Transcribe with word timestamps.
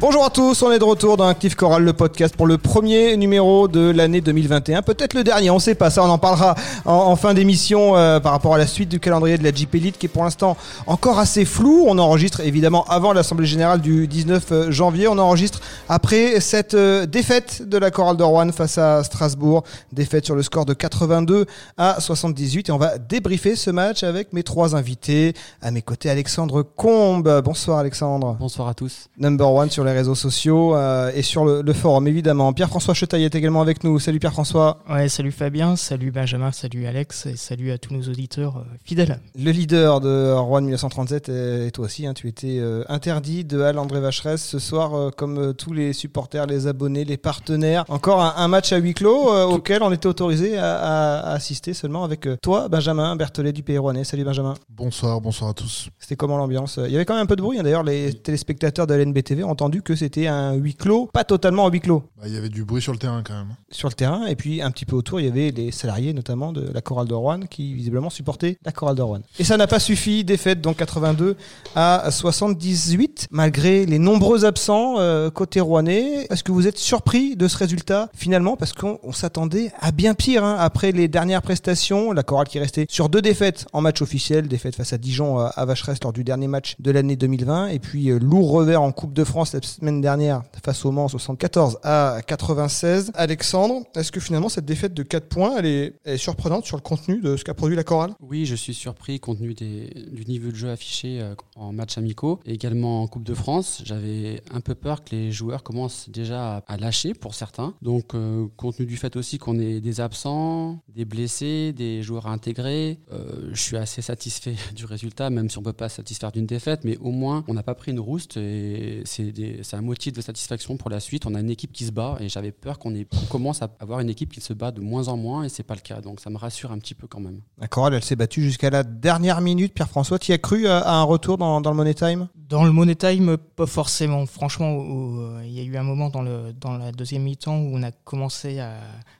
Bonjour 0.00 0.24
à 0.24 0.30
tous, 0.30 0.60
on 0.62 0.72
est 0.72 0.80
de 0.80 0.84
retour 0.84 1.16
dans 1.16 1.28
Active 1.28 1.54
Choral, 1.54 1.84
le 1.84 1.92
podcast 1.92 2.36
pour 2.36 2.48
le 2.48 2.58
premier 2.58 3.16
numéro 3.16 3.68
de 3.68 3.90
l'année 3.90 4.20
2021, 4.20 4.82
peut-être 4.82 5.14
le 5.14 5.22
dernier, 5.22 5.50
on 5.50 5.60
sait 5.60 5.76
pas, 5.76 5.88
ça 5.88 6.02
on 6.02 6.10
en 6.10 6.18
parlera 6.18 6.56
en, 6.84 7.14
fin 7.14 7.32
d'émission 7.32 7.96
euh, 7.96 8.18
par 8.18 8.32
rapport 8.32 8.56
à 8.56 8.58
la 8.58 8.66
suite 8.66 8.88
du 8.88 8.98
calendrier 8.98 9.38
de 9.38 9.44
la 9.44 9.52
Jeep 9.52 9.72
Elite 9.72 9.96
qui 9.96 10.06
est 10.06 10.08
pour 10.08 10.24
l'instant 10.24 10.56
encore 10.88 11.20
assez 11.20 11.44
flou. 11.44 11.84
On 11.86 11.96
enregistre 11.98 12.40
évidemment 12.40 12.84
avant 12.88 13.12
l'Assemblée 13.12 13.46
Générale 13.46 13.80
du 13.80 14.08
19 14.08 14.44
euh, 14.50 14.70
janvier, 14.72 15.06
on 15.06 15.16
enregistre 15.16 15.60
après 15.88 16.40
cette 16.40 16.74
euh, 16.74 17.06
défaite 17.06 17.62
de 17.62 17.78
la 17.78 17.92
Chorale 17.92 18.16
de 18.16 18.24
Rouen 18.24 18.50
face 18.50 18.78
à 18.78 19.04
Strasbourg, 19.04 19.62
défaite 19.92 20.24
sur 20.24 20.34
le 20.34 20.42
score 20.42 20.66
de 20.66 20.74
82 20.74 21.46
à 21.78 22.00
78 22.00 22.68
et 22.68 22.72
on 22.72 22.78
va 22.78 22.98
débriefer 22.98 23.54
ce 23.54 23.70
match 23.70 24.02
avec 24.02 24.32
mes 24.32 24.42
trois 24.42 24.74
invités. 24.74 25.34
À 25.62 25.70
mes 25.70 25.82
côtés 25.82 26.10
Alexandre 26.10 26.62
Combe, 26.62 27.40
bonsoir 27.44 27.78
Alexandre. 27.78 28.36
Bonsoir 28.40 28.66
à 28.66 28.74
tous. 28.74 29.08
Number 29.18 29.50
one 29.50 29.70
sur 29.70 29.83
les 29.84 29.92
réseaux 29.92 30.14
sociaux 30.14 30.74
euh, 30.74 31.10
et 31.14 31.22
sur 31.22 31.44
le, 31.44 31.72
forum 31.72 32.06
évidemment. 32.06 32.52
Pierre-François 32.52 32.94
Chetaille 32.94 33.24
est 33.24 33.34
également 33.34 33.60
avec 33.60 33.84
nous. 33.84 33.98
Salut 33.98 34.18
Pierre-François. 34.18 34.78
Ouais, 34.88 35.08
salut 35.08 35.32
Fabien, 35.32 35.76
salut 35.76 36.10
Benjamin, 36.10 36.52
salut 36.52 36.86
Alex 36.86 37.26
et 37.26 37.36
salut 37.36 37.72
à 37.72 37.78
tous 37.78 37.94
nos 37.94 38.02
auditeurs 38.02 38.58
euh, 38.58 38.76
fidèles. 38.84 39.20
Le 39.38 39.50
leader 39.50 40.00
de 40.00 40.32
Rouen 40.32 40.60
1937 40.62 41.28
et 41.28 41.70
toi 41.72 41.86
aussi, 41.86 42.06
hein, 42.06 42.14
tu 42.14 42.28
étais 42.28 42.58
euh, 42.58 42.84
interdit 42.88 43.44
de 43.44 43.60
Halle 43.60 43.78
André 43.78 44.00
Vacheresse 44.00 44.44
ce 44.44 44.58
soir 44.58 45.10
comme 45.16 45.54
tous 45.54 45.72
les 45.72 45.92
supporters, 45.92 46.46
les 46.46 46.66
abonnés, 46.66 47.04
les 47.04 47.16
partenaires. 47.16 47.84
Encore 47.88 48.22
un, 48.22 48.48
match 48.48 48.72
à 48.72 48.76
huis 48.76 48.94
clos 48.94 49.32
auquel 49.46 49.82
on 49.82 49.92
était 49.92 50.06
autorisé 50.06 50.56
à, 50.58 51.32
assister 51.32 51.74
seulement 51.74 52.04
avec 52.04 52.28
toi, 52.40 52.68
Benjamin 52.68 53.16
Berthelet 53.16 53.52
du 53.52 53.62
Pays 53.62 53.78
Rouennais. 53.78 54.04
Salut 54.04 54.24
Benjamin. 54.24 54.54
Bonsoir, 54.68 55.20
bonsoir 55.20 55.50
à 55.50 55.54
tous. 55.54 55.88
C'était 55.98 56.16
comment 56.16 56.36
l'ambiance? 56.36 56.78
Il 56.84 56.92
y 56.92 56.96
avait 56.96 57.04
quand 57.04 57.14
même 57.14 57.24
un 57.24 57.26
peu 57.26 57.36
de 57.36 57.42
bruit. 57.42 57.58
Hein. 57.58 57.62
D'ailleurs, 57.62 57.82
les 57.82 58.14
téléspectateurs 58.14 58.86
de 58.86 58.94
l'NBTV 58.94 59.44
ont 59.44 59.50
entendu 59.50 59.73
que 59.82 59.94
c'était 59.94 60.26
un 60.26 60.54
huis 60.54 60.74
clos, 60.74 61.08
pas 61.12 61.24
totalement 61.24 61.66
un 61.66 61.70
huis 61.70 61.80
clos. 61.80 62.04
Bah, 62.18 62.24
il 62.26 62.34
y 62.34 62.36
avait 62.36 62.48
du 62.48 62.64
bruit 62.64 62.82
sur 62.82 62.92
le 62.92 62.98
terrain 62.98 63.22
quand 63.24 63.34
même. 63.34 63.56
Sur 63.70 63.88
le 63.88 63.94
terrain, 63.94 64.26
et 64.26 64.36
puis 64.36 64.62
un 64.62 64.70
petit 64.70 64.84
peu 64.84 64.96
autour, 64.96 65.20
il 65.20 65.26
y 65.26 65.28
avait 65.28 65.50
les 65.50 65.70
salariés 65.70 66.12
notamment 66.12 66.52
de 66.52 66.70
la 66.72 66.80
chorale 66.80 67.08
de 67.08 67.14
Rouen 67.14 67.40
qui 67.40 67.74
visiblement 67.74 68.10
supportaient 68.10 68.58
la 68.64 68.72
chorale 68.72 68.96
de 68.96 69.02
Rouen. 69.02 69.20
Et 69.38 69.44
ça 69.44 69.56
n'a 69.56 69.66
pas 69.66 69.80
suffi, 69.80 70.24
défaite 70.24 70.60
donc 70.60 70.76
82 70.76 71.36
à 71.74 72.10
78, 72.10 73.28
malgré 73.30 73.86
les 73.86 73.98
nombreux 73.98 74.44
absents 74.44 74.98
euh, 74.98 75.30
côté 75.30 75.60
rouennais. 75.60 76.26
Est-ce 76.30 76.44
que 76.44 76.52
vous 76.52 76.66
êtes 76.66 76.78
surpris 76.78 77.36
de 77.36 77.48
ce 77.48 77.56
résultat 77.56 78.10
finalement? 78.14 78.56
Parce 78.56 78.72
qu'on 78.72 79.12
s'attendait 79.12 79.72
à 79.80 79.92
bien 79.92 80.14
pire 80.14 80.44
hein. 80.44 80.56
après 80.58 80.92
les 80.92 81.08
dernières 81.08 81.42
prestations. 81.42 82.12
La 82.12 82.22
chorale 82.22 82.48
qui 82.48 82.58
restait 82.58 82.86
sur 82.88 83.08
deux 83.08 83.22
défaites 83.22 83.66
en 83.72 83.80
match 83.80 84.02
officiel, 84.02 84.48
défaite 84.48 84.76
face 84.76 84.92
à 84.92 84.98
Dijon 84.98 85.40
euh, 85.40 85.48
à 85.54 85.64
Vacheresse 85.64 85.98
lors 86.02 86.12
du 86.12 86.24
dernier 86.24 86.46
match 86.46 86.76
de 86.78 86.90
l'année 86.90 87.16
2020, 87.16 87.68
et 87.68 87.78
puis 87.78 88.10
euh, 88.10 88.18
lourd 88.18 88.50
revers 88.50 88.82
en 88.82 88.92
Coupe 88.92 89.12
de 89.12 89.24
France 89.24 89.54
semaine 89.64 90.00
dernière 90.00 90.42
face 90.64 90.84
au 90.84 90.90
Mans 90.90 91.08
74 91.08 91.78
à 91.82 92.20
96. 92.26 93.12
Alexandre, 93.14 93.82
est-ce 93.96 94.12
que 94.12 94.20
finalement 94.20 94.48
cette 94.48 94.64
défaite 94.64 94.94
de 94.94 95.02
4 95.02 95.28
points, 95.28 95.62
est, 95.62 96.16
surprenante 96.16 96.64
sur 96.64 96.76
le 96.76 96.82
contenu 96.82 97.20
de 97.20 97.36
ce 97.36 97.44
qu'a 97.44 97.54
produit 97.54 97.76
la 97.76 97.84
chorale? 97.84 98.14
Oui, 98.20 98.46
je 98.46 98.54
suis 98.54 98.74
surpris 98.74 99.20
compte 99.20 99.38
tenu 99.38 99.54
des, 99.54 99.90
du 100.12 100.24
niveau 100.26 100.50
de 100.50 100.56
jeu 100.56 100.70
affiché 100.70 101.20
euh, 101.20 101.34
en 101.56 101.72
match 101.72 101.98
amicaux 101.98 102.40
également 102.44 103.02
en 103.02 103.06
Coupe 103.06 103.24
de 103.24 103.34
France. 103.34 103.82
J'avais 103.84 104.42
un 104.50 104.60
peu 104.60 104.74
peur 104.74 105.04
que 105.04 105.14
les 105.14 105.32
joueurs 105.32 105.62
commencent 105.62 106.08
déjà 106.08 106.62
à, 106.66 106.76
lâcher 106.76 107.14
pour 107.14 107.34
certains. 107.34 107.74
Donc, 107.82 108.14
euh, 108.14 108.46
compte 108.56 108.76
tenu 108.76 108.86
du 108.86 108.96
fait 108.96 109.16
aussi 109.16 109.38
qu'on 109.38 109.58
ait 109.58 109.80
des 109.80 110.00
absents, 110.00 110.78
des 110.88 111.04
blessés, 111.04 111.72
des 111.72 112.02
joueurs 112.02 112.26
intégrés, 112.26 112.98
euh, 113.12 113.50
je 113.52 113.60
suis 113.60 113.76
assez 113.76 114.02
satisfait 114.02 114.54
du 114.74 114.84
résultat, 114.84 115.30
même 115.30 115.48
si 115.48 115.58
on 115.58 115.60
ne 115.60 115.66
peut 115.66 115.72
pas 115.72 115.88
satisfaire 115.88 116.32
d'une 116.32 116.46
défaite, 116.46 116.84
mais 116.84 116.96
au 116.98 117.10
moins 117.10 117.44
on 117.48 117.54
n'a 117.54 117.62
pas 117.62 117.74
pris 117.74 117.92
une 117.92 118.00
rouste 118.00 118.36
et 118.36 119.02
c'est 119.04 119.32
c'est 119.62 119.76
un 119.76 119.82
motif 119.82 120.12
de 120.12 120.20
satisfaction 120.20 120.76
pour 120.76 120.90
la 120.90 121.00
suite. 121.00 121.26
On 121.26 121.34
a 121.34 121.40
une 121.40 121.50
équipe 121.50 121.72
qui 121.72 121.84
se 121.84 121.92
bat 121.92 122.16
et 122.20 122.28
j'avais 122.28 122.52
peur 122.52 122.78
qu'on 122.78 122.92
commence 123.28 123.62
à 123.62 123.70
avoir 123.80 124.00
une 124.00 124.10
équipe 124.10 124.32
qui 124.32 124.40
se 124.40 124.52
bat 124.52 124.70
de 124.70 124.80
moins 124.80 125.08
en 125.08 125.16
moins 125.16 125.44
et 125.44 125.48
c'est 125.48 125.62
pas 125.62 125.74
le 125.74 125.80
cas. 125.80 126.00
Donc 126.00 126.20
ça 126.20 126.30
me 126.30 126.36
rassure 126.36 126.72
un 126.72 126.78
petit 126.78 126.94
peu 126.94 127.06
quand 127.06 127.20
même. 127.20 127.40
La 127.58 127.68
chorale, 127.68 127.94
elle 127.94 128.04
s'est 128.04 128.16
battue 128.16 128.42
jusqu'à 128.42 128.70
la 128.70 128.82
dernière 128.82 129.40
minute. 129.40 129.74
Pierre-François, 129.74 130.18
tu 130.18 130.32
as 130.32 130.38
cru 130.38 130.66
à, 130.66 130.88
un 130.88 131.02
retour 131.02 131.38
dans, 131.38 131.60
le 131.60 131.72
Money 131.74 131.94
Time? 131.94 132.28
Dans 132.48 132.64
le 132.64 132.72
Money 132.72 132.94
Time, 132.94 133.36
pas 133.36 133.66
forcément. 133.66 134.26
Franchement, 134.26 134.78
euh, 134.78 135.42
il 135.44 135.52
y 135.52 135.60
a 135.60 135.62
eu 135.62 135.76
un 135.76 135.82
moment 135.82 136.10
dans, 136.10 136.22
le, 136.22 136.52
dans 136.52 136.76
la 136.76 136.92
deuxième 136.92 137.22
mi-temps 137.22 137.56
où 137.56 137.76
on 137.76 137.82
a 137.82 137.92
commencé 137.92 138.60
à, 138.60 138.78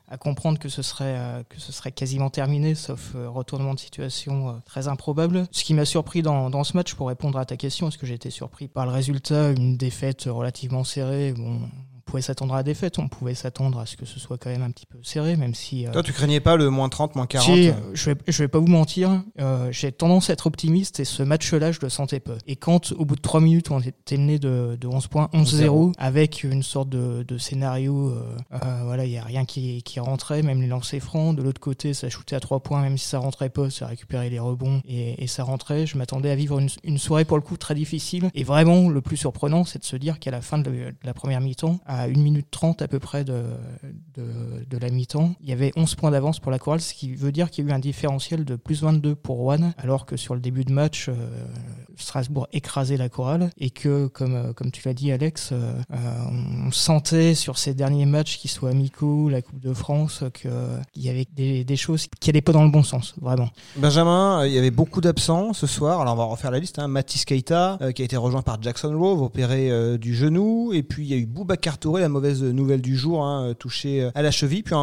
à 0.08 0.18
comprendre 0.18 0.58
que 0.58 0.68
ce 0.68 0.82
serait, 0.82 1.16
euh, 1.16 1.42
que 1.48 1.58
ce 1.58 1.72
serait 1.72 1.92
quasiment 1.92 2.28
terminé, 2.28 2.74
sauf 2.74 3.12
euh, 3.14 3.28
retournement 3.28 3.74
de 3.74 3.80
situation 3.80 4.50
euh, 4.50 4.52
très 4.66 4.86
improbable. 4.88 5.46
Ce 5.50 5.64
qui 5.64 5.72
m'a 5.72 5.84
surpris 5.84 6.22
dans, 6.22 6.50
dans, 6.50 6.64
ce 6.64 6.76
match, 6.76 6.94
pour 6.94 7.08
répondre 7.08 7.38
à 7.38 7.46
ta 7.46 7.56
question, 7.56 7.88
est-ce 7.88 7.98
que 7.98 8.06
j'ai 8.06 8.14
été 8.14 8.30
surpris 8.30 8.68
par 8.68 8.84
le 8.84 8.92
résultat, 8.92 9.50
une 9.50 9.76
défaite 9.76 10.24
relativement 10.24 10.84
serrée 10.84 11.32
bon, 11.32 11.60
pouvait 12.14 12.22
s'attendre 12.22 12.54
à 12.54 12.58
la 12.58 12.62
défaite, 12.62 13.00
on 13.00 13.08
pouvait 13.08 13.34
s'attendre 13.34 13.80
à 13.80 13.86
ce 13.86 13.96
que 13.96 14.06
ce 14.06 14.20
soit 14.20 14.38
quand 14.38 14.48
même 14.48 14.62
un 14.62 14.70
petit 14.70 14.86
peu 14.86 14.98
serré, 15.02 15.34
même 15.36 15.52
si. 15.52 15.84
Euh, 15.84 15.90
Toi, 15.90 16.04
tu 16.04 16.12
craignais 16.12 16.38
pas 16.38 16.54
le 16.54 16.70
moins 16.70 16.88
30, 16.88 17.16
moins 17.16 17.26
40 17.26 17.50
euh 17.58 17.72
Je 17.92 18.10
vais, 18.10 18.16
je 18.28 18.42
vais 18.44 18.46
pas 18.46 18.60
vous 18.60 18.68
mentir, 18.68 19.24
euh, 19.40 19.72
j'ai 19.72 19.90
tendance 19.90 20.30
à 20.30 20.34
être 20.34 20.46
optimiste 20.46 21.00
et 21.00 21.04
ce 21.04 21.24
match-là, 21.24 21.72
je 21.72 21.80
le 21.82 21.88
sentais 21.88 22.20
peu. 22.20 22.36
Et 22.46 22.54
quand, 22.54 22.92
au 22.92 23.04
bout 23.04 23.16
de 23.16 23.20
3 23.20 23.40
minutes, 23.40 23.72
on 23.72 23.80
était 23.80 24.16
mené 24.16 24.38
de, 24.38 24.78
de 24.80 24.86
11 24.86 25.08
points, 25.08 25.28
11-0, 25.32 25.92
avec 25.98 26.44
une 26.44 26.62
sorte 26.62 26.88
de, 26.88 27.24
de 27.24 27.36
scénario, 27.36 28.16
voilà, 28.84 29.04
il 29.06 29.10
y 29.10 29.18
a 29.18 29.24
rien 29.24 29.44
qui, 29.44 29.82
qui 29.82 29.98
rentrait, 29.98 30.42
même 30.42 30.60
les 30.60 30.68
lancers 30.68 31.00
francs. 31.00 31.34
De 31.34 31.42
l'autre 31.42 31.60
côté, 31.60 31.94
ça 31.94 32.08
shootait 32.08 32.36
à 32.36 32.40
3 32.40 32.60
points, 32.60 32.80
même 32.80 32.96
si 32.96 33.08
ça 33.08 33.18
rentrait 33.18 33.50
pas, 33.50 33.70
ça 33.70 33.88
récupérait 33.88 34.30
les 34.30 34.38
rebonds 34.38 34.82
et, 34.86 35.20
et 35.20 35.26
ça 35.26 35.42
rentrait. 35.42 35.84
Je 35.84 35.98
m'attendais 35.98 36.30
à 36.30 36.36
vivre 36.36 36.60
une, 36.60 36.68
une, 36.84 36.98
soirée 36.98 37.24
pour 37.24 37.38
le 37.38 37.42
coup 37.42 37.56
très 37.56 37.74
difficile. 37.74 38.30
Et 38.34 38.44
vraiment, 38.44 38.88
le 38.88 39.00
plus 39.00 39.16
surprenant, 39.16 39.64
c'est 39.64 39.80
de 39.80 39.84
se 39.84 39.96
dire 39.96 40.20
qu'à 40.20 40.30
la 40.30 40.42
fin 40.42 40.58
de, 40.58 40.70
de 40.70 40.94
la 41.02 41.12
première 41.12 41.40
mi-temps, 41.40 41.80
à 41.86 42.03
1 42.06 42.18
minute 42.18 42.46
30 42.50 42.82
à 42.82 42.88
peu 42.88 42.98
près 42.98 43.24
de, 43.24 43.44
de, 44.16 44.78
la 44.78 44.90
mi-temps, 44.90 45.34
il 45.40 45.48
y 45.48 45.52
avait 45.52 45.72
11 45.76 45.94
points 45.94 46.10
d'avance 46.10 46.40
pour 46.40 46.50
la 46.50 46.58
chorale, 46.58 46.80
ce 46.80 46.94
qui 46.94 47.14
veut 47.14 47.32
dire 47.32 47.50
qu'il 47.50 47.64
y 47.64 47.68
a 47.68 47.70
eu 47.70 47.74
un 47.74 47.78
différentiel 47.78 48.44
de 48.44 48.56
plus 48.56 48.82
22 48.82 49.14
pour 49.14 49.36
Rouen, 49.36 49.72
alors 49.78 50.06
que 50.06 50.16
sur 50.16 50.34
le 50.34 50.40
début 50.40 50.64
de 50.64 50.72
match, 50.72 51.08
euh, 51.08 51.14
Strasbourg 51.96 52.48
écrasait 52.52 52.96
la 52.96 53.08
chorale 53.08 53.50
et 53.58 53.70
que, 53.70 54.06
comme, 54.08 54.34
euh, 54.34 54.52
comme 54.52 54.70
tu 54.70 54.86
l'as 54.86 54.94
dit 54.94 55.12
Alex, 55.12 55.50
euh, 55.52 55.80
on 56.30 56.70
sentait 56.70 57.34
sur 57.34 57.58
ces 57.58 57.74
derniers 57.74 58.06
matchs, 58.06 58.38
qu'ils 58.38 58.50
soient 58.50 58.70
amicaux, 58.70 59.28
la 59.28 59.42
Coupe 59.42 59.60
de 59.60 59.72
France, 59.72 60.24
qu'il 60.34 61.02
y 61.02 61.08
avait 61.08 61.26
des, 61.34 61.64
des 61.64 61.76
choses 61.76 62.06
qui 62.20 62.30
n'allaient 62.30 62.40
pas 62.40 62.52
dans 62.52 62.64
le 62.64 62.70
bon 62.70 62.82
sens, 62.82 63.14
vraiment. 63.20 63.48
Benjamin, 63.76 64.44
il 64.46 64.52
y 64.52 64.58
avait 64.58 64.70
beaucoup 64.70 65.00
d'absents 65.00 65.52
ce 65.52 65.66
soir, 65.66 66.00
alors 66.00 66.14
on 66.14 66.16
va 66.16 66.24
refaire 66.24 66.50
la 66.50 66.58
liste, 66.58 66.78
hein. 66.78 66.88
Mathis 66.88 67.24
Keita, 67.24 67.78
qui 67.94 68.02
a 68.02 68.04
été 68.04 68.16
rejoint 68.16 68.42
par 68.42 68.60
Jackson 68.60 68.96
Rove, 68.98 69.22
opéré 69.22 69.98
du 69.98 70.14
genou, 70.14 70.72
et 70.72 70.82
puis 70.82 71.04
il 71.04 71.10
y 71.10 71.14
a 71.14 71.16
eu 71.16 71.26
Boubacar 71.26 71.78
Touré, 71.78 71.93
la 72.00 72.08
mauvaise 72.08 72.42
nouvelle 72.42 72.80
du 72.80 72.96
jour, 72.96 73.24
hein, 73.24 73.54
touché 73.58 74.02
euh, 74.02 74.10
à 74.14 74.22
la 74.22 74.30
cheville. 74.30 74.62
Puis 74.62 74.74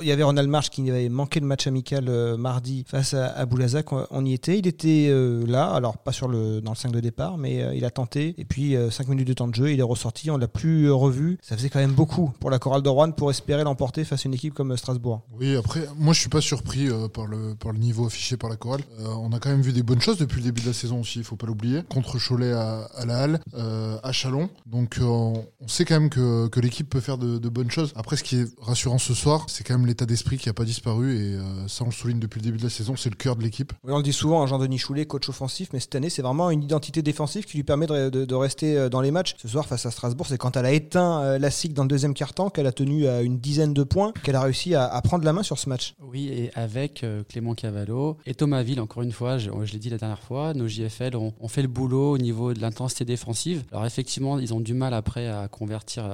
il 0.00 0.06
y 0.06 0.12
avait 0.12 0.22
Ronald 0.22 0.48
March 0.48 0.70
qui 0.70 0.88
avait 0.90 1.08
manqué 1.08 1.40
le 1.40 1.46
match 1.46 1.66
amical 1.66 2.08
euh, 2.08 2.36
mardi 2.36 2.84
face 2.86 3.14
à, 3.14 3.26
à 3.26 3.46
Boulazac. 3.46 3.86
On 3.92 4.24
y 4.24 4.32
était. 4.32 4.58
Il 4.58 4.66
était 4.66 5.08
euh, 5.10 5.44
là, 5.46 5.70
alors 5.70 5.98
pas 5.98 6.12
sur 6.12 6.28
le, 6.28 6.60
dans 6.60 6.72
le 6.72 6.76
5 6.76 6.92
de 6.92 7.00
départ, 7.00 7.38
mais 7.38 7.76
il 7.76 7.84
a 7.84 7.90
tenté. 7.90 8.34
Et 8.38 8.44
puis 8.44 8.76
5 8.90 9.08
minutes 9.08 9.28
de 9.28 9.32
temps 9.32 9.48
de 9.48 9.54
jeu, 9.54 9.72
il 9.72 9.80
est 9.80 9.84
ressorti. 9.84 10.30
On 10.30 10.36
l'a 10.36 10.48
plus 10.48 10.90
revu. 10.90 11.38
Ça 11.42 11.56
faisait 11.56 11.68
quand 11.68 11.78
même 11.78 11.92
beaucoup 11.92 12.32
pour 12.40 12.50
la 12.50 12.58
chorale 12.58 12.82
de 12.82 12.88
Rouen 12.88 13.10
pour 13.10 13.30
espérer 13.30 13.64
l'emporter 13.64 14.04
face 14.04 14.24
à 14.24 14.28
une 14.28 14.34
équipe 14.34 14.54
comme 14.54 14.76
Strasbourg. 14.76 15.22
Oui, 15.38 15.56
après, 15.56 15.86
moi 15.96 16.14
je 16.14 16.20
suis 16.20 16.28
pas 16.28 16.40
surpris 16.40 16.88
par, 17.12 17.26
le, 17.26 17.54
par 17.54 17.72
le 17.72 17.78
niveau 17.78 18.06
affiché 18.06 18.36
par 18.36 18.50
la 18.50 18.56
chorale. 18.56 18.82
on 19.00 19.32
a 19.32 19.38
quand 19.38 19.50
même 19.50 19.62
vu 19.62 19.72
des 19.72 19.82
bonnes 19.82 20.00
choses 20.00 20.18
depuis 20.18 20.38
le 20.38 20.44
début 20.44 20.62
de 20.62 20.66
la 20.68 20.72
saison 20.72 21.00
aussi, 21.00 21.18
il 21.18 21.24
faut 21.24 21.36
pas 21.36 21.46
l'oublier. 21.46 21.82
Contre 21.88 22.18
Cholet 22.18 22.52
à 22.52 22.88
la 23.06 23.18
Halle, 23.18 23.40
à 23.54 24.12
Chalon. 24.12 24.48
Donc 24.66 24.98
on 25.00 25.44
sait 25.66 25.84
quand 25.84 25.98
même 26.00 26.10
que, 26.10 26.47
que 26.48 26.60
l'équipe 26.60 26.88
peut 26.88 27.00
faire 27.00 27.18
de, 27.18 27.48
bonnes 27.48 27.70
choses. 27.70 27.92
Après, 27.96 28.16
ce 28.16 28.22
qui 28.22 28.36
est 28.36 28.46
rassurant 28.60 28.98
ce 28.98 29.14
soir, 29.14 29.46
c'est 29.48 29.64
quand 29.64 29.76
même 29.76 29.86
l'état 29.86 30.06
d'esprit 30.06 30.38
qui 30.38 30.48
n'a 30.48 30.52
pas 30.52 30.64
disparu 30.64 31.16
et 31.16 31.34
euh, 31.34 31.68
ça, 31.68 31.84
on 31.84 31.86
le 31.86 31.92
souligne 31.92 32.18
depuis 32.18 32.40
le 32.40 32.44
début 32.44 32.58
de 32.58 32.62
la 32.62 32.70
saison, 32.70 32.96
c'est 32.96 33.10
le 33.10 33.16
cœur 33.16 33.36
de 33.36 33.42
l'équipe. 33.42 33.72
Oui, 33.84 33.92
on 33.92 33.98
le 33.98 34.02
dit 34.02 34.12
souvent, 34.12 34.46
Jean-Denis 34.46 34.78
Choulet, 34.78 35.06
coach 35.06 35.28
offensif, 35.28 35.70
mais 35.72 35.80
cette 35.80 35.94
année, 35.94 36.10
c'est 36.10 36.22
vraiment 36.22 36.50
une 36.50 36.62
identité 36.62 37.02
défensive 37.02 37.44
qui 37.44 37.56
lui 37.56 37.64
permet 37.64 37.86
de, 37.86 38.34
rester 38.34 38.76
euh, 38.76 38.88
dans 38.88 39.00
les 39.00 39.10
matchs. 39.10 39.34
Ce 39.38 39.48
soir, 39.48 39.66
face 39.66 39.86
à 39.86 39.90
Strasbourg, 39.90 40.26
c'est 40.26 40.38
quand 40.38 40.56
elle 40.56 40.66
a 40.66 40.72
éteint 40.72 41.22
euh, 41.22 41.38
la 41.38 41.50
SIG 41.50 41.72
dans 41.72 41.82
le 41.82 41.88
deuxième 41.88 42.14
quart-temps 42.14 42.50
qu'elle 42.50 42.66
a 42.66 42.72
tenu 42.72 43.06
à 43.08 43.22
une 43.22 43.38
dizaine 43.38 43.74
de 43.74 43.82
points, 43.82 44.12
qu'elle 44.22 44.36
a 44.36 44.42
réussi 44.42 44.74
à, 44.74 45.00
prendre 45.02 45.24
la 45.24 45.32
main 45.32 45.42
sur 45.42 45.58
ce 45.58 45.68
match. 45.68 45.94
Oui, 46.00 46.28
et 46.28 46.50
avec 46.54 47.04
Clément 47.28 47.54
Cavallo 47.54 48.18
et 48.26 48.34
Thomas 48.34 48.62
Ville, 48.62 48.80
encore 48.80 49.02
une 49.02 49.12
fois, 49.12 49.38
je, 49.38 49.50
l'ai 49.50 49.78
dit 49.78 49.90
la 49.90 49.96
dernière 49.96 50.20
fois, 50.20 50.54
nos 50.54 50.68
JFL 50.68 51.16
ont, 51.16 51.32
fait 51.48 51.62
le 51.62 51.68
boulot 51.68 52.12
au 52.12 52.18
niveau 52.18 52.52
de 52.52 52.60
l'intensité 52.60 53.04
défensive. 53.04 53.64
Alors 53.72 53.86
effectivement, 53.86 54.38
ils 54.38 54.52
ont 54.52 54.60
du 54.60 54.74
mal 54.74 54.92
après 54.92 55.28
à 55.28 55.48
convertir 55.48 56.04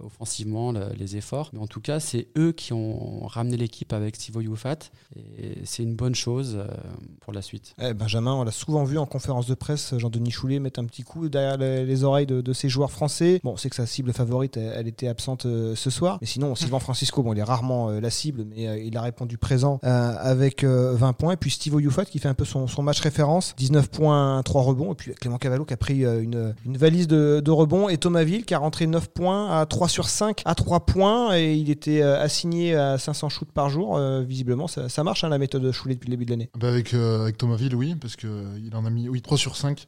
offensivement 0.00 0.72
les 0.72 1.16
efforts. 1.16 1.50
Mais 1.52 1.60
en 1.60 1.66
tout 1.66 1.80
cas, 1.80 2.00
c'est 2.00 2.28
eux 2.36 2.52
qui 2.52 2.72
ont 2.72 3.26
ramené 3.26 3.56
l'équipe 3.56 3.92
avec 3.92 4.16
Stivo 4.16 4.40
Youfat 4.40 4.76
et 5.16 5.58
c'est 5.64 5.82
une 5.82 5.94
bonne 5.94 6.14
chose 6.14 6.62
pour 7.20 7.32
la 7.32 7.42
suite. 7.42 7.74
Eh, 7.80 7.94
Benjamin, 7.94 8.34
on 8.34 8.44
l'a 8.44 8.50
souvent 8.50 8.84
vu 8.84 8.98
en 8.98 9.06
conférence 9.06 9.46
de 9.46 9.54
presse, 9.54 9.94
Jean-Denis 9.96 10.30
Choulet 10.30 10.58
mettre 10.58 10.80
un 10.80 10.84
petit 10.84 11.02
coup 11.02 11.28
derrière 11.28 11.56
les, 11.56 12.04
oreilles 12.04 12.26
de, 12.26 12.40
de, 12.40 12.52
ses 12.52 12.68
joueurs 12.68 12.90
français. 12.90 13.40
Bon, 13.44 13.56
c'est 13.56 13.70
que 13.70 13.76
sa 13.76 13.86
cible 13.86 14.12
favorite, 14.12 14.56
elle, 14.56 14.88
était 14.88 15.08
absente 15.08 15.42
ce 15.42 15.90
soir. 15.90 16.18
Mais 16.20 16.26
sinon, 16.26 16.54
Sylvain 16.54 16.78
Francisco, 16.80 17.22
bon, 17.22 17.32
il 17.32 17.38
est 17.38 17.44
rarement 17.44 17.90
la 17.90 18.10
cible, 18.10 18.44
mais 18.44 18.86
il 18.86 18.96
a 18.96 19.02
répondu 19.02 19.38
présent 19.38 19.78
avec 19.82 20.64
20 20.64 21.12
points. 21.14 21.32
Et 21.32 21.36
puis 21.36 21.50
Stivo 21.50 21.80
Youfat 21.80 22.04
qui 22.04 22.18
fait 22.18 22.28
un 22.28 22.34
peu 22.34 22.44
son, 22.44 22.66
son 22.66 22.82
match 22.82 23.00
référence, 23.00 23.54
19 23.56 23.90
points, 23.90 24.42
3 24.42 24.62
rebonds. 24.62 24.92
Et 24.92 24.96
puis 24.96 25.12
Clément 25.14 25.38
Cavallo 25.38 25.64
qui 25.64 25.74
a 25.74 25.76
pris 25.76 26.04
une, 26.04 26.54
une 26.64 26.76
valise 26.76 27.08
de, 27.08 27.40
de 27.44 27.50
rebonds. 27.50 27.88
Et 27.88 27.98
Thomas 27.98 28.24
Ville 28.24 28.44
qui 28.44 28.54
a 28.54 28.58
rentré 28.58 28.86
9 28.86 29.08
points 29.08 29.58
à 29.58 29.59
3 29.66 29.88
sur 29.88 30.08
5 30.08 30.42
à 30.44 30.54
3 30.54 30.80
points. 30.80 31.36
Et 31.36 31.54
il 31.54 31.70
était 31.70 32.02
euh, 32.02 32.20
assigné 32.20 32.74
à 32.74 32.98
500 32.98 33.28
shoots 33.28 33.52
par 33.52 33.68
jour. 33.70 33.96
Euh, 33.96 34.22
visiblement, 34.22 34.66
ça, 34.66 34.88
ça 34.88 35.04
marche 35.04 35.24
hein, 35.24 35.28
la 35.28 35.38
méthode 35.38 35.70
Choulet 35.72 35.94
depuis 35.94 36.08
le 36.08 36.12
début 36.12 36.24
de 36.24 36.30
l'année. 36.30 36.50
Bah 36.58 36.68
avec, 36.68 36.94
euh, 36.94 37.22
avec 37.22 37.38
Thomas 37.38 37.56
Ville, 37.56 37.74
oui, 37.74 37.94
parce 37.94 38.16
qu'il 38.16 38.70
en 38.74 38.84
a 38.84 38.90
mis 38.90 39.08
oui, 39.08 39.22
3 39.22 39.38
sur 39.38 39.56
5. 39.56 39.86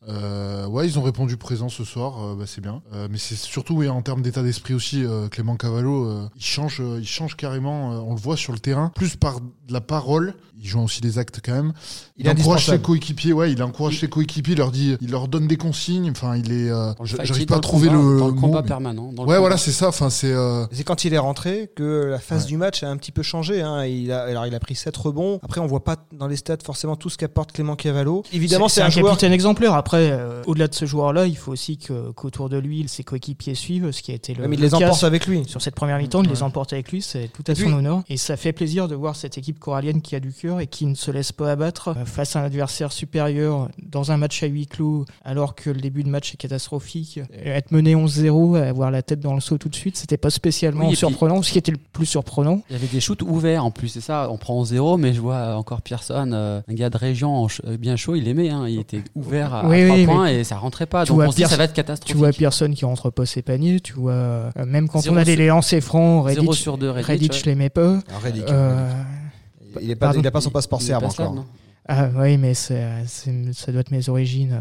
ouais, 0.68 0.86
ils 0.86 0.98
ont 0.98 1.02
répondu 1.02 1.36
présent 1.36 1.68
ce 1.68 1.84
soir, 1.84 2.36
bah, 2.36 2.44
c'est 2.46 2.60
bien. 2.60 2.82
mais 3.10 3.18
c'est 3.18 3.36
surtout 3.36 3.74
oui, 3.74 3.88
en 3.88 4.02
termes 4.02 4.22
d'état 4.22 4.42
d'esprit 4.42 4.74
aussi, 4.74 5.04
Clément 5.30 5.56
Cavallo, 5.56 6.28
il, 6.36 6.44
change, 6.44 6.82
il 6.98 7.06
change 7.06 7.36
carrément. 7.36 7.90
on 8.08 8.14
le 8.14 8.20
voit 8.20 8.36
sur 8.36 8.52
le 8.52 8.58
terrain, 8.58 8.90
plus 8.94 9.16
par 9.16 9.40
de 9.40 9.72
la 9.72 9.80
parole. 9.80 10.34
Il 10.60 10.68
joue 10.68 10.80
aussi 10.80 11.00
les 11.00 11.18
actes 11.18 11.40
quand 11.44 11.52
même. 11.52 11.72
Il, 12.16 12.28
encourage 12.28 12.66
ses 12.66 12.78
coéquipiers, 12.78 13.32
ouais, 13.32 13.50
il 13.50 13.60
encourage 13.62 13.98
ses 13.98 14.08
coéquipiers, 14.08 14.52
il 14.52 14.58
leur 14.58 14.70
dit, 14.70 14.96
il 15.00 15.10
leur 15.10 15.26
donne 15.26 15.48
des 15.48 15.56
consignes. 15.56 16.10
Enfin, 16.10 16.36
il 16.36 16.52
est. 16.52 16.70
J'arrive 17.02 17.46
pas 17.46 17.56
à 17.56 17.60
trouver 17.60 17.88
le, 17.88 18.18
dans 18.18 18.28
le 18.28 18.34
combat 18.34 18.62
permanent. 18.62 19.12
ouais, 19.18 19.38
voilà, 19.38 19.56
c'est 19.62 19.72
ça. 19.72 19.88
Enfin, 19.88 20.10
c'est. 20.10 20.34
C'est 20.72 20.84
quand 20.84 21.04
il 21.04 21.14
est 21.14 21.18
rentré 21.18 21.70
que 21.74 22.06
la 22.10 22.18
phase 22.18 22.46
du 22.46 22.56
match 22.56 22.82
a 22.82 22.88
un 22.88 22.96
petit 22.96 23.12
peu 23.12 23.22
changé. 23.22 23.62
Hein. 23.62 23.84
Il 23.86 24.12
a, 24.12 24.22
alors, 24.22 24.46
il 24.46 24.54
a 24.54 24.60
pris 24.60 24.74
7 24.74 24.96
rebonds. 24.96 25.40
Après, 25.42 25.60
on 25.60 25.66
voit 25.66 25.84
pas 25.84 25.96
dans 26.12 26.26
les 26.26 26.36
stats 26.36 26.58
forcément 26.64 26.96
tout 26.96 27.10
ce 27.10 27.18
qu'apporte 27.18 27.52
Clément 27.52 27.76
Cavallo. 27.76 28.22
Évidemment, 28.32 28.68
c'est 28.68 28.82
un, 28.82 28.90
capitaine 28.90 29.32
exemplaire. 29.32 29.74
Après, 29.74 30.10
euh, 30.10 30.42
au-delà 30.46 30.68
de 30.68 30.74
ce 30.74 30.84
joueur-là, 30.84 31.26
il 31.26 31.36
faut 31.36 31.52
aussi 31.52 31.78
qu'autour 31.78 32.48
de 32.48 32.58
lui, 32.58 32.86
ses 32.88 33.04
coéquipiers 33.04 33.54
suivent, 33.54 33.90
ce 33.92 34.02
qui 34.02 34.12
a 34.12 34.14
été 34.14 34.34
le. 34.34 34.48
Mais 34.48 34.56
il 34.56 34.62
les 34.62 34.74
emporte 34.74 35.04
avec 35.04 35.26
lui. 35.26 35.44
Sur 35.46 35.62
cette 35.62 35.74
première 35.74 35.98
mi-temps, 35.98 36.22
il 36.22 36.30
les 36.30 36.42
emporte 36.42 36.72
avec 36.72 36.90
lui. 36.90 37.02
C'est 37.02 37.28
tout 37.28 37.44
à 37.46 37.54
son 37.54 37.72
honneur. 37.72 38.02
Et 38.08 38.16
ça 38.16 38.36
fait 38.36 38.52
plaisir 38.52 38.88
de 38.88 38.94
voir 38.94 39.16
cette 39.16 39.38
équipe 39.38 39.58
corallienne 39.58 40.02
qui 40.02 40.14
a 40.14 40.20
du 40.20 40.32
cœur 40.32 40.60
et 40.60 40.66
qui 40.66 40.86
ne 40.86 40.94
se 40.94 41.10
laisse 41.10 41.32
pas 41.32 41.52
abattre 41.52 41.88
euh, 41.88 42.04
face 42.04 42.36
à 42.36 42.40
un 42.40 42.44
adversaire 42.44 42.92
supérieur 42.92 43.68
dans 43.82 44.12
un 44.12 44.16
match 44.16 44.42
à 44.42 44.46
huis 44.46 44.66
clos, 44.66 45.04
alors 45.24 45.54
que 45.54 45.70
le 45.70 45.80
début 45.80 46.02
de 46.02 46.08
match 46.08 46.34
est 46.34 46.36
catastrophique. 46.36 47.20
Être 47.32 47.70
mené 47.70 47.94
11-0, 47.94 48.56
avoir 48.56 48.90
la 48.90 49.02
tête 49.02 49.20
dans 49.20 49.34
le 49.34 49.40
tout 49.56 49.68
de 49.68 49.74
suite, 49.74 49.96
c'était 49.96 50.16
pas 50.16 50.30
spécialement 50.30 50.92
surprenant. 50.94 51.42
Ce 51.42 51.52
qui 51.52 51.58
était 51.58 51.72
le 51.72 51.78
plus 51.78 52.06
surprenant. 52.06 52.62
Il 52.70 52.74
y 52.74 52.76
avait 52.76 52.86
des 52.86 53.00
shoots 53.00 53.22
ouverts 53.22 53.64
en 53.64 53.70
plus, 53.70 53.88
c'est 53.88 54.00
ça. 54.00 54.28
On 54.30 54.36
prend 54.36 54.64
0, 54.64 54.96
mais 54.96 55.12
je 55.12 55.20
vois 55.20 55.56
encore 55.56 55.82
Pearson, 55.82 56.30
euh, 56.32 56.60
un 56.68 56.74
gars 56.74 56.90
de 56.90 56.96
région 56.96 57.46
euh, 57.66 57.76
bien 57.76 57.96
chaud, 57.96 58.14
il 58.14 58.28
aimait. 58.28 58.50
Hein, 58.50 58.66
il 58.68 58.78
était 58.78 59.02
ouvert 59.14 59.54
à, 59.54 59.62
3 59.62 60.04
points 60.04 60.26
et 60.26 60.44
ça 60.44 60.56
rentrait 60.56 60.86
pas. 60.86 61.04
Donc 61.04 61.20
on 61.20 61.30
se 61.30 61.36
dit 61.36 61.44
ça 61.44 61.56
va 61.56 61.64
être 61.64 61.72
catastrophique. 61.72 62.12
Tu 62.12 62.18
vois 62.18 62.32
Pearson 62.32 62.70
qui 62.74 62.84
rentre 62.84 63.10
pas 63.10 63.26
ses 63.26 63.42
paniers. 63.42 63.80
Tu 63.80 63.94
vois, 63.94 64.12
euh, 64.12 64.50
même 64.66 64.88
quand 64.88 65.06
on 65.08 65.16
a 65.16 65.24
des 65.24 65.36
lancers 65.36 65.82
francs, 65.82 66.26
Redditch, 66.26 66.60
sur 66.60 66.78
Redditch, 66.78 67.44
l'aimait 67.44 67.70
pas. 67.70 67.98
il, 69.80 69.90
est 69.90 69.96
pas 69.96 70.12
il 70.16 70.26
a 70.26 70.30
pas 70.30 70.40
son 70.40 70.50
passeport 70.50 70.82
serbe 70.82 71.04
encore. 71.04 71.44
Ah 71.88 72.08
oui, 72.16 72.38
mais 72.38 72.54
ça 72.54 72.74
doit 73.68 73.80
être 73.80 73.90
mes 73.90 74.08
origines 74.08 74.56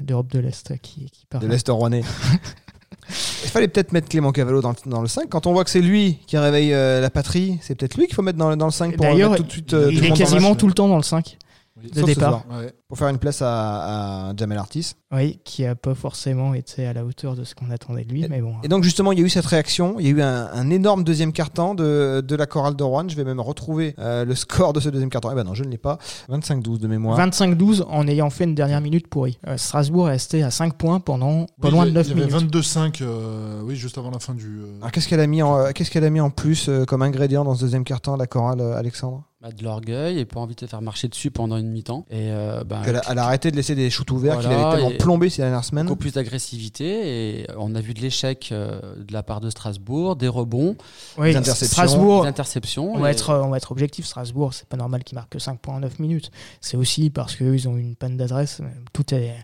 d'Europe 0.00 0.30
de, 0.30 0.38
l'Est 0.38 0.78
qui, 0.80 1.10
qui 1.10 1.26
De 1.40 1.46
l'Est 1.46 1.68
rouennais. 1.68 2.02
Il 3.08 3.50
fallait 3.50 3.68
peut-être 3.68 3.92
mettre 3.92 4.08
Clément 4.08 4.32
Cavallo 4.32 4.60
dans, 4.60 4.74
dans, 4.86 5.00
le 5.00 5.08
5. 5.08 5.28
Quand 5.28 5.46
on 5.46 5.52
voit 5.52 5.64
que 5.64 5.70
c'est 5.70 5.80
lui 5.80 6.18
qui 6.26 6.36
réveille 6.36 6.74
euh, 6.74 7.00
la 7.00 7.10
patrie, 7.10 7.58
c'est 7.62 7.74
peut-être 7.74 7.96
lui 7.96 8.06
qu'il 8.06 8.14
faut 8.14 8.22
mettre 8.22 8.38
dans, 8.38 8.54
dans 8.56 8.66
le 8.66 8.72
5 8.72 8.96
pour 8.96 9.06
D'ailleurs, 9.06 9.36
tout 9.36 9.42
de 9.42 9.50
suite. 9.50 9.74
Euh, 9.74 9.90
il 9.92 10.04
est 10.04 10.12
quasiment 10.12 10.54
tout 10.54 10.66
le 10.66 10.74
temps 10.74 10.88
dans 10.88 10.96
le 10.96 11.02
5 11.02 11.38
de 11.82 12.02
départ. 12.02 12.44
Pour 12.88 12.98
faire 12.98 13.08
une 13.08 13.18
place 13.18 13.42
à, 13.42 14.32
Jamel 14.36 14.58
Artis. 14.58 14.94
Oui, 15.12 15.40
qui 15.44 15.64
a 15.64 15.74
pas 15.74 15.94
forcément 15.94 16.52
été 16.54 16.86
à 16.86 16.92
la 16.92 17.04
hauteur 17.04 17.34
de 17.34 17.44
ce 17.44 17.54
qu'on 17.54 17.70
attendait 17.70 18.04
de 18.04 18.12
lui, 18.12 18.24
et, 18.24 18.28
mais 18.28 18.40
bon. 18.40 18.56
Et 18.62 18.68
donc 18.68 18.84
justement, 18.84 19.12
il 19.12 19.18
y 19.18 19.22
a 19.22 19.24
eu 19.24 19.30
cette 19.30 19.46
réaction, 19.46 19.96
il 19.98 20.06
y 20.06 20.08
a 20.08 20.12
eu 20.12 20.22
un, 20.22 20.70
énorme 20.70 21.02
deuxième 21.02 21.32
quart-temps 21.32 21.74
de, 21.74 22.22
de, 22.26 22.36
la 22.36 22.46
chorale 22.46 22.76
de 22.76 22.82
Rouen. 22.82 23.08
Je 23.08 23.16
vais 23.16 23.24
même 23.24 23.40
retrouver 23.40 23.94
euh, 23.98 24.24
le 24.24 24.34
score 24.34 24.72
de 24.72 24.80
ce 24.80 24.88
deuxième 24.88 25.08
quart-temps. 25.08 25.30
Eh 25.32 25.34
ben 25.34 25.44
non, 25.44 25.54
je 25.54 25.64
ne 25.64 25.70
l'ai 25.70 25.78
pas. 25.78 25.98
25-12 26.30 26.78
de 26.78 26.88
mémoire. 26.88 27.18
25-12 27.18 27.84
en 27.88 28.06
ayant 28.06 28.30
fait 28.30 28.44
une 28.44 28.54
dernière 28.54 28.80
minute 28.80 29.08
pourrie. 29.08 29.38
Euh, 29.46 29.56
Strasbourg 29.56 30.08
est 30.08 30.12
resté 30.12 30.42
à 30.42 30.50
5 30.50 30.74
points 30.74 31.00
pendant 31.00 31.46
pas 31.60 31.70
loin 31.70 31.86
de 31.86 31.90
9 31.90 32.08
minutes. 32.08 32.24
Il 32.28 32.32
y 32.32 32.36
avait 32.36 32.46
22-5, 32.46 33.02
euh, 33.02 33.62
oui, 33.64 33.76
juste 33.76 33.98
avant 33.98 34.10
la 34.10 34.18
fin 34.18 34.34
du. 34.34 34.60
Alors 34.80 34.92
qu'est-ce 34.92 35.08
qu'elle 35.08 35.20
a 35.20 35.26
mis 35.26 35.42
en, 35.42 35.72
qu'est-ce 35.72 35.90
qu'elle 35.90 36.04
a 36.04 36.10
mis 36.10 36.20
en 36.20 36.30
plus 36.30 36.70
comme 36.86 37.02
ingrédient 37.02 37.44
dans 37.44 37.54
ce 37.54 37.62
deuxième 37.62 37.84
quart-temps, 37.84 38.16
la 38.16 38.26
chorale, 38.26 38.60
Alexandre? 38.60 39.27
Bah, 39.40 39.50
de 39.52 39.62
l'orgueil 39.62 40.18
et 40.18 40.24
pas 40.24 40.40
envie 40.40 40.56
de 40.56 40.60
te 40.60 40.66
faire 40.66 40.82
marcher 40.82 41.06
dessus 41.06 41.30
pendant 41.30 41.56
une 41.58 41.68
mi-temps. 41.70 42.06
Et 42.10 42.32
euh, 42.32 42.64
bah, 42.64 42.82
elle, 42.84 42.96
a, 42.96 43.24
arrêté 43.24 43.52
de 43.52 43.56
laisser 43.56 43.76
des 43.76 43.88
shoots 43.88 44.10
ouverts 44.10 44.40
qu'il 44.40 44.50
avait 44.50 44.76
tellement 44.76 44.96
plombé 44.98 45.30
ces 45.30 45.42
dernières 45.42 45.64
semaines. 45.64 45.86
Beaucoup 45.86 46.00
plus 46.00 46.14
d'agressivité 46.14 47.38
et 47.40 47.46
on 47.56 47.76
a 47.76 47.80
vu 47.80 47.94
de 47.94 48.00
l'échec 48.00 48.48
euh, 48.50 48.80
de 48.96 49.12
la 49.12 49.22
part 49.22 49.40
de 49.40 49.48
Strasbourg, 49.48 50.16
des 50.16 50.26
rebonds, 50.26 50.76
des 51.18 51.36
interceptions. 51.36 51.66
Strasbourg, 51.66 52.22
des 52.22 52.28
interceptions 52.28 52.94
on, 52.94 52.98
va 52.98 53.12
être, 53.12 53.32
on 53.32 53.50
va 53.50 53.58
être 53.58 53.70
objectif. 53.70 54.06
Strasbourg, 54.06 54.54
c'est 54.54 54.66
pas 54.66 54.76
normal 54.76 55.04
qu'ils 55.04 55.14
marquent 55.14 55.30
que 55.30 55.38
5 55.38 55.60
points 55.60 55.76
en 55.76 55.80
9 55.80 56.00
minutes. 56.00 56.32
C'est 56.60 56.76
aussi 56.76 57.10
parce 57.10 57.36
qu'ils 57.36 57.68
ont 57.68 57.76
une 57.76 57.94
panne 57.94 58.16
d'adresse. 58.16 58.60
Tout 58.92 59.14
est 59.14 59.36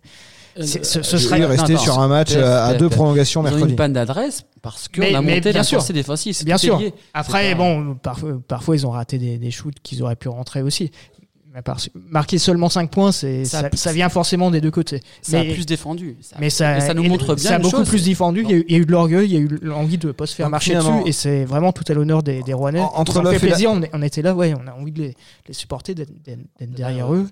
ce, 0.60 1.02
ce 1.02 1.18
serait 1.18 1.44
resté 1.44 1.76
sur 1.76 1.98
un 1.98 2.08
match 2.08 2.32
euh, 2.34 2.66
à 2.66 2.74
deux 2.74 2.88
prolongations 2.88 3.42
mercredi. 3.42 3.70
Une 3.70 3.76
panne 3.76 3.92
d'adresse 3.92 4.44
parce 4.62 4.88
qu'on 4.88 5.02
a 5.02 5.20
monté 5.20 5.52
la 5.52 5.64
sûr. 5.64 5.82
défensive. 5.92 6.44
Bien 6.44 6.58
sûr. 6.58 6.80
Après, 7.12 7.54
bon, 7.54 7.94
parfois, 7.94 8.40
parfois, 8.46 8.76
ils 8.76 8.86
ont 8.86 8.90
raté 8.90 9.18
des, 9.18 9.38
des 9.38 9.50
shoots 9.50 9.74
qu'ils 9.82 10.02
auraient 10.02 10.16
pu 10.16 10.28
rentrer 10.28 10.62
aussi. 10.62 10.90
Marquer 12.10 12.38
seulement 12.38 12.68
5 12.68 12.90
points, 12.90 13.12
c'est 13.12 13.44
ça, 13.44 13.70
ça, 13.74 13.92
vient 13.92 14.08
forcément 14.08 14.50
des 14.50 14.60
deux 14.60 14.72
côtés. 14.72 15.00
Ça 15.22 15.38
a 15.38 15.44
plus 15.44 15.66
défendu. 15.66 16.16
Ça, 16.20 16.36
mais 16.40 16.50
ça, 16.50 16.80
ça 16.80 16.94
nous 16.94 17.04
montre 17.04 17.36
bien. 17.36 17.44
Ça 17.44 17.54
a 17.54 17.58
beaucoup 17.60 17.84
plus 17.84 18.04
défendu. 18.04 18.42
Il 18.42 18.50
y, 18.50 18.54
a 18.54 18.56
eu, 18.56 18.64
il 18.66 18.72
y, 18.72 18.74
a 18.74 18.78
eu, 18.80 18.86
de 18.86 18.90
l'orgueil, 18.90 19.26
il 19.28 19.32
y 19.32 19.36
a 19.36 19.40
eu 19.40 19.48
l'envie 19.62 19.96
de 19.96 20.08
ne 20.08 20.12
pas 20.12 20.26
se 20.26 20.34
faire 20.34 20.50
marcher 20.50 20.74
dessus, 20.74 20.90
et 21.06 21.12
c'est 21.12 21.44
vraiment 21.44 21.70
tout 21.70 21.84
à 21.86 21.94
l'honneur 21.94 22.24
des, 22.24 22.42
des 22.42 22.52
Rouennais. 22.52 22.80
Entre 22.80 23.12
ça 23.12 23.30
fait 23.30 23.38
plaisir. 23.38 23.70
On, 23.70 23.80
on, 23.92 24.02
était 24.02 24.22
là, 24.22 24.34
ouais, 24.34 24.52
on 24.60 24.66
a 24.66 24.72
envie 24.74 24.90
de 24.90 25.02
les, 25.02 25.14
les 25.46 25.54
supporter, 25.54 25.94
d'être 25.94 26.10
derrière 26.58 27.14
eux. 27.14 27.28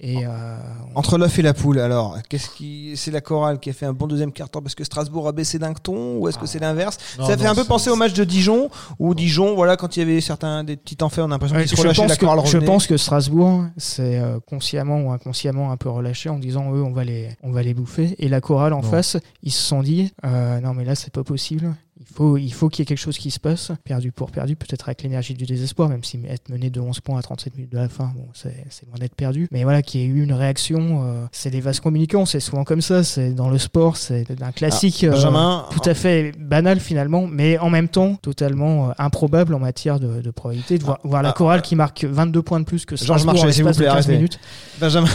Et 0.00 0.24
euh, 0.24 0.56
Entre 0.94 1.18
l'œuf 1.18 1.38
et 1.38 1.42
la 1.42 1.52
poule, 1.52 1.78
alors, 1.78 2.18
qu'est-ce 2.28 2.48
qui, 2.48 2.94
c'est 2.96 3.10
la 3.10 3.20
chorale 3.20 3.60
qui 3.60 3.68
a 3.70 3.72
fait 3.74 3.84
un 3.84 3.92
bon 3.92 4.06
deuxième 4.06 4.32
quart-temps 4.32 4.62
parce 4.62 4.74
que 4.74 4.84
Strasbourg 4.84 5.28
a 5.28 5.32
baissé 5.32 5.58
d'un 5.58 5.74
ton 5.74 6.16
ou 6.16 6.28
est-ce 6.28 6.38
que 6.38 6.46
c'est 6.46 6.58
l'inverse? 6.58 6.96
Ça 7.18 7.36
fait 7.36 7.46
un 7.46 7.54
peu 7.54 7.64
penser 7.64 7.90
au 7.90 7.96
match 7.96 8.14
de 8.14 8.24
Dijon 8.24 8.70
où 8.98 9.14
Dijon, 9.14 9.54
voilà, 9.54 9.76
quand 9.76 9.96
il 9.96 10.00
y 10.00 10.02
avait 10.02 10.20
certains 10.20 10.64
des 10.64 10.76
petits 10.76 10.96
temps 10.96 11.10
faits, 11.10 11.24
on 11.24 11.26
a 11.26 11.28
l'impression 11.28 11.56
qu'ils 11.58 11.68
se 11.68 11.76
relâchaient, 11.76 12.06
la 12.06 12.16
chorale 12.16 12.46
Je 12.46 12.58
pense 12.58 12.86
que 12.86 12.96
Strasbourg, 12.96 13.64
c'est 13.76 14.18
euh, 14.18 14.40
consciemment 14.40 15.00
ou 15.02 15.12
inconsciemment 15.12 15.70
un 15.70 15.76
peu 15.76 15.90
relâché 15.90 16.30
en 16.30 16.38
disant 16.38 16.72
eux, 16.74 16.82
on 16.82 16.92
va 16.92 17.04
les, 17.04 17.28
on 17.42 17.52
va 17.52 17.62
les 17.62 17.74
bouffer. 17.74 18.16
Et 18.18 18.28
la 18.28 18.40
chorale 18.40 18.72
en 18.72 18.82
face, 18.82 19.18
ils 19.42 19.52
se 19.52 19.62
sont 19.62 19.82
dit, 19.82 20.12
euh, 20.24 20.60
non 20.60 20.72
mais 20.72 20.84
là 20.84 20.94
c'est 20.94 21.12
pas 21.12 21.24
possible. 21.24 21.74
Il 22.08 22.14
faut, 22.14 22.36
il 22.36 22.52
faut 22.52 22.68
qu'il 22.68 22.80
y 22.80 22.82
ait 22.82 22.86
quelque 22.86 22.98
chose 22.98 23.16
qui 23.16 23.30
se 23.30 23.38
passe, 23.38 23.70
perdu 23.84 24.10
pour 24.10 24.30
perdu, 24.30 24.56
peut-être 24.56 24.88
avec 24.88 25.02
l'énergie 25.02 25.34
du 25.34 25.46
désespoir, 25.46 25.88
même 25.88 26.02
si 26.02 26.20
être 26.28 26.48
mené 26.48 26.68
de 26.68 26.80
11 26.80 27.00
points 27.00 27.18
à 27.18 27.22
37 27.22 27.56
minutes 27.56 27.72
de 27.72 27.78
la 27.78 27.88
fin, 27.88 28.12
bon, 28.16 28.26
c'est 28.34 28.50
loin 28.88 28.98
d'être 28.98 29.14
perdu. 29.14 29.48
Mais 29.52 29.62
voilà, 29.62 29.82
qu'il 29.82 30.00
y 30.00 30.04
ait 30.04 30.06
eu 30.06 30.22
une 30.22 30.32
réaction, 30.32 31.04
euh, 31.04 31.24
c'est 31.30 31.50
des 31.50 31.60
vases 31.60 31.80
communicants, 31.80 32.26
c'est 32.26 32.40
souvent 32.40 32.64
comme 32.64 32.80
ça, 32.80 33.04
c'est 33.04 33.32
dans 33.32 33.50
le 33.50 33.58
sport, 33.58 33.96
c'est 33.96 34.26
un 34.42 34.52
classique 34.52 35.06
ah, 35.08 35.14
euh, 35.14 35.74
tout 35.74 35.88
à 35.88 35.94
fait 35.94 36.32
banal 36.38 36.80
finalement, 36.80 37.26
mais 37.26 37.58
en 37.58 37.70
même 37.70 37.88
temps 37.88 38.16
totalement 38.16 38.88
euh, 38.88 38.92
improbable 38.98 39.54
en 39.54 39.60
matière 39.60 40.00
de, 40.00 40.20
de 40.20 40.30
probabilité. 40.30 40.78
De 40.78 40.84
voir, 40.84 40.98
ah, 41.04 41.08
voir 41.08 41.22
la 41.22 41.30
ah, 41.30 41.32
chorale 41.32 41.62
qui 41.62 41.76
marque 41.76 42.04
22 42.04 42.42
points 42.42 42.60
de 42.60 42.64
plus 42.64 42.84
que 42.84 42.96
Strasbourg 42.96 43.40
en 43.40 43.46
l'espace 43.46 43.76
de 43.76 43.84
15 43.84 44.08
minutes. 44.08 44.40
Benjamin, 44.80 45.08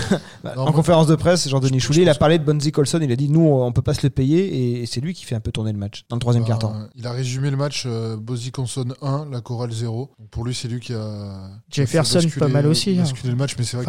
en 0.56 0.72
conférence 0.72 1.08
de 1.08 1.16
presse, 1.16 1.50
Jean-Denis 1.50 1.82
Choulet, 1.82 2.04
il 2.04 2.10
a 2.10 2.16
parlé 2.16 2.40
de 2.40 2.44
Bonzi 2.44 2.72
Colson, 2.72 3.00
il 3.02 3.12
a 3.12 3.16
dit 3.16 3.30
nous, 3.30 3.46
on 3.46 3.72
peut 3.72 3.82
pas 3.82 3.94
se 3.94 4.04
le 4.04 4.10
payer, 4.10 4.82
et 4.82 4.86
c'est 4.86 5.02
lui 5.02 5.14
qui 5.14 5.26
fait 5.26 5.36
un 5.36 5.40
peu 5.42 5.52
tourner 5.52 5.74
le 5.74 5.78
match 5.78 6.06
dans 6.10 6.16
le 6.16 6.22
troisième 6.22 6.46
quart-temps. 6.46 6.74
Il 6.96 7.08
a 7.08 7.12
résumé 7.12 7.50
le 7.50 7.58
match 7.58 7.84
euh, 7.86 8.18
Bozy 8.18 8.52
Conson 8.52 8.94
1, 9.02 9.28
la 9.32 9.42
chorale 9.42 9.72
0. 9.72 10.12
pour 10.32 10.46
lui, 10.46 10.54
c'est 10.54 10.68
lui 10.68 10.80
qui 10.80 10.94
a. 10.94 11.50
Jefferson, 11.72 12.20
pas 12.38 12.48
mal 12.48 12.68
aussi. 12.68 12.98
Hein. 13.00 13.06
le 13.24 13.36
match, 13.36 13.56
mais 13.58 13.64
c'est 13.64 13.78
vrai 13.78 13.86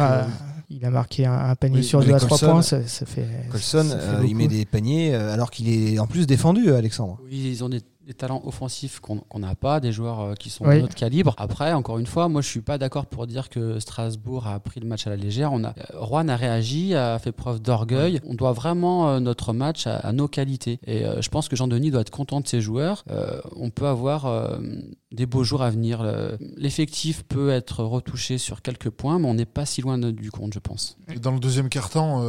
Il 0.71 0.85
a 0.85 0.91
marqué 0.91 1.25
un, 1.25 1.55
panier 1.55 1.81
sur 1.81 2.03
2 2.03 2.13
à 2.13 2.19
3 2.19 2.37
points, 2.37 2.61
ça, 2.61 2.79
fait. 2.83 3.25
Colson, 3.51 3.89
euh, 3.91 4.23
il 4.27 4.35
met 4.35 4.47
des 4.47 4.65
paniers 4.65 5.15
euh, 5.15 5.33
alors 5.33 5.49
qu'il 5.49 5.67
est 5.69 5.97
en 5.97 6.05
plus 6.05 6.27
défendu, 6.27 6.71
Alexandre. 6.71 7.19
Oui, 7.25 7.49
ils 7.51 7.63
ont 7.63 7.69
des 7.69 7.81
des 8.09 8.15
talents 8.15 8.41
offensifs 8.43 8.99
qu'on 8.99 9.21
n'a 9.37 9.53
pas, 9.53 9.79
des 9.79 9.91
joueurs 9.91 10.19
euh, 10.19 10.33
qui 10.33 10.49
sont 10.49 10.65
de 10.67 10.79
notre 10.79 10.95
calibre. 10.95 11.35
Après, 11.37 11.73
encore 11.73 11.99
une 11.99 12.07
fois, 12.07 12.27
moi 12.27 12.41
je 12.41 12.47
suis 12.47 12.61
pas 12.61 12.79
d'accord 12.79 13.05
pour 13.05 13.27
dire 13.27 13.49
que 13.49 13.79
Strasbourg 13.79 14.47
a 14.47 14.59
pris 14.59 14.79
le 14.79 14.87
match 14.87 15.05
à 15.05 15.11
la 15.11 15.15
légère. 15.15 15.53
On 15.53 15.63
a, 15.63 15.69
euh, 15.69 15.73
Rouen 15.93 16.27
a 16.27 16.35
réagi, 16.35 16.95
a 16.95 17.19
fait 17.19 17.31
preuve 17.31 17.61
d'orgueil. 17.61 18.19
On 18.25 18.33
doit 18.33 18.51
vraiment 18.51 19.09
euh, 19.09 19.19
notre 19.19 19.53
match 19.53 19.85
à, 19.85 20.11
nos 20.11 20.27
qualités. 20.27 20.79
Et 20.87 21.03
je 21.19 21.29
pense 21.29 21.47
que 21.47 21.55
Jean-Denis 21.55 21.91
doit 21.91 22.01
être 22.01 22.09
content 22.09 22.41
de 22.41 22.47
ses 22.47 22.61
joueurs. 22.61 23.05
on 23.55 23.69
peut 23.69 23.85
avoir 23.85 24.59
des 25.11 25.25
beaux 25.25 25.43
jours 25.43 25.61
à 25.61 25.69
venir. 25.69 26.03
L'effectif 26.57 27.23
peut 27.23 27.51
être 27.51 27.83
retouché 27.83 28.37
sur 28.37 28.61
quelques 28.61 28.89
points, 28.89 29.19
mais 29.19 29.27
on 29.27 29.35
n'est 29.35 29.45
pas 29.45 29.65
si 29.65 29.81
loin 29.81 29.97
du 29.97 30.31
compte, 30.31 30.53
je 30.53 30.58
pense. 30.59 30.97
dans 31.21 31.31
le 31.31 31.39
deuxième 31.39 31.69
quart-temps, 31.69 32.23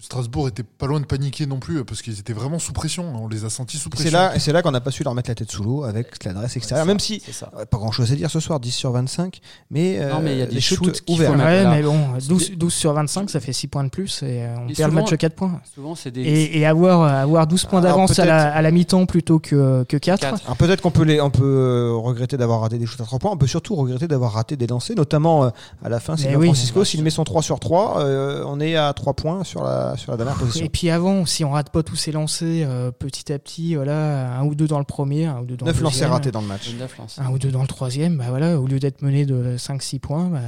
Strasbourg 0.00 0.48
était 0.48 0.62
pas 0.62 0.86
loin 0.86 1.00
de 1.00 1.06
paniquer 1.06 1.46
non 1.46 1.58
plus 1.58 1.84
parce 1.84 2.02
qu'ils 2.02 2.18
étaient 2.18 2.32
vraiment 2.32 2.58
sous 2.58 2.72
pression. 2.72 3.12
On 3.22 3.28
les 3.28 3.44
a 3.44 3.50
sentis 3.50 3.76
sous 3.78 3.90
pression. 3.90 4.10
C'est 4.10 4.16
là, 4.16 4.32
c'est 4.38 4.52
là 4.52 4.62
qu'on 4.62 4.70
n'a 4.70 4.80
pas 4.80 4.90
su 4.90 5.04
leur 5.04 5.14
mettre 5.14 5.30
la 5.30 5.34
tête 5.34 5.50
sous 5.50 5.62
l'eau 5.62 5.84
avec 5.84 6.24
l'adresse 6.24 6.56
extérieure. 6.56 6.86
Même 6.86 7.00
si, 7.00 7.22
C'est 7.24 7.44
euh, 7.56 7.64
pas 7.64 7.78
grand 7.78 7.92
chose 7.92 8.10
à 8.12 8.16
dire 8.16 8.30
ce 8.30 8.40
soir, 8.40 8.60
10 8.60 8.70
sur 8.70 8.90
25, 8.92 9.40
mais, 9.70 9.98
euh, 10.00 10.12
Non, 10.12 10.20
mais 10.20 10.32
il 10.34 10.38
y 10.38 10.42
a 10.42 10.46
des 10.46 10.54
les 10.56 10.60
shoots 10.60 10.84
shoots 10.84 11.02
ouverts. 11.08 11.36
Ouais, 11.36 11.66
mais 11.66 11.82
bon, 11.82 11.98
12, 12.28 12.52
12 12.56 12.72
sur 12.74 12.92
25, 12.92 13.30
ça 13.30 13.40
fait 13.40 13.52
6 13.52 13.68
points 13.68 13.84
de 13.84 13.88
plus 13.90 14.22
et 14.22 14.42
euh, 14.44 14.54
on 14.58 14.68
Et 14.68 14.74
perd 14.74 14.90
le 14.90 14.96
souvent- 14.96 15.02
match 15.02 15.12
à 15.12 15.16
4 15.16 15.34
points. 15.34 15.60
Souvent, 15.74 15.94
c'est 15.94 16.10
des. 16.10 16.22
Et, 16.22 16.58
et 16.58 16.66
avoir, 16.66 17.02
avoir 17.02 17.46
12 17.46 17.64
points 17.66 17.80
d'avance 17.80 18.18
à 18.18 18.24
la, 18.24 18.42
peut-être- 18.44 18.56
à 18.56 18.62
la 18.62 18.70
mi-temps 18.70 19.06
plutôt 19.06 19.38
que, 19.38 19.84
que 19.88 19.96
4. 19.96 20.20
Quatre. 20.20 20.42
Alors 20.44 20.56
peut-être 20.56 20.80
qu'on 20.80 20.90
peut, 20.90 21.04
les, 21.04 21.20
on 21.20 21.30
peut 21.30 21.42
euh, 21.44 21.92
regretter 21.96 22.36
d'avoir 22.36 22.60
raté 22.60 22.78
des 22.78 22.86
shoots 22.86 23.00
à 23.00 23.04
3 23.04 23.18
points, 23.18 23.30
on 23.32 23.36
peut 23.36 23.46
surtout 23.46 23.74
regretter 23.74 24.08
d'avoir 24.08 24.32
raté 24.32 24.56
des 24.56 24.66
lancers, 24.66 24.96
notamment 24.96 25.44
euh, 25.44 25.50
à 25.84 25.88
la 25.88 26.00
fin, 26.00 26.16
Sylvain 26.16 26.36
oui. 26.36 26.46
Francisco, 26.46 26.84
s'il 26.84 27.02
met 27.02 27.10
son 27.10 27.21
3 27.24 27.42
sur 27.42 27.60
3, 27.60 28.00
euh, 28.00 28.44
on 28.46 28.60
est 28.60 28.76
à 28.76 28.92
3 28.92 29.14
points 29.14 29.44
sur 29.44 29.62
la, 29.62 29.96
sur 29.96 30.10
la 30.10 30.16
dernière 30.16 30.36
position. 30.36 30.64
Et 30.64 30.68
puis 30.68 30.90
avant, 30.90 31.26
si 31.26 31.44
on 31.44 31.50
rate 31.50 31.70
pas 31.70 31.82
tous 31.82 31.96
ces 31.96 32.12
lancers 32.12 32.66
euh, 32.68 32.90
petit 32.90 33.32
à 33.32 33.38
petit, 33.38 33.74
voilà, 33.74 34.36
un 34.38 34.44
ou 34.44 34.54
deux 34.54 34.66
dans 34.66 34.78
le 34.78 34.84
premier, 34.84 35.26
un 35.26 35.40
ou 35.40 35.44
deux 35.44 35.56
dans 35.56 35.66
9 35.66 35.76
le 35.76 35.82
lancers 35.82 35.92
deuxième, 35.92 36.12
ratés 36.12 36.30
dans 36.30 36.40
le 36.40 36.46
match. 36.46 36.70
lances. 36.98 37.18
un 37.18 37.30
ou 37.30 37.38
deux 37.38 37.50
dans 37.50 37.62
le 37.62 37.68
troisième, 37.68 38.16
bah 38.18 38.26
voilà, 38.28 38.60
au 38.60 38.66
lieu 38.66 38.78
d'être 38.78 39.02
mené 39.02 39.26
de 39.26 39.56
5-6 39.56 39.98
points, 40.00 40.28
bah, 40.28 40.40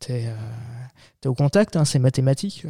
t'es 0.00 0.26
euh, 0.26 0.34
t'es 1.20 1.28
au 1.28 1.34
contact, 1.34 1.76
hein, 1.76 1.84
c'est 1.84 1.98
mathématique. 1.98 2.66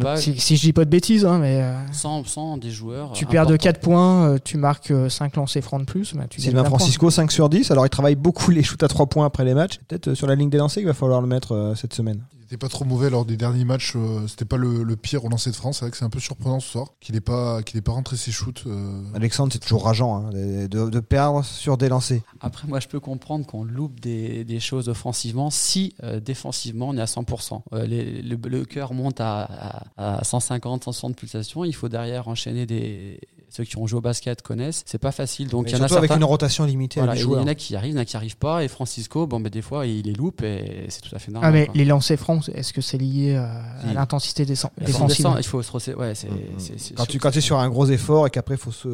Pas, 0.00 0.16
Si, 0.16 0.38
si 0.40 0.56
je 0.56 0.62
dis 0.62 0.72
pas 0.72 0.84
de 0.84 0.90
bêtises, 0.90 1.24
hein, 1.24 1.38
mais 1.38 1.62
euh, 1.62 1.72
sans, 1.92 2.24
sans 2.24 2.56
des 2.56 2.70
joueurs. 2.70 3.12
tu 3.12 3.24
euh, 3.24 3.28
perds 3.28 3.46
de 3.46 3.54
importants. 3.54 3.70
4 3.70 3.80
points, 3.80 4.28
euh, 4.28 4.38
tu 4.42 4.56
marques 4.56 4.92
5 5.08 5.36
lancers 5.36 5.62
francs 5.62 5.80
de 5.80 5.86
plus, 5.86 6.14
bah, 6.14 6.24
tu 6.28 6.40
Sylvain. 6.40 6.64
Francisco, 6.64 7.10
5 7.10 7.30
sur 7.30 7.48
10. 7.48 7.70
Alors, 7.70 7.86
il 7.86 7.90
travaille 7.90 8.16
beaucoup 8.16 8.50
les 8.50 8.62
shoots 8.64 8.82
à 8.82 8.88
3 8.88 9.06
points 9.06 9.26
après 9.26 9.44
les 9.44 9.54
matchs. 9.54 9.78
Peut-être 9.86 10.08
euh, 10.08 10.14
sur 10.16 10.26
la 10.26 10.34
ligne 10.34 10.50
des 10.50 10.58
lancers 10.58 10.80
qu'il 10.80 10.88
va 10.88 10.94
falloir 10.94 11.20
le 11.20 11.28
mettre 11.28 11.52
euh, 11.54 11.74
cette 11.76 11.94
semaine. 11.94 12.22
Il 12.50 12.54
était 12.54 12.56
pas 12.56 12.70
trop 12.70 12.86
mauvais 12.86 13.10
lors 13.10 13.26
des 13.26 13.36
derniers 13.36 13.66
matchs. 13.66 13.92
euh, 13.96 14.26
C'était 14.26 14.46
pas 14.46 14.56
le, 14.56 14.82
le 14.82 14.96
pire 14.96 15.22
au 15.22 15.28
lancer 15.28 15.50
de 15.50 15.54
France. 15.56 15.76
C'est 15.78 15.84
vrai 15.84 15.90
que 15.90 15.98
c'est 15.98 16.04
un 16.06 16.08
peu 16.10 16.18
surprenant 16.18 16.60
ce 16.60 16.68
soir 16.70 16.86
qu'il 16.98 17.14
n'ait 17.14 17.20
pas, 17.20 17.62
qu'il 17.62 17.82
pas 17.82 17.92
rentré 17.92 18.16
ses 18.16 18.32
shoots. 18.32 18.62
euh. 18.66 19.02
Alexandre, 19.14 19.52
c'est 19.52 19.58
toujours 19.58 19.84
rageant 19.84 20.16
hein, 20.16 20.30
de, 20.30 20.66
de- 20.66 20.88
de 20.88 21.00
perdre 21.00 21.44
sur 21.44 21.76
des 21.76 21.90
lancers. 21.90 22.22
Après, 22.40 22.66
moi, 22.66 22.80
je 22.80 22.88
peux 22.88 23.00
comprendre 23.00 23.44
qu'on 23.44 23.64
loupe 23.64 24.00
des, 24.00 24.44
des 24.44 24.60
choses 24.60 24.88
offensivement 24.88 25.50
si 25.50 25.94
euh, 26.02 26.20
défensivement 26.20 26.88
on 26.88 26.96
est 26.96 27.02
à 27.02 27.04
100%. 27.04 27.60
Euh, 27.74 27.86
les- 27.86 28.22
le, 28.22 28.36
le 28.36 28.64
cœur 28.64 28.94
monte 28.94 29.20
à, 29.20 29.82
à, 29.98 30.18
à 30.20 30.24
150, 30.24 30.84
160 30.84 31.16
pulsations. 31.16 31.64
Il 31.66 31.74
faut 31.74 31.90
derrière 31.90 32.28
enchaîner 32.28 32.64
des. 32.64 33.20
Ceux 33.50 33.64
qui 33.64 33.78
ont 33.78 33.86
joué 33.86 33.98
au 33.98 34.00
basket 34.02 34.42
connaissent. 34.42 34.82
C'est 34.86 34.98
pas 34.98 35.10
facile. 35.10 35.48
Donc 35.48 35.64
Mais 35.64 35.70
il 35.70 35.76
y 35.78 35.80
en 35.80 35.84
a 35.84 35.88
surtout 35.88 35.98
avec 35.98 36.08
certains. 36.10 36.20
une 36.20 36.24
rotation 36.28 36.64
limitée 36.64 37.00
Voilà, 37.00 37.16
il 37.16 37.24
8 37.24 37.32
y 37.32 37.36
en 37.36 37.46
a 37.46 37.54
qui 37.54 37.74
arrivent, 37.76 37.92
il 37.92 37.96
y 37.96 37.98
en 37.98 38.02
a 38.02 38.04
qui 38.04 38.16
arrivent 38.16 38.36
pas. 38.36 38.62
Et 38.62 38.68
Francisco, 38.68 39.26
bon, 39.26 39.40
ben, 39.40 39.48
des 39.48 39.62
fois, 39.62 39.86
il 39.86 40.04
les 40.04 40.12
loupe 40.12 40.42
et 40.42 40.84
c'est 40.90 41.00
tout 41.00 41.14
à 41.16 41.18
fait 41.18 41.30
Ah, 41.30 41.32
normal. 41.34 41.52
mais 41.54 41.64
quoi. 41.66 41.74
les 41.74 41.84
lancers 41.86 42.18
francs, 42.18 42.48
est-ce 42.54 42.72
que 42.72 42.80
c'est 42.82 42.98
lié 42.98 43.36
à, 43.36 43.44
à 43.78 43.88
Si. 43.88 43.94
l'intensité 43.94 44.44
des 44.44 44.54
défensive 44.84 45.26
il 45.38 45.44
faut 45.44 45.62
se 45.62 45.72
rosser- 45.72 45.94
Ouais, 45.94 46.14
c'est. 46.14 46.28
C'est- 46.58 46.78
c'est 46.78 46.94
Quand 46.94 47.04
sûr 47.04 47.12
tu 47.12 47.18
que 47.18 47.22
quand 47.22 47.36
es 47.36 47.40
sur 47.40 47.58
un 47.58 47.68
gros 47.70 47.86
effort 47.86 48.26
et 48.26 48.30
qu'après 48.30 48.56
il 48.56 48.60
faut 48.60 48.70
se 48.72 48.88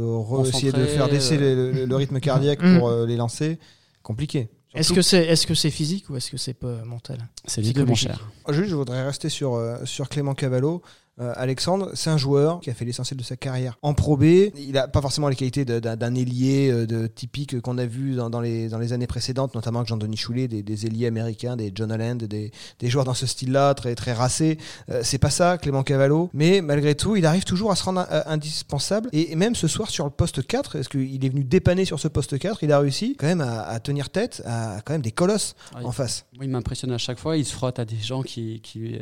essayer 0.49 0.73
de 0.73 0.84
faire 0.84 1.08
baisser 1.08 1.37
euh, 1.37 1.73
le, 1.73 1.73
le- 1.73 1.84
le 1.87 1.96
rythme 1.96 2.20
cardiaque 2.20 2.62
Mm. 2.62 2.78
pour 2.78 2.88
euh, 2.88 3.06
les 3.06 3.16
lancer, 3.16 3.58
compliqué. 4.02 4.49
Est-ce 4.75 4.92
que 4.92 5.02
c'est 5.02 5.25
est 5.26 5.34
-ce 5.34 5.54
c'est 5.54 5.70
physique 5.70 6.11
ou 6.11 6.16
est-ce 6.16 6.30
que 6.30 6.37
c'est 6.37 6.54
pas 6.54 6.84
mental? 6.84 7.18
C'est 7.44 7.61
les 7.61 7.73
deux, 7.73 7.84
mon 7.84 7.94
psychologique. 7.94 8.20
cher. 8.46 8.54
Juste, 8.54 8.70
je 8.70 8.75
voudrais 8.76 9.04
rester 9.04 9.28
sur, 9.28 9.54
euh, 9.54 9.76
sur 9.84 10.08
Clément 10.08 10.34
Cavallo. 10.34 10.82
Euh, 11.21 11.33
Alexandre, 11.37 11.90
c'est 11.94 12.11
un 12.11 12.16
joueur 12.16 12.61
qui 12.61 12.71
a 12.71 12.75
fait 12.75 12.85
l'essentiel 12.85 13.16
de 13.16 13.23
sa 13.23 13.37
carrière 13.37 13.78
en 13.83 13.94
Pro 13.94 14.16
B. 14.16 14.25
Il 14.56 14.73
n'a 14.73 14.88
pas 14.88 15.00
forcément 15.00 15.28
les 15.28 15.37
qualités 15.37 15.64
d'un 15.64 16.14
ailier 16.14 16.71
euh, 16.73 16.87
de, 16.87 17.06
typique 17.06 17.61
qu'on 17.61 17.78
a 17.78 17.87
vu 17.87 18.16
dans, 18.16 18.30
dans 18.30 18.40
les, 18.40 18.68
dans 18.68 18.78
les 18.78 18.92
années 18.92 19.06
précédentes, 19.06 19.54
notamment 19.54 19.80
avec 19.80 19.88
Jean-Denis 19.88 20.16
Choulet, 20.16 20.49
des, 20.49 20.62
des 20.64 20.87
ailiers 20.87 21.06
américains, 21.06 21.56
des 21.56 21.71
John 21.73 21.92
Holland, 21.92 22.25
des, 22.25 22.50
des 22.80 22.90
joueurs 22.90 23.04
dans 23.04 23.14
ce 23.14 23.26
style-là, 23.26 23.75
très, 23.75 23.94
très 23.94 24.12
racés. 24.12 24.59
Euh, 24.90 25.02
c'est 25.04 25.18
pas 25.18 25.30
ça, 25.30 25.56
Clément 25.59 25.85
Cavallo. 25.85 26.30
Mais 26.33 26.61
malgré 26.61 26.97
tout, 26.97 27.14
il 27.14 27.26
arrive 27.26 27.44
toujours 27.44 27.71
à 27.71 27.76
se 27.76 27.85
rendre 27.85 28.06
euh, 28.11 28.23
indispensable. 28.26 29.09
Et, 29.12 29.30
et 29.30 29.37
même 29.37 29.54
ce 29.54 29.68
soir, 29.68 29.90
sur 29.90 30.04
le 30.04 30.11
poste 30.11 30.44
4, 30.44 30.76
est-ce 30.76 30.88
qu'il 30.88 31.25
est 31.25 31.28
venu 31.28 31.44
dépanner 31.44 31.85
sur 31.85 32.00
ce 32.00 32.09
poste 32.09 32.38
4 32.38 32.64
Il 32.64 32.73
a 32.73 32.80
réussi 32.80 33.14
quand 33.16 33.26
même 33.26 33.40
à, 33.40 33.62
à 33.62 33.78
tenir 33.78 34.11
tête 34.11 34.42
à 34.47 34.80
quand 34.85 34.94
même 34.94 35.02
des 35.02 35.12
colosses 35.12 35.54
Ouais, 35.76 35.85
en 35.85 35.92
face. 35.92 36.26
Il 36.40 36.49
m'impressionne 36.50 36.90
à 36.90 36.99
chaque 36.99 37.18
fois. 37.18 37.37
Il 37.37 37.44
se 37.44 37.52
frotte 37.52 37.78
à 37.78 37.85
des 37.85 37.97
gens 37.97 38.23
qui, 38.23 38.61
qui, 38.61 38.99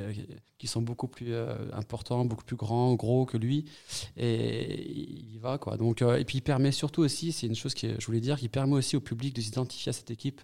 qui 0.62 0.69
sont 0.69 0.81
beaucoup 0.81 1.09
plus 1.09 1.35
euh, 1.35 1.57
importants, 1.73 2.01
beaucoup 2.11 2.44
plus 2.44 2.56
grands, 2.56 2.94
gros 2.94 3.26
que 3.26 3.37
lui. 3.37 3.64
Et 4.16 4.90
il 4.90 5.35
y 5.35 5.38
va, 5.38 5.59
quoi. 5.59 5.76
Donc, 5.76 6.02
euh, 6.02 6.16
et 6.16 6.25
puis, 6.25 6.38
il 6.38 6.42
permet 6.42 6.73
surtout 6.73 7.02
aussi, 7.02 7.32
c'est 7.32 7.47
une 7.47 7.54
chose 7.54 7.75
que 7.75 7.99
je 7.99 8.06
voulais 8.06 8.21
dire, 8.21 8.38
il 8.42 8.50
permet 8.50 8.75
aussi 8.75 8.97
au 8.97 9.00
public 9.00 9.35
de 9.35 9.40
s'identifier 9.40 9.90
à 9.90 9.92
cette 9.92 10.11
équipe. 10.11 10.40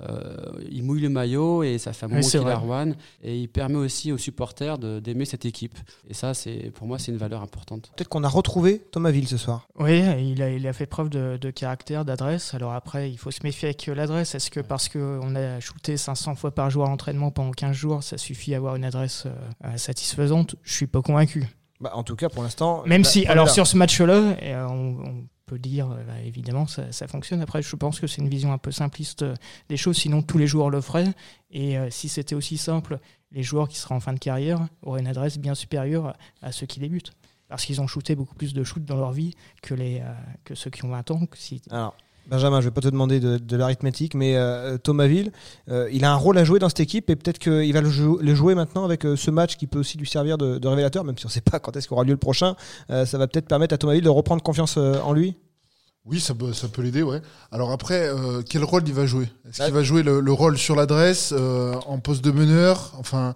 Euh, 0.00 0.36
il 0.70 0.82
mouille 0.82 1.00
le 1.00 1.08
maillot 1.08 1.62
et 1.62 1.78
ça 1.78 1.92
fait 1.92 2.06
un 2.06 2.08
moment 2.08 2.20
qu'il 2.20 2.40
Rouen. 2.40 2.92
Et 3.22 3.38
il 3.38 3.48
permet 3.48 3.76
aussi 3.76 4.12
aux 4.12 4.18
supporters 4.18 4.78
de- 4.78 5.00
d'aimer 5.00 5.24
cette 5.24 5.44
équipe. 5.44 5.76
Et 6.08 6.14
ça, 6.14 6.34
c'est 6.34 6.70
pour 6.74 6.86
moi, 6.86 6.98
c'est 6.98 7.12
une 7.12 7.18
valeur 7.18 7.42
importante. 7.42 7.90
Peut-être 7.96 8.08
qu'on 8.08 8.24
a 8.24 8.28
retrouvé 8.28 8.78
Thomas 8.92 9.10
Ville 9.10 9.28
ce 9.28 9.36
soir. 9.36 9.68
Oui, 9.78 10.00
il 10.20 10.42
a, 10.42 10.50
il 10.50 10.66
a 10.66 10.72
fait 10.72 10.86
preuve 10.86 11.08
de, 11.10 11.36
de 11.40 11.50
caractère, 11.50 12.04
d'adresse. 12.04 12.54
Alors 12.54 12.72
après, 12.72 13.10
il 13.10 13.18
faut 13.18 13.30
se 13.30 13.40
méfier 13.44 13.68
avec 13.68 13.86
l'adresse. 13.86 14.34
Est-ce 14.34 14.50
que 14.50 14.60
parce 14.60 14.88
qu'on 14.88 15.34
a 15.34 15.60
shooté 15.60 15.96
500 15.96 16.34
fois 16.34 16.50
par 16.54 16.70
jour 16.70 16.84
à 16.84 16.88
l'entraînement 16.88 17.30
pendant 17.30 17.50
15 17.52 17.72
jours, 17.76 18.02
ça 18.02 18.18
suffit 18.18 18.54
à 18.54 18.58
avoir 18.58 18.76
une 18.76 18.84
adresse 18.84 19.24
euh, 19.26 19.76
satisfaisante? 19.76 20.56
Je 20.62 20.72
suis 20.72 20.86
pas 20.86 21.02
convaincu. 21.02 21.46
Bah, 21.80 21.90
en 21.94 22.02
tout 22.02 22.16
cas, 22.16 22.28
pour 22.28 22.42
l'instant. 22.42 22.82
Même 22.86 23.02
bah, 23.02 23.08
si, 23.08 23.26
alors 23.26 23.50
sur 23.50 23.66
ce 23.66 23.76
match-là, 23.76 24.36
euh, 24.42 24.66
on, 24.68 24.96
on 25.06 25.24
peut 25.46 25.58
dire, 25.58 25.90
euh, 25.90 26.02
bah, 26.04 26.20
évidemment, 26.24 26.66
ça, 26.66 26.92
ça 26.92 27.06
fonctionne. 27.06 27.40
Après, 27.40 27.62
je 27.62 27.76
pense 27.76 28.00
que 28.00 28.06
c'est 28.06 28.20
une 28.20 28.28
vision 28.28 28.52
un 28.52 28.58
peu 28.58 28.72
simpliste 28.72 29.22
euh, 29.22 29.34
des 29.68 29.76
choses, 29.76 29.96
sinon 29.96 30.20
tous 30.20 30.38
les 30.38 30.46
joueurs 30.46 30.70
le 30.70 30.80
feraient. 30.80 31.14
Et 31.50 31.78
euh, 31.78 31.88
si 31.90 32.08
c'était 32.08 32.34
aussi 32.34 32.58
simple, 32.58 32.98
les 33.30 33.42
joueurs 33.42 33.68
qui 33.68 33.78
seraient 33.78 33.94
en 33.94 34.00
fin 34.00 34.12
de 34.12 34.18
carrière 34.18 34.68
auraient 34.82 35.00
une 35.00 35.06
adresse 35.06 35.38
bien 35.38 35.54
supérieure 35.54 36.16
à 36.42 36.52
ceux 36.52 36.66
qui 36.66 36.80
débutent. 36.80 37.12
Parce 37.48 37.64
qu'ils 37.64 37.80
ont 37.80 37.86
shooté 37.86 38.16
beaucoup 38.16 38.34
plus 38.34 38.54
de 38.54 38.64
shoots 38.64 38.84
dans 38.84 38.96
leur 38.96 39.12
vie 39.12 39.34
que, 39.62 39.72
les, 39.72 40.02
que 40.42 40.56
ceux 40.56 40.68
qui 40.68 40.84
ont 40.84 40.88
20 40.88 41.12
ans. 41.12 41.20
Si, 41.34 41.62
Benjamin, 42.28 42.60
je 42.60 42.66
vais 42.66 42.72
pas 42.72 42.80
te 42.80 42.88
demander 42.88 43.20
de, 43.20 43.38
de 43.38 43.56
l'arithmétique, 43.56 44.14
mais 44.14 44.36
euh, 44.36 44.78
Thomas 44.78 45.06
Ville, 45.06 45.30
euh, 45.68 45.88
il 45.92 46.04
a 46.04 46.12
un 46.12 46.16
rôle 46.16 46.38
à 46.38 46.44
jouer 46.44 46.58
dans 46.58 46.68
cette 46.68 46.80
équipe 46.80 47.08
et 47.08 47.14
peut-être 47.16 47.38
qu'il 47.38 47.72
va 47.72 47.80
le, 47.80 47.88
jou- 47.88 48.18
le 48.20 48.34
jouer 48.34 48.54
maintenant 48.56 48.84
avec 48.84 49.06
euh, 49.06 49.14
ce 49.16 49.30
match 49.30 49.56
qui 49.56 49.66
peut 49.68 49.78
aussi 49.78 49.96
lui 49.96 50.08
servir 50.08 50.36
de, 50.36 50.58
de 50.58 50.68
révélateur, 50.68 51.04
même 51.04 51.16
si 51.16 51.24
on 51.24 51.28
ne 51.28 51.32
sait 51.32 51.40
pas 51.40 51.60
quand 51.60 51.76
est-ce 51.76 51.86
qu'aura 51.86 52.02
lieu 52.02 52.10
le 52.10 52.16
prochain. 52.16 52.56
Euh, 52.90 53.06
ça 53.06 53.16
va 53.18 53.28
peut-être 53.28 53.46
permettre 53.46 53.74
à 53.74 53.78
Thomas 53.78 53.92
Ville 53.94 54.02
de 54.04 54.08
reprendre 54.08 54.42
confiance 54.42 54.76
en 54.76 55.12
lui. 55.12 55.36
Oui, 56.04 56.20
ça 56.20 56.34
peut, 56.34 56.52
ça 56.52 56.68
peut 56.68 56.82
l'aider, 56.82 57.02
ouais. 57.02 57.20
Alors 57.52 57.70
après, 57.72 58.10
quel 58.48 58.62
rôle 58.64 58.82
il 58.86 58.94
va 58.94 59.06
jouer? 59.06 59.28
Est-ce 59.48 59.58
Bah- 59.58 59.64
qu'il 59.66 59.74
va 59.74 59.82
jouer 59.82 60.02
le, 60.02 60.20
le 60.20 60.32
rôle 60.32 60.56
sur 60.58 60.74
l'adresse, 60.76 61.32
en 61.32 61.98
poste 62.00 62.22
de 62.24 62.30
meneur? 62.32 62.92
Enfin, 62.98 63.34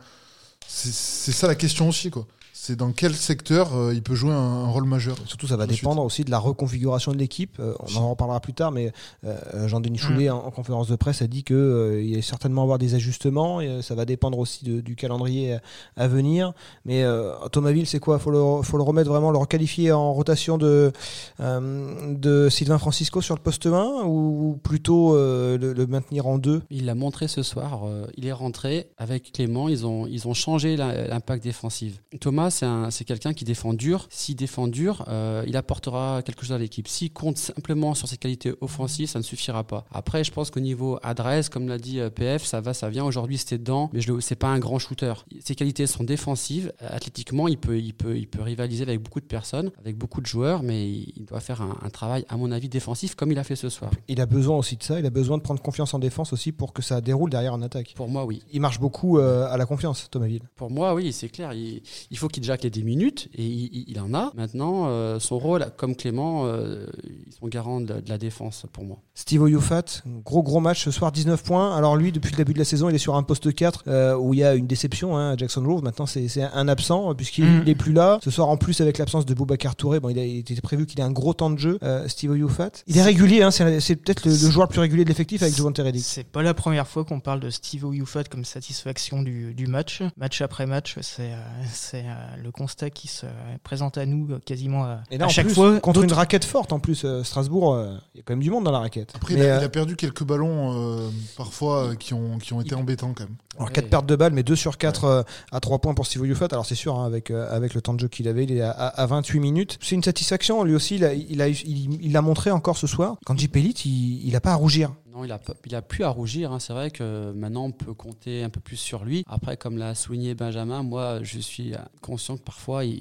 c'est 0.68 0.92
c'est 0.92 1.32
ça 1.32 1.46
la 1.48 1.54
question 1.56 1.88
aussi, 1.88 2.10
quoi. 2.10 2.26
C'est 2.62 2.76
dans 2.76 2.92
quel 2.92 3.14
secteur 3.14 3.74
euh, 3.74 3.94
il 3.94 4.02
peut 4.02 4.14
jouer 4.14 4.32
un, 4.32 4.36
un 4.36 4.68
rôle 4.68 4.84
majeur 4.84 5.16
Surtout, 5.24 5.46
ça 5.46 5.56
va 5.56 5.66
dépendre 5.66 6.04
aussi 6.04 6.24
de 6.24 6.30
la 6.30 6.38
reconfiguration 6.38 7.10
de 7.12 7.16
l'équipe. 7.16 7.56
Euh, 7.58 7.72
on 7.78 7.96
en 7.96 8.10
reparlera 8.10 8.38
plus 8.40 8.52
tard, 8.52 8.70
mais 8.70 8.92
euh, 9.24 9.66
Jean-Denis 9.66 9.96
Choulet, 9.96 10.28
en, 10.28 10.36
en 10.44 10.50
conférence 10.50 10.86
de 10.86 10.94
presse, 10.96 11.22
a 11.22 11.26
dit 11.26 11.42
qu'il 11.42 11.56
il 12.04 12.16
va 12.16 12.20
certainement 12.22 12.62
avoir 12.62 12.76
des 12.76 12.94
ajustements. 12.94 13.62
Et, 13.62 13.68
euh, 13.68 13.80
ça 13.80 13.94
va 13.94 14.04
dépendre 14.04 14.38
aussi 14.38 14.62
de- 14.66 14.82
du 14.82 14.94
calendrier 14.94 15.54
à, 15.54 15.60
à 15.96 16.06
venir. 16.06 16.52
Mais 16.84 17.02
euh, 17.02 17.32
Thomas 17.50 17.72
Ville, 17.72 17.86
c'est 17.86 17.98
quoi? 17.98 18.18
Faut 18.18 18.30
le, 18.30 18.62
faut 18.62 18.76
le 18.76 18.82
remettre 18.82 19.08
vraiment, 19.08 19.30
le 19.30 19.38
requalifier 19.38 19.90
en 19.92 20.12
rotation 20.12 20.58
de, 20.58 20.92
euh, 21.40 22.14
de 22.14 22.50
Sylvain 22.50 22.76
Francisco 22.78 23.22
sur 23.22 23.34
le 23.34 23.40
poste 23.40 23.64
1 23.64 24.02
ou 24.04 24.58
plutôt 24.62 25.16
euh, 25.16 25.56
le, 25.56 25.72
le 25.72 25.86
maintenir 25.86 26.26
en 26.26 26.36
2 26.36 26.60
Il 26.68 26.84
l'a 26.84 26.94
montré 26.94 27.26
ce 27.26 27.42
soir. 27.42 27.86
euh, 27.86 28.06
il 28.18 28.26
est 28.26 28.32
rentré 28.32 28.90
avec 28.98 29.32
Clément. 29.32 29.68
Ils 29.70 29.86
ont, 29.86 30.06
ils 30.06 30.28
ont 30.28 30.34
changé 30.34 30.76
l'impact 30.76 31.42
défensif. 31.42 32.02
Thomas, 32.20 32.49
c'est 32.50 32.66
un- 32.66 32.90
c'est 32.90 33.04
quelqu'un 33.04 33.32
qui 33.32 33.44
défend 33.44 33.72
dur. 33.74 34.06
S'il 34.10 34.36
défend 34.36 34.68
dur, 34.68 35.04
euh, 35.08 35.44
il 35.46 35.56
apportera 35.56 36.22
quelque 36.24 36.42
chose 36.42 36.52
à 36.52 36.58
l'équipe. 36.58 36.88
S'il 36.88 37.12
compte 37.12 37.38
simplement 37.38 37.94
sur 37.94 38.08
ses 38.08 38.16
qualités 38.16 38.52
offensives, 38.60 39.08
ça 39.08 39.18
ne 39.18 39.24
suffira 39.24 39.64
pas. 39.64 39.84
Après, 39.92 40.24
je 40.24 40.32
pense 40.32 40.50
qu'au 40.50 40.60
niveau 40.60 40.98
adresse, 41.02 41.48
comme 41.48 41.68
l'a 41.68 41.78
dit 41.78 42.00
euh, 42.00 42.10
PF, 42.10 42.44
ça 42.44 42.60
va, 42.60 42.74
ça 42.74 42.88
vient. 42.90 43.04
Aujourd'hui, 43.04 43.38
c'était 43.38 43.58
dedans, 43.58 43.90
mais 43.92 44.00
c'est 44.20 44.34
pas 44.36 44.48
un 44.48 44.58
grand 44.58 44.78
shooter. 44.78 45.14
Ses 45.44 45.54
qualités 45.54 45.86
sont 45.86 46.04
défensives. 46.04 46.72
Athlétiquement, 46.80 47.48
il 47.48 47.58
peut, 47.58 47.78
il 47.78 47.94
peut, 47.94 48.16
il 48.16 48.26
peut 48.28 48.42
rivaliser 48.42 48.82
avec 48.82 49.00
beaucoup 49.00 49.20
de 49.20 49.26
personnes, 49.26 49.70
avec 49.78 49.96
beaucoup 49.96 50.20
de 50.20 50.26
joueurs, 50.26 50.62
mais 50.62 50.88
il 50.88 51.24
doit 51.26 51.40
faire 51.40 51.62
un, 51.62 51.76
un 51.82 51.90
travail, 51.90 52.24
à 52.28 52.36
mon 52.36 52.50
avis, 52.52 52.68
défensif 52.68 53.14
comme 53.14 53.32
il 53.32 53.38
a 53.38 53.44
fait 53.44 53.56
ce 53.56 53.68
soir. 53.68 53.90
Il 54.08 54.20
a 54.20 54.26
besoin 54.26 54.56
aussi 54.56 54.76
de 54.76 54.82
ça. 54.82 54.98
Il 54.98 55.06
a 55.06 55.10
besoin 55.10 55.38
de 55.38 55.42
prendre 55.42 55.60
confiance 55.62 55.94
en 55.94 55.98
défense 55.98 56.32
aussi 56.32 56.52
pour 56.52 56.72
que 56.72 56.82
ça 56.82 57.00
déroule 57.00 57.30
derrière 57.30 57.54
en 57.54 57.62
attaque. 57.62 57.92
Pour 57.96 58.08
moi, 58.08 58.24
oui. 58.24 58.42
Il 58.52 58.60
marche 58.60 58.80
beaucoup 58.80 59.18
euh, 59.18 59.46
à 59.50 59.56
la 59.56 59.66
confiance, 59.66 60.08
Thomas 60.10 60.26
Ville. 60.26 60.42
Pour 60.56 60.70
moi, 60.70 60.94
oui, 60.94 61.12
c'est 61.12 61.28
clair. 61.28 61.52
Il, 61.52 61.82
il 62.10 62.18
faut 62.18 62.28
qu'il 62.28 62.39
jacle 62.42 62.68
des 62.70 62.82
minutes 62.82 63.28
et 63.34 63.44
il, 63.44 63.68
il- 63.72 63.84
il 63.88 64.00
en 64.00 64.14
a. 64.14 64.30
Maintenant, 64.34 64.86
euh, 64.88 65.18
son 65.18 65.38
rôle, 65.38 65.66
comme 65.76 65.94
Clément, 65.96 66.46
euh, 66.46 66.86
ils 67.26 67.32
sont 67.32 67.48
garants 67.48 67.80
de, 67.80 68.00
de 68.00 68.08
la 68.08 68.18
défense 68.18 68.66
pour 68.72 68.84
moi. 68.84 68.98
Steve 69.14 69.42
Oyufat, 69.42 70.02
gros 70.24 70.42
gros 70.42 70.60
match 70.60 70.84
ce 70.84 70.90
soir, 70.90 71.12
19 71.12 71.42
points. 71.42 71.76
Alors 71.76 71.96
lui, 71.96 72.12
depuis 72.12 72.30
le 72.30 72.36
début 72.36 72.52
de 72.54 72.58
la 72.58 72.64
saison, 72.64 72.88
il 72.88 72.94
est 72.94 72.98
sur 72.98 73.16
un 73.16 73.22
poste 73.22 73.52
4 73.54 73.84
euh, 73.86 74.16
où 74.16 74.34
il 74.34 74.40
y 74.40 74.44
a 74.44 74.54
une 74.54 74.66
déception 74.66 75.16
hein, 75.16 75.32
à 75.32 75.36
Jackson 75.36 75.62
Grove. 75.62 75.82
Maintenant, 75.82 76.06
c'est 76.06 76.28
c'est 76.28 76.42
un 76.42 76.68
absent 76.68 77.14
puisqu'il 77.14 77.44
Mhm. 77.44 77.64
n'est 77.64 77.74
plus 77.74 77.92
là. 77.92 78.18
Ce 78.22 78.30
soir, 78.30 78.48
en 78.48 78.56
plus, 78.56 78.80
avec 78.80 78.98
l'absence 78.98 79.26
de 79.26 79.34
Boubacar 79.34 79.76
Touré, 79.76 80.00
bon, 80.00 80.08
il, 80.10 80.18
a, 80.18 80.24
il 80.24 80.38
était 80.38 80.54
prévu 80.60 80.86
qu'il 80.86 81.00
ait 81.00 81.04
un 81.04 81.10
gros 81.12 81.34
temps 81.34 81.50
de 81.50 81.58
jeu. 81.58 81.78
Euh, 81.82 82.06
Steve 82.08 82.30
Oyufat, 82.32 82.70
il 82.86 82.96
est 82.98 83.02
régulier. 83.02 83.42
Hein, 83.42 83.50
c'est 83.50 83.80
c'est 83.80 83.96
peut-être 83.96 84.24
le, 84.26 84.32
le 84.32 84.50
joueur 84.50 84.66
le 84.66 84.70
plus 84.70 84.80
régulier 84.80 85.04
de 85.04 85.08
l'effectif 85.08 85.42
avec 85.42 85.54
Jovan 85.56 85.72
Teredic. 85.72 86.02
C'est 86.04 86.24
pas 86.24 86.42
la 86.42 86.54
première 86.54 86.86
fois 86.86 87.04
qu'on 87.04 87.20
parle 87.20 87.40
de 87.40 87.50
Steve 87.50 87.84
Oyufat 87.84 88.24
comme 88.24 88.44
satisfaction 88.44 89.22
du, 89.22 89.54
du 89.54 89.66
match. 89.66 90.02
Match 90.16 90.40
après 90.40 90.66
match, 90.66 90.96
c'est 91.02 91.30
c'est, 91.72 92.04
le 92.42 92.50
constat 92.50 92.90
qui 92.90 93.08
se 93.08 93.26
présente 93.62 93.98
à 93.98 94.06
nous 94.06 94.26
euh, 94.32 94.38
quasiment 94.44 94.84
à, 94.84 95.00
Et 95.10 95.18
là, 95.18 95.26
à 95.26 95.28
chaque 95.28 95.46
plus, 95.46 95.54
fois. 95.54 95.80
contre 95.80 96.02
une 96.02 96.12
raquette 96.12 96.44
forte, 96.44 96.72
en 96.72 96.78
plus, 96.80 97.04
euh, 97.04 97.22
Strasbourg, 97.24 97.74
euh, 97.74 97.96
il 98.14 98.18
y 98.18 98.20
a 98.20 98.22
quand 98.24 98.32
même 98.32 98.42
du 98.42 98.50
monde 98.50 98.64
dans 98.64 98.70
la 98.72 98.78
raquette. 98.80 99.12
Après, 99.16 99.34
Mais, 99.34 99.40
il, 99.40 99.46
a, 99.46 99.56
euh, 99.56 99.60
il 99.60 99.64
a 99.64 99.68
perdu 99.68 99.96
quelques 99.96 100.24
ballons 100.24 100.72
euh, 101.00 101.08
parfois 101.36 101.90
euh, 101.90 101.94
qui, 101.94 102.14
ont, 102.14 102.38
qui 102.38 102.52
ont 102.52 102.60
été 102.60 102.74
embêtants 102.74 103.12
quand 103.14 103.24
même. 103.24 103.36
Alors 103.56 103.68
Ouais. 103.68 103.72
4 103.74 103.88
pertes 103.90 104.06
de 104.06 104.16
balles, 104.16 104.32
mais 104.32 104.42
2 104.42 104.56
sur 104.56 104.78
4 104.78 105.04
euh, 105.04 105.22
à 105.52 105.60
3 105.60 105.78
points 105.80 105.94
pour 105.94 106.06
Steve 106.06 106.26
Youfat. 106.26 106.46
Alors 106.52 106.64
c'est 106.66 106.74
sûr, 106.74 106.96
hein, 106.98 107.04
avec, 107.04 107.30
euh, 107.30 107.46
avec 107.54 107.74
le 107.74 107.82
temps 107.82 107.94
de 107.94 108.00
jeu 108.00 108.08
qu'il 108.08 108.26
avait, 108.28 108.44
il 108.44 108.52
est 108.56 108.62
à, 108.62 108.70
à 108.70 109.06
28 109.06 109.40
minutes. 109.40 109.78
C'est 109.82 109.94
une 109.94 110.02
satisfaction. 110.02 110.62
Lui 110.64 110.74
aussi, 110.74 110.96
il 110.96 111.04
a, 111.04 111.12
il 111.14 111.42
a, 111.42 111.48
il, 111.48 111.98
il 112.02 112.12
l'a 112.12 112.22
montré 112.22 112.50
encore 112.50 112.76
ce 112.76 112.86
soir. 112.86 113.16
Quand 113.26 113.38
J. 113.38 113.48
Pellit, 113.48 113.74
il, 113.84 114.26
il 114.26 114.34
a 114.36 114.40
pas 114.40 114.52
à 114.52 114.54
rougir. 114.54 114.92
Non, 115.20 115.24
il 115.26 115.32
a, 115.32 115.40
il 115.66 115.74
a 115.74 115.82
plus 115.82 116.04
à 116.04 116.08
rougir. 116.08 116.52
hein. 116.52 116.58
C'est 116.58 116.72
vrai 116.72 116.90
que 116.90 117.32
maintenant, 117.32 117.64
on 117.66 117.72
peut 117.72 117.92
compter 117.92 118.42
un 118.42 118.48
peu 118.48 118.60
plus 118.60 118.76
sur 118.76 119.04
lui. 119.04 119.24
Après, 119.28 119.56
comme 119.56 119.76
l'a 119.76 119.94
souligné 119.94 120.34
Benjamin, 120.34 120.82
moi, 120.82 121.18
je 121.22 121.38
suis 121.38 121.72
conscient 122.00 122.36
que 122.38 122.42
parfois, 122.42 122.84
il, 122.84 122.92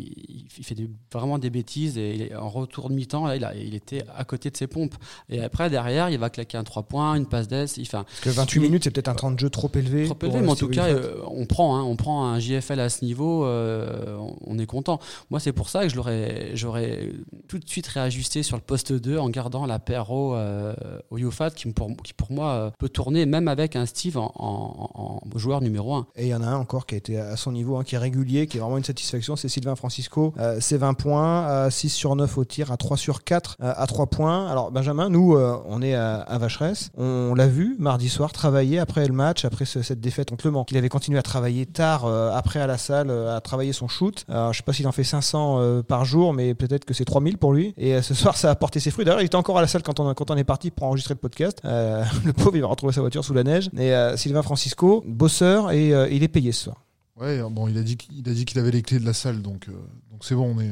il- 0.58 0.64
fait 0.64 0.76
des- 0.76 0.90
vraiment 1.14 1.38
des 1.40 1.50
bêtises. 1.50 1.98
Et 1.98 2.14
il 2.16 2.22
est 2.24 2.36
en 2.36 2.50
retour 2.50 2.90
de 2.90 2.96
mi-temps, 2.96 3.26
là, 3.28 3.36
il, 3.38 3.46
a- 3.46 3.56
il 3.56 3.74
était 3.76 4.04
à 4.18 4.24
côté 4.26 4.50
de 4.50 4.58
ses 4.58 4.68
pompes. 4.68 4.96
Et 5.30 5.42
après, 5.42 5.70
derrière, 5.70 6.10
il 6.10 6.18
va 6.20 6.30
claquer 6.30 6.58
un 6.58 6.64
3 6.64 6.84
points, 6.84 7.16
une 7.16 7.26
passe 7.26 7.48
d'aise. 7.48 7.80
Parce 7.92 8.06
que 8.22 8.30
28 8.30 8.60
Il- 8.60 8.62
minutes, 8.64 8.84
c'est 8.84 8.92
peut-être 8.92 9.08
un 9.08 9.16
temps 9.16 9.32
de 9.32 9.40
jeu 9.40 9.50
trop 9.50 9.72
élevé. 9.76 10.06
trop 10.06 10.16
pour, 10.16 10.30
élevé, 10.30 10.44
mais 10.46 10.52
en 10.52 10.56
tout 10.56 10.68
cas, 10.68 10.88
euh, 10.90 11.22
on 11.28 11.46
prend, 11.46 11.78
hein, 11.78 11.84
on 11.84 11.96
prend 11.96 12.26
un 12.28 12.40
JFL 12.40 12.80
à 12.82 12.90
ce 12.90 13.06
niveau, 13.06 13.46
euh, 13.46 14.18
on- 14.46 14.60
est 14.60 14.66
content. 14.66 15.00
Moi, 15.30 15.40
c'est 15.40 15.54
pour 15.54 15.70
ça 15.70 15.84
que 15.84 15.90
je 15.90 15.96
l'aurais, 15.96 16.52
j'aurais 16.54 17.14
tout 17.48 17.60
de 17.60 17.68
suite 17.70 17.88
réajusté 17.88 18.44
sur 18.44 18.58
le 18.58 18.62
poste 18.62 18.92
2 18.92 19.18
en 19.18 19.30
gardant 19.30 19.66
la 19.66 19.80
paire 19.80 20.12
au, 20.12 20.36
euh, 20.36 20.74
au 21.12 21.18
Yofat 21.18 21.52
qui 21.52 21.70
pour, 21.72 21.88
qui 22.04 22.09
pour 22.14 22.32
moi 22.32 22.52
euh, 22.52 22.70
peut 22.78 22.90
tourner 22.90 23.26
même 23.26 23.48
avec 23.48 23.76
un 23.76 23.86
Steve 23.86 24.18
en, 24.18 25.20
joueur 25.36 25.62
numéro 25.62 25.94
1. 25.96 26.08
Et 26.16 26.26
il 26.26 26.30
y 26.30 26.36
en 26.36 26.42
a 26.44 26.48
un 26.48 26.56
encore 26.58 26.86
qui 26.86 26.96
a 26.96 26.98
été 26.98 27.20
à 27.20 27.36
son 27.38 27.52
niveau, 27.52 27.78
hein, 27.78 27.84
qui 27.84 27.96
est 27.96 28.00
régulier, 28.00 28.48
qui 28.48 28.58
est 28.58 28.60
vraiment 28.60 28.78
une 28.78 28.84
satisfaction, 28.84 29.36
c'est 29.36 29.50
Sylvain 29.50 29.76
Francisco. 29.76 30.34
Euh, 30.40 30.58
c'est 30.60 30.78
20 30.78 30.94
points, 30.96 31.46
à 31.46 31.70
6 31.72 31.90
sur 31.90 32.16
9 32.16 32.38
au 32.38 32.46
tir, 32.46 32.72
à 32.72 32.78
3 32.78 32.98
sur 32.98 33.24
4, 33.24 33.58
euh, 33.62 33.74
à 33.76 33.88
3 33.88 34.08
points. 34.08 34.48
Alors 34.48 34.72
Benjamin, 34.72 35.10
nous, 35.10 35.36
euh, 35.36 35.58
on 35.68 35.82
est 35.82 35.96
à, 35.96 36.18
à 36.22 36.38
Vacheresse. 36.38 36.90
On 36.98 37.34
l'a 37.36 37.48
vu 37.48 37.76
mardi 37.80 38.10
soir 38.10 38.32
travailler 38.32 38.80
après 38.80 39.08
le 39.08 39.14
match, 39.14 39.46
après 39.46 39.66
ce- 39.66 39.82
cette 39.82 40.00
défaite 40.02 40.30
contre 40.30 40.46
Le 40.48 40.52
Mans. 40.52 40.66
Il 40.72 40.78
avait 40.78 40.90
continué 40.90 41.18
à 41.20 41.24
travailler 41.24 41.66
tard, 41.66 42.06
euh, 42.06 42.32
après 42.34 42.60
à 42.60 42.68
la 42.68 42.78
salle, 42.78 43.10
euh, 43.10 43.36
à 43.36 43.42
travailler 43.42 43.74
son 43.74 43.88
shoot. 43.88 44.26
Alors, 44.30 44.54
je 44.54 44.58
sais 44.58 44.64
pas 44.64 44.74
s'il 44.74 44.88
en 44.88 44.92
fait 44.92 45.04
500 45.04 45.58
euh, 45.60 45.82
par 45.84 46.06
jour, 46.06 46.34
mais 46.34 46.54
peut-être 46.54 46.86
que 46.86 46.94
c'est 46.94 47.06
3000 47.06 47.38
pour 47.38 47.54
lui. 47.54 47.74
Et 47.78 47.96
euh, 47.96 48.02
ce 48.02 48.14
soir, 48.14 48.36
ça 48.38 48.50
a 48.52 48.56
porté 48.56 48.80
ses 48.80 48.92
fruits. 48.92 49.06
D'ailleurs, 49.06 49.22
il 49.22 49.26
était 49.26 49.36
encore 49.36 49.58
à 49.58 49.62
la 49.62 49.68
salle 49.68 49.84
quand 49.84 50.00
on, 50.00 50.14
quand 50.14 50.32
on 50.32 50.38
est 50.38 50.44
parti 50.44 50.72
pour 50.72 50.88
enregistrer 50.88 51.14
le 51.14 51.20
podcast. 51.20 51.60
Euh, 51.90 52.04
le 52.26 52.34
pauvre, 52.34 52.56
il 52.56 52.62
va 52.62 52.68
retrouver 52.68 52.94
sa 52.94 53.02
voiture 53.02 53.24
sous 53.24 53.34
la 53.34 53.44
neige. 53.44 53.70
Et 53.78 53.94
euh, 53.94 54.16
Sylvain 54.18 54.42
Francisco, 54.42 55.04
bosseur, 55.08 55.72
et 55.72 55.94
euh, 55.94 56.08
il 56.10 56.24
est 56.24 56.28
payé 56.28 56.52
ce 56.52 56.66
soir. 56.66 56.86
Ouais, 57.20 57.42
bon, 57.50 57.68
il 57.68 57.78
a 57.78 57.84
dit 57.84 57.98
qu'il 57.98 58.60
avait 58.60 58.72
les 58.72 58.82
clés 58.82 59.00
de 59.00 59.06
la 59.06 59.14
salle, 59.14 59.42
donc 59.42 59.68
donc 60.10 60.24
c'est 60.24 60.36
bon, 60.36 60.56
on 60.56 60.60
est 60.62 60.70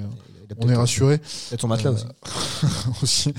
on 0.59 0.69
est 0.69 0.75
rassuré 0.75 1.17
Peut-être 1.17 1.61
son 1.61 1.67
matelas 1.67 1.91
Euh, 1.91 1.93
aussi. 3.01 3.29
aussi. 3.31 3.33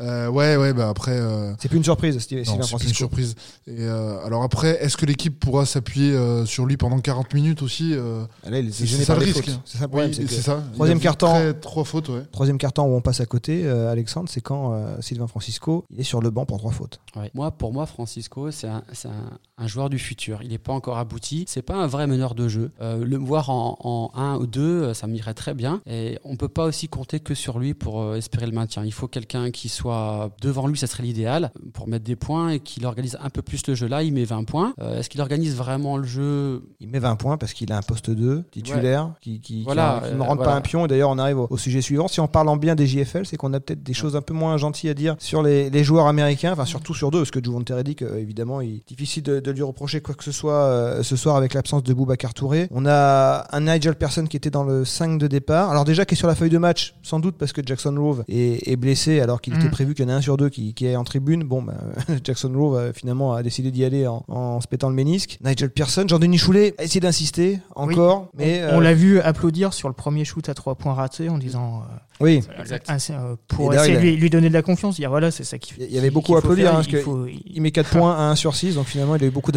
Euh, 0.00 0.28
ouais, 0.28 0.56
ouais, 0.56 0.72
bah 0.72 0.88
après. 0.88 1.12
euh, 1.18 1.54
C'est 1.58 1.68
plus 1.68 1.78
une 1.78 1.84
surprise, 1.84 2.18
Steve- 2.18 2.38
non, 2.38 2.44
Sylvain 2.44 2.52
c'est 2.54 2.58
pas 2.58 2.62
une 2.64 2.68
Francisco. 2.78 2.96
surprise. 2.96 3.34
Et 3.66 3.76
euh, 3.80 4.24
alors 4.24 4.42
après, 4.42 4.82
est-ce 4.82 4.96
que 4.96 5.06
l'équipe 5.06 5.38
pourra 5.38 5.64
s'appuyer 5.66 6.12
euh, 6.12 6.44
sur 6.44 6.66
lui 6.66 6.76
pendant 6.76 6.98
40 7.00 7.32
minutes 7.34 7.62
aussi 7.62 7.92
euh, 7.94 8.24
Là, 8.48 8.58
il 8.58 8.68
est 8.68 8.72
C'est 8.72 8.86
ça 8.86 9.14
le 9.14 9.20
risque. 9.24 9.44
C'est 9.64 9.78
ça 9.78 9.84
le 9.84 9.88
problème. 9.88 10.10
Oui, 10.10 10.14
c'est 10.16 10.26
c'est 10.28 10.42
ça. 10.42 10.62
Troisième 10.74 11.00
carton. 11.00 11.54
Trois 11.60 11.84
fautes, 11.84 12.08
ouais. 12.08 12.22
Troisième 12.32 12.58
carton 12.58 12.82
où 12.84 12.94
on 12.96 13.00
passe 13.00 13.20
à 13.20 13.26
côté, 13.26 13.62
euh, 13.64 13.90
Alexandre, 13.90 14.28
c'est 14.30 14.40
quand 14.40 14.72
euh, 14.74 14.96
Sylvain 15.00 15.26
Francisco 15.26 15.84
il 15.90 16.00
est 16.00 16.04
sur 16.04 16.20
le 16.20 16.30
banc 16.30 16.44
pour 16.46 16.58
trois 16.58 16.72
fautes. 16.72 17.00
Ouais. 17.16 17.30
Moi, 17.34 17.50
pour 17.50 17.72
moi, 17.72 17.86
Francisco, 17.86 18.50
c'est 18.50 18.68
un, 18.68 18.82
c'est 18.92 19.08
un- 19.08 19.38
un 19.58 19.66
joueur 19.66 19.88
du 19.88 19.98
futur. 19.98 20.40
Il 20.42 20.50
n'est 20.50 20.58
pas 20.58 20.72
encore 20.74 20.98
abouti. 20.98 21.44
C'est 21.48 21.62
pas 21.62 21.76
un 21.76 21.86
vrai 21.86 22.06
meneur 22.06 22.34
de 22.34 22.46
jeu. 22.48 22.70
Euh, 22.82 23.02
le 23.04 23.16
voir 23.16 23.48
en, 23.48 23.78
en 23.80 24.10
1 24.20 24.36
ou 24.36 24.46
2, 24.46 24.92
ça 24.92 25.06
m'irait 25.06 25.32
très 25.32 25.54
bien. 25.54 25.80
Et 25.86 26.18
on 26.24 26.36
peut 26.36 26.45
pas 26.48 26.64
aussi 26.64 26.88
compter 26.88 27.20
que 27.20 27.34
sur 27.34 27.58
lui 27.58 27.74
pour 27.74 28.00
euh, 28.02 28.16
espérer 28.16 28.46
le 28.46 28.52
maintien. 28.52 28.84
Il 28.84 28.92
faut 28.92 29.08
quelqu'un 29.08 29.50
qui 29.50 29.68
soit 29.68 30.30
devant 30.40 30.66
lui, 30.66 30.78
ça 30.78 30.86
serait 30.86 31.02
l'idéal, 31.02 31.50
pour 31.72 31.88
mettre 31.88 32.04
des 32.04 32.16
points 32.16 32.50
et 32.50 32.60
qu'il 32.60 32.84
organise 32.86 33.16
un 33.22 33.30
peu 33.30 33.42
plus 33.42 33.66
le 33.66 33.74
jeu. 33.74 33.86
Là, 33.88 34.02
il 34.02 34.12
met 34.12 34.24
20 34.24 34.44
points. 34.44 34.74
Euh, 34.80 34.98
Est-ce 34.98 35.08
qu'il 35.08 35.20
organise 35.20 35.54
vraiment 35.56 35.96
le 35.96 36.04
jeu? 36.04 36.62
Il 36.80 36.88
met 36.88 36.98
20 36.98 37.16
points 37.16 37.36
parce 37.36 37.52
qu'il 37.52 37.72
a 37.72 37.76
un 37.78 37.82
poste 37.82 38.10
2 38.10 38.44
titulaire 38.50 39.12
qui, 39.20 39.40
qui, 39.40 39.58
qui- 39.58 39.64
Voilà, 39.64 40.02
qui 40.04 40.14
ne 40.14 40.18
euh, 40.20 40.22
rentre 40.22 40.36
voilà. 40.36 40.52
pas 40.52 40.56
un 40.56 40.60
pion. 40.60 40.84
Et 40.84 40.88
d'ailleurs, 40.88 41.10
on 41.10 41.18
arrive 41.18 41.38
au, 41.38 41.46
au 41.50 41.56
sujet 41.58 41.80
suivant. 41.80 42.08
Si 42.08 42.20
on 42.20 42.28
parle 42.28 42.48
en 42.48 42.56
bien 42.56 42.74
des 42.74 42.86
JFL, 42.86 43.26
c'est 43.26 43.36
qu'on 43.36 43.52
a 43.52 43.60
peut-être 43.60 43.82
des 43.82 43.94
choses 43.94 44.16
un 44.16 44.22
peu 44.22 44.34
moins 44.34 44.56
gentilles 44.56 44.90
à 44.90 44.94
dire 44.94 45.16
sur 45.18 45.42
les, 45.42 45.70
les 45.70 45.84
joueurs 45.84 46.06
américains, 46.06 46.52
enfin 46.52 46.64
surtout 46.64 46.94
sur 46.94 47.10
deux, 47.10 47.18
parce 47.20 47.30
que 47.30 47.42
Juvon 47.42 47.62
Teredik, 47.62 48.02
euh, 48.02 48.18
évidemment, 48.18 48.60
il 48.60 48.76
est 48.76 48.88
difficile 48.88 49.22
de, 49.22 49.40
de 49.40 49.50
lui 49.50 49.62
reprocher 49.62 50.00
quoi 50.00 50.14
que 50.14 50.24
ce 50.24 50.32
soit 50.32 50.52
euh, 50.54 51.02
ce 51.02 51.16
soir 51.16 51.36
avec 51.36 51.54
l'absence 51.54 51.82
de 51.82 51.92
Boubacar 51.94 52.34
Touré. 52.34 52.68
On 52.70 52.86
a 52.86 53.46
un 53.52 53.60
Nigel 53.60 53.94
Pearson 53.96 54.24
qui 54.26 54.36
était 54.36 54.50
dans 54.50 54.64
le 54.64 54.84
5 54.84 55.18
de 55.18 55.26
départ. 55.26 55.70
Alors 55.70 55.84
déjà, 55.84 56.04
qui 56.04 56.14
est 56.14 56.16
sur 56.16 56.28
la 56.28 56.34
feuille 56.36 56.50
de 56.50 56.58
match, 56.58 56.94
sans 57.02 57.18
doute 57.20 57.34
parce 57.38 57.52
que 57.52 57.60
Jackson 57.64 57.94
Rove 57.98 58.22
est, 58.28 58.68
est 58.68 58.76
blessé 58.76 59.20
alors 59.20 59.40
qu'il 59.40 59.54
Mm. 59.54 59.60
était 59.60 59.68
prévu 59.70 59.94
qu'il 59.94 60.04
y 60.04 60.08
en 60.08 60.10
ait 60.12 60.16
un 60.16 60.20
sur 60.20 60.36
deux 60.36 60.48
qui, 60.48 60.74
qui 60.74 60.86
est 60.86 60.94
en 60.96 61.04
tribune. 61.04 61.42
Bon, 61.44 61.62
bah, 61.62 61.74
Jackson 62.24 62.52
Rove 62.54 62.76
euh, 62.76 62.92
finalement 62.92 63.32
a 63.34 63.42
décidé 63.42 63.70
d'y 63.70 63.84
aller 63.84 64.06
en, 64.06 64.24
en 64.28 64.60
se 64.60 64.68
pétant 64.68 64.88
le 64.88 64.94
ménisque. 64.94 65.38
Nigel 65.44 65.70
Pearson, 65.70 66.04
Jean-Denis 66.06 66.38
Choulet 66.38 66.74
a 66.78 66.84
essayé 66.84 67.00
d'insister 67.00 67.58
encore, 67.74 68.28
mais 68.36 68.62
on 68.72 68.78
euh, 68.78 68.82
l'a 68.82 68.94
vu 68.94 69.20
applaudir 69.20 69.72
sur 69.72 69.88
le 69.88 69.94
premier 69.94 70.24
shoot 70.24 70.48
à 70.48 70.54
trois 70.54 70.74
points 70.76 70.94
raté 70.94 71.28
en 71.28 71.38
disant 71.38 71.82
euh, 71.90 71.96
oui, 72.20 72.42
Exact. 72.60 72.88
euh, 73.10 73.36
pour 73.48 73.74
essayer 73.74 73.94
de 73.94 73.98
a- 73.98 74.00
lui, 74.02 74.16
lui 74.16 74.30
donner 74.30 74.48
de 74.48 74.54
la 74.54 74.62
confiance, 74.62 74.96
dire 74.96 75.10
voilà, 75.10 75.30
c'est 75.30 75.44
ça 75.44 75.58
qu'il 75.58 75.76
il 75.82 75.92
y 75.94 75.98
avait 75.98 76.10
beaucoup 76.10 76.26
qu'il 76.28 76.36
à 76.36 76.40
faut 76.40 76.46
applaudir 76.46 76.64
faire, 76.66 76.72
hein, 76.72 76.76
parce 76.76 76.88
il 76.92 76.98
faut- 77.00 77.26
il 77.26 77.60
met 77.62 77.70
4 77.72 77.90
points 77.90 78.14
à 78.16 78.22
1 78.30 78.34
sur 78.36 78.54
6, 78.54 78.74
donc 78.76 78.86
finalement 78.86 79.16
il 79.16 79.24
a 79.24 79.26
eu 79.26 79.30
beaucoup, 79.30 79.52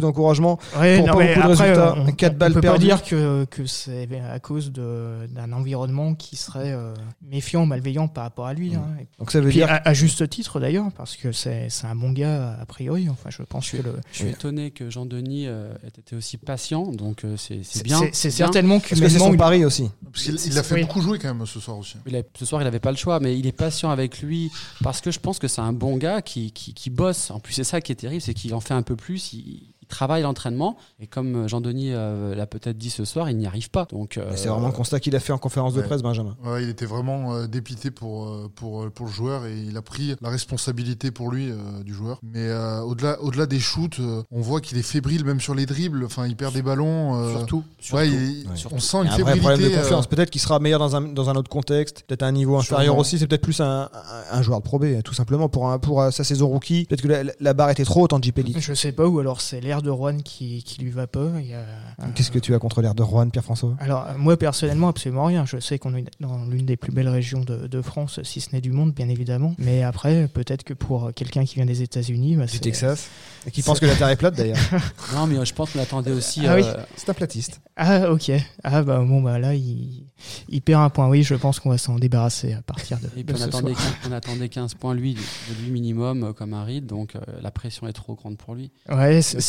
d'encouragement. 0.00 0.58
Ouais, 0.78 0.98
pour 0.98 1.06
non, 1.06 1.12
pas 1.14 1.18
mais 1.20 1.34
beaucoup 1.34 1.46
de 1.48 1.52
après, 1.52 1.64
résultats. 1.70 1.94
on, 1.98 2.12
Quatre 2.12 2.34
on 2.34 2.38
balles 2.38 2.52
peut 2.54 2.60
pas 2.60 2.68
perdues. 2.68 2.84
dire 2.86 3.02
que, 3.04 3.44
que 3.44 3.66
c'est 3.66 4.08
à 4.30 4.38
cause 4.40 4.72
de- 4.72 5.26
d'un 5.34 5.52
environnement 5.52 5.95
qui 6.14 6.36
serait 6.36 6.72
euh, 6.72 6.94
méfiant, 7.22 7.66
malveillant 7.66 8.08
par 8.08 8.24
rapport 8.24 8.46
à 8.46 8.54
lui. 8.54 8.70
Mm. 8.70 8.74
hein. 8.76 8.96
Et 9.00 9.06
Donc 9.18 9.30
ça 9.30 9.40
veut 9.40 9.48
puis 9.48 9.58
dire 9.58 9.70
à, 9.70 9.76
à 9.88 9.94
juste 9.94 10.28
titre 10.28 10.60
d'ailleurs, 10.60 10.90
parce 10.92 11.16
que 11.16 11.32
c'est 11.32 11.68
c'est 11.70 11.86
un 11.86 11.94
bon 11.96 12.12
gars 12.12 12.56
a 12.60 12.66
priori. 12.66 13.08
Enfin, 13.08 13.30
je 13.30 13.42
pense 13.42 13.70
que 13.70 13.78
le. 13.78 13.96
Je 14.12 14.16
suis 14.16 14.24
Oui. 14.26 14.30
étonné 14.32 14.70
que 14.70 14.90
Jean-Denis 14.90 15.46
euh, 15.46 15.72
ait 15.84 15.98
été 15.98 16.14
aussi 16.16 16.36
patient, 16.36 16.90
donc 16.92 17.24
euh, 17.24 17.36
c'est 17.36 17.60
bien. 17.82 18.00
c'est- 18.12 18.30
certainement 18.30 18.80
que 18.80 18.94
c'est 18.94 19.08
son 19.10 19.32
il- 19.32 19.38
pari 19.38 19.64
aussi. 19.64 19.90
Parce 20.12 20.24
qu'il 20.24 20.34
il 20.46 20.58
a 20.58 20.62
fait 20.62 20.74
Oui. 20.76 20.80
beaucoup 20.82 21.00
jouer 21.00 21.18
quand 21.18 21.34
même 21.34 21.46
ce 21.46 21.60
soir 21.60 21.78
aussi. 21.78 21.96
Il 22.06 22.16
a- 22.16 22.22
ce 22.38 22.44
soir, 22.44 22.60
il 22.62 22.64
n'avait 22.64 22.80
pas 22.80 22.90
le 22.90 22.96
choix, 22.96 23.20
mais 23.20 23.38
il 23.38 23.46
est 23.46 23.52
patient 23.52 23.90
avec 23.90 24.20
lui 24.20 24.50
parce 24.82 25.00
que 25.00 25.10
je 25.10 25.18
pense 25.20 25.38
que 25.38 25.48
c'est 25.48 25.60
un 25.60 25.72
bon 25.72 25.96
gars 25.96 26.22
qui, 26.22 26.52
qui, 26.52 26.74
qui 26.74 26.90
bosse. 26.90 27.30
En 27.30 27.40
plus, 27.40 27.52
c'est 27.54 27.64
ça 27.64 27.80
qui 27.80 27.92
est 27.92 27.96
terrible, 27.96 28.20
c'est 28.20 28.34
qu'il 28.34 28.54
en 28.54 28.60
fait 28.60 28.74
un 28.74 28.82
peu 28.82 28.96
plus. 28.96 29.32
Il, 29.32 29.72
il 29.88 29.94
travaille 29.94 30.22
l'entraînement 30.22 30.76
et 31.00 31.06
comme 31.06 31.48
Jean-Denis 31.48 31.90
euh, 31.92 32.34
l'a 32.34 32.46
peut-être 32.46 32.76
dit 32.76 32.90
ce 32.90 33.04
soir, 33.04 33.30
il 33.30 33.36
n'y 33.38 33.46
arrive 33.46 33.70
pas. 33.70 33.86
Donc, 33.90 34.18
euh, 34.18 34.32
C'est 34.34 34.48
vraiment 34.48 34.66
le 34.66 34.72
constat 34.72 35.00
qu'il 35.00 35.14
a 35.14 35.20
fait 35.20 35.32
en 35.32 35.38
conférence 35.38 35.74
de 35.74 35.80
ouais. 35.80 35.86
presse, 35.86 36.02
Benjamin. 36.02 36.36
Ouais, 36.44 36.62
il 36.64 36.68
était 36.68 36.86
vraiment 36.86 37.34
euh, 37.34 37.46
dépité 37.46 37.90
pour, 37.90 38.26
euh, 38.28 38.50
pour, 38.54 38.82
euh, 38.82 38.90
pour 38.90 39.06
le 39.06 39.12
joueur 39.12 39.46
et 39.46 39.56
il 39.58 39.76
a 39.76 39.82
pris 39.82 40.16
la 40.20 40.28
responsabilité 40.30 41.10
pour 41.10 41.30
lui 41.30 41.50
euh, 41.50 41.82
du 41.84 41.94
joueur. 41.94 42.18
Mais 42.22 42.40
euh, 42.48 42.80
au-delà 42.80 43.20
au-delà 43.22 43.46
des 43.46 43.60
shoots, 43.60 43.98
euh, 44.00 44.22
on 44.30 44.40
voit 44.40 44.60
qu'il 44.60 44.76
est 44.78 44.82
fébrile 44.82 45.24
même 45.24 45.40
sur 45.40 45.54
les 45.54 45.66
dribbles. 45.66 46.04
Enfin, 46.04 46.26
il 46.26 46.36
perd 46.36 46.52
des 46.54 46.62
ballons. 46.62 47.14
euh, 47.20 47.30
surtout, 47.36 47.62
surtout. 47.78 47.96
ouais, 47.96 48.08
il- 48.08 48.46
Ouais. 48.48 48.54
on 48.72 48.78
sent 48.78 48.98
Il 48.98 49.00
une 49.00 49.06
y 49.06 49.10
a 49.10 49.14
un 49.14 49.18
vrai 49.18 49.36
problème 49.36 49.42
de 49.42 49.46
fébrilité. 49.64 49.82
confiance. 49.82 50.04
euh, 50.04 50.08
Peut-être 50.08 50.30
qu'il 50.30 50.40
sera 50.40 50.58
meilleur 50.58 50.78
dans 50.80 50.96
un, 50.96 51.00
dans 51.02 51.30
un 51.30 51.34
autre 51.36 51.48
contexte, 51.50 52.02
peut-être 52.06 52.22
à 52.22 52.26
un 52.26 52.32
niveau 52.32 52.56
inférieur 52.56 52.84
Sûrement. 52.86 53.00
aussi. 53.00 53.18
C'est 53.18 53.26
peut-être 53.26 53.42
plus 53.42 53.60
un, 53.60 53.82
un, 53.82 53.88
un 54.38 54.42
joueur 54.42 54.60
de 54.60 54.64
Pro 54.64 54.78
B, 54.78 55.02
tout 55.04 55.14
simplement, 55.14 55.48
pour, 55.48 55.70
un, 55.70 55.78
pour 55.78 56.00
euh, 56.02 56.10
sa 56.10 56.24
saison 56.24 56.48
rookie. 56.48 56.84
Peut-être 56.86 57.02
que 57.02 57.08
la, 57.08 57.22
la 57.38 57.54
barre 57.54 57.70
était 57.70 57.84
trop 57.84 58.02
haute 58.04 58.12
en 58.12 58.20
JP. 58.20 58.40
Je 58.58 58.74
sais 58.74 58.92
pas, 58.92 59.06
ou 59.06 59.18
alors 59.18 59.40
c'est 59.40 59.60
l'air 59.60 59.75
de 59.82 59.90
Rouen 59.90 60.18
qui, 60.18 60.62
qui 60.62 60.80
lui 60.82 60.90
va 60.90 61.06
pas. 61.06 61.28
Il 61.40 61.46
y 61.46 61.54
a- 61.54 61.64
Qu'est-ce 62.14 62.30
que 62.30 62.38
tu 62.38 62.54
as 62.54 62.58
contre 62.58 62.82
l'air 62.82 62.94
de 62.94 63.02
Rouen, 63.02 63.28
Pierre-François? 63.28 63.76
Alors, 63.80 64.06
euh, 64.08 64.12
moi, 64.18 64.36
personnellement, 64.36 64.88
absolument 64.88 65.24
rien. 65.24 65.44
Je 65.46 65.58
sais 65.58 65.78
qu'on 65.78 65.94
est 65.96 66.04
dans 66.20 66.44
l'une 66.44 66.66
des 66.66 66.76
plus 66.76 66.92
belles 66.92 67.08
régions 67.08 67.40
de, 67.40 67.66
de 67.66 67.82
France, 67.82 68.20
si 68.22 68.40
ce 68.40 68.50
n'est 68.52 68.60
du 68.60 68.72
monde, 68.72 68.92
bien 68.92 69.08
évidemment. 69.08 69.54
Mais 69.58 69.82
après, 69.82 70.28
peut-être 70.28 70.62
que 70.64 70.74
pour 70.74 71.12
quelqu'un 71.14 71.44
qui 71.44 71.56
vient 71.56 71.66
des 71.66 71.82
États-Unis, 71.82 72.36
bah, 72.36 72.46
Du 72.46 72.60
Texas. 72.60 73.08
Et 73.46 73.50
qui 73.50 73.62
pense 73.62 73.78
que 73.80 73.86
la 73.86 73.94
Terre 73.94 74.08
est 74.08 74.16
plate, 74.16 74.34
d'ailleurs. 74.36 74.58
Non, 75.14 75.26
mais 75.26 75.44
je 75.44 75.54
pense 75.54 75.70
qu'on 75.72 75.80
attendait 75.80 76.12
aussi. 76.12 76.46
Ah 76.46 76.56
oui. 76.56 76.62
euh, 76.64 76.74
C'est 76.96 77.08
un 77.10 77.14
platiste. 77.14 77.60
Ah, 77.76 78.10
ok. 78.10 78.32
Ah, 78.64 78.82
bah 78.82 78.98
bon, 79.06 79.20
bah 79.22 79.38
là, 79.38 79.54
il, 79.54 80.04
il 80.48 80.62
perd 80.62 80.82
un 80.82 80.90
point. 80.90 81.08
Oui, 81.08 81.22
je 81.22 81.34
pense 81.34 81.60
qu'on 81.60 81.70
va 81.70 81.78
s'en 81.78 81.96
débarrasser 81.96 82.54
à 82.54 82.62
partir 82.62 82.98
de, 82.98 83.06
Et 83.16 83.22
de 83.22 83.32
puis 83.32 83.34
on 83.34 83.38
ce 83.38 83.44
attendait, 83.48 83.74
soir. 83.74 83.94
15, 84.02 84.10
on 84.10 84.14
attendait 84.14 84.48
15 84.48 84.74
points 84.74 84.94
lui, 84.94 85.14
de 85.14 85.62
lui 85.64 85.70
minimum 85.70 86.24
euh, 86.24 86.32
comme 86.32 86.54
un 86.54 86.64
read, 86.64 86.86
donc 86.86 87.14
euh, 87.16 87.20
la 87.42 87.50
pression 87.50 87.86
est 87.86 87.92
trop 87.92 88.14
grande 88.14 88.36
pour 88.38 88.54
lui. 88.54 88.70
Ouais, 88.88 89.22
c'est- 89.22 89.40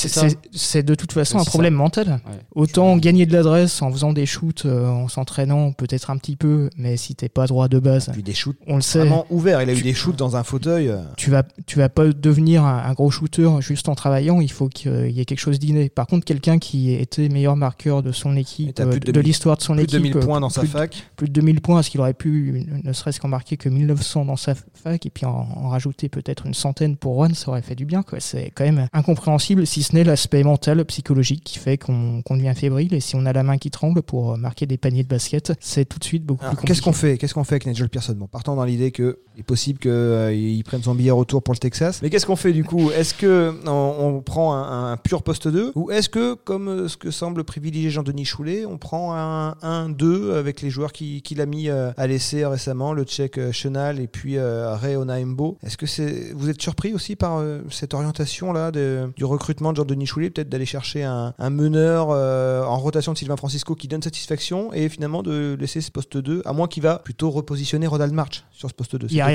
C'est 0.52 0.84
de 0.84 0.96
toute 0.96 1.12
façon 1.14 1.38
un 1.40 1.44
ça. 1.44 1.50
problème 1.50 1.74
mental. 1.74 2.20
Ouais. 2.26 2.34
Autant 2.56 2.98
gagner 2.98 3.26
de 3.26 3.34
l'adresse 3.34 3.82
en 3.82 3.92
faisant 3.92 4.14
des 4.14 4.26
shoots, 4.26 4.66
euh, 4.66 4.88
en 4.88 5.08
s'entraînant 5.08 5.72
peut-être 5.72 6.10
un 6.10 6.18
petit 6.18 6.36
peu, 6.36 6.70
mais 6.78 6.98
si 6.98 7.16
t'es 7.16 7.30
pas 7.30 7.46
droit 7.48 7.68
de 7.68 7.80
base, 7.80 8.10
Puis 8.14 8.24
des 8.24 8.34
shoots 8.34 8.58
on 8.68 8.76
le 8.76 8.82
sait. 8.82 9.00
vraiment 9.00 9.26
ouverts. 9.30 9.62
Il 9.62 9.70
a 9.70 9.74
eu 9.74 9.82
des 9.82 9.94
shoots 9.94 10.16
dans 10.16 10.36
un 10.36 10.44
fauteuil. 10.44 10.90
euh, 10.90 11.02
tu 11.18 11.30
vas 11.30 11.44
tu 11.66 11.78
vas 11.80 11.90
pas 11.90 12.08
devenir 12.08 12.64
un, 12.66 12.78
un 12.86 12.94
gros 12.94 13.12
shooter 13.12 13.50
juste 13.60 13.90
en 13.90 13.96
travaillant 13.96 14.40
il 14.42 14.52
faut 14.52 14.68
qu'il 14.70 15.12
y 15.12 15.20
ait 15.20 15.26
quelque 15.26 15.40
chose 15.40 15.60
d'inné 15.60 15.90
par 15.90 16.08
contre 16.08 16.26
quelqu'un 16.26 16.60
qui 16.60 16.94
était 16.94 17.30
meilleur 17.30 17.56
marqueur 17.56 18.04
de 18.04 18.12
son 18.12 18.36
équipe, 18.36 18.76
de 18.78 18.84
de, 18.84 18.98
2000 19.12 19.22
l'histoire 19.26 19.58
de 19.58 19.62
son 19.62 19.74
Plus 19.76 19.88
de 19.88 19.98
équipe. 19.98 20.14
2000 20.14 20.18
euh, 20.18 20.20
points 20.26 20.40
dans 20.40 20.50
sa 20.50 20.62
plus 20.62 20.68
de- 20.68 20.74
fac. 20.78 21.04
plus 21.16 21.28
de 21.28 21.34
2000 21.34 21.62
points, 21.62 21.76
parce 21.78 21.90
qu'il 21.90 22.00
aurait 22.00 22.14
pu 22.14 22.66
ne 22.84 22.94
serait-ce 22.94 23.20
qu'en 23.20 23.28
marquer 23.28 23.58
que 23.58 23.70
1900 23.70 24.26
dans 24.26 24.36
sa 24.36 24.54
fac, 24.56 25.06
et 25.06 25.10
puis 25.10 25.26
en, 25.26 25.48
en 25.56 25.70
rajouter 25.70 26.10
peut-être 26.10 26.46
une 26.46 26.54
centaine 26.54 26.96
pour 26.98 27.16
Juan, 27.16 27.34
ça 27.34 27.50
aurait 27.50 27.62
fait 27.62 27.76
du 27.76 27.86
bien. 27.86 28.04
C'est 28.20 28.52
quand 28.56 28.64
même 28.64 28.88
incompréhensible, 28.94 29.66
si 29.68 29.84
ce 29.84 29.94
n'est 29.96 30.04
l'aspect 30.08 30.44
mental, 30.44 30.84
psychologique 30.86 31.44
qui 31.44 31.60
fait 31.60 31.78
qu'on 31.78 32.22
devient 32.30 32.54
fébrile, 32.56 32.94
et 32.94 33.00
si 33.00 33.16
on 33.16 33.26
a 33.26 33.34
la 33.34 33.44
main 33.44 33.58
qui 33.58 33.70
tremble 33.72 34.02
pour 34.02 34.34
euh, 34.34 34.38
marquer 34.38 34.66
des 34.66 34.78
paniers 34.78 35.04
de 35.04 35.08
basket, 35.08 35.54
c'est 35.60 35.86
tout 35.86 36.00
de 36.00 36.04
suite 36.04 36.26
beaucoup 36.26 36.44
Alors, 36.46 36.58
plus 36.58 36.66
Qu'est-ce 36.68 36.82
qu'on 36.82 36.94
fait? 36.94 37.18
Qu'est-ce 37.18 37.34
qu'on 37.34 37.44
fait 37.44 37.56
avec 37.56 37.68
Nigel 37.68 37.90
Pearson? 37.90 38.14
Bon, 38.16 38.28
partons 38.28 38.56
dans 38.56 38.66
l'idée 38.66 38.92
que 38.92 39.20
il 39.36 39.42
est 39.42 39.44
possible 39.44 39.78
qu'il 39.78 40.64
prenne 40.64 40.82
son 40.82 40.96
billet 40.96 41.12
retour 41.12 41.44
pour 41.44 41.54
le 41.54 41.60
Texas. 41.60 42.00
Mais 42.02 42.10
qu'est-ce 42.10 42.26
qu'on 42.26 42.36
fait 42.36 42.54
du 42.54 42.64
coup? 42.64 42.90
Est-ce 42.92 43.14
que 43.14 43.54
on, 43.68 43.96
on 44.00 44.22
prend 44.22 44.56
un, 44.56 44.92
un 44.94 44.98
pur 44.98 45.22
poste 45.22 45.48
2 45.48 45.74
ou 45.76 45.92
est-ce 45.92 46.10
que, 46.10 46.34
comme 46.34 46.68
euh, 46.70 46.88
ce 46.88 46.98
que 46.98 47.12
semble 47.12 47.44
privilégier 47.44 47.90
Jean-Denis 47.92 48.26
Choulet, 48.26 48.66
on 48.66 48.78
prend 48.80 49.14
un 49.16 49.52
1-2 49.62 50.34
avec 50.34 50.62
les 50.62 50.70
joueurs 50.70 50.92
qui- 50.92 51.22
qu'il 51.22 51.42
a 51.42 51.46
mis 51.46 51.70
euh, 51.70 51.92
à 51.98 52.08
l'essai 52.08 52.46
récemment, 52.46 52.94
le 52.94 53.04
Tchèque 53.04 53.38
euh, 53.38 53.52
Chenal 53.52 54.00
et 54.00 54.08
puis 54.08 54.38
euh, 54.38 54.76
Ray 54.76 54.96
Onaimbo 54.96 55.58
Est-ce 55.64 55.78
que 55.78 55.86
c'est 55.86 56.32
vous 56.34 56.50
êtes 56.50 56.62
surpris 56.62 56.94
aussi 56.94 57.16
par 57.16 57.38
euh, 57.38 57.60
cette 57.70 57.94
orientation 57.94 58.54
là 58.54 58.72
de- 58.72 59.12
du 59.16 59.26
recrutement 59.26 59.72
de 59.72 59.78
Jean-Denis 59.78 59.97
Choulet, 60.06 60.30
peut-être 60.30 60.50
d'aller 60.50 60.66
chercher 60.66 61.04
un, 61.04 61.34
un 61.38 61.50
meneur 61.50 62.10
euh, 62.12 62.64
en 62.64 62.78
rotation 62.78 63.14
de 63.14 63.18
Sylvain 63.18 63.38
Francisco 63.38 63.76
qui 63.76 63.88
donne 63.88 64.02
satisfaction 64.04 64.72
et 64.74 64.90
finalement 64.90 65.24
de 65.24 65.58
laisser 65.60 65.82
ce 65.82 65.92
poste 65.92 66.18
2, 66.18 66.42
à 66.46 66.54
moins 66.54 66.68
qu'il 66.68 66.84
va 66.84 67.00
plutôt 67.00 67.30
repositionner 67.32 67.88
Ronald 67.88 68.14
March 68.14 68.44
sur 68.52 68.70
ce 68.70 68.74
poste 68.74 68.96
2. 68.96 69.08
Il 69.10 69.14
n'y 69.16 69.22
a, 69.22 69.26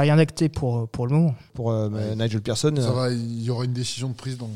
rien 0.00 0.18
a 0.18 0.20
acté 0.22 0.48
pour, 0.48 0.88
pour 0.88 1.06
le 1.06 1.14
moment. 1.14 1.34
pour 1.54 1.72
euh, 1.72 2.14
Nigel 2.16 2.40
Pearson. 2.42 2.72
Ça 2.76 2.90
euh, 2.90 2.92
va, 2.92 3.10
il 3.10 3.42
y 3.42 3.50
aura 3.50 3.64
une 3.64 3.72
décision 3.72 4.08
de 4.08 4.14
prise 4.14 4.38
dans. 4.38 4.50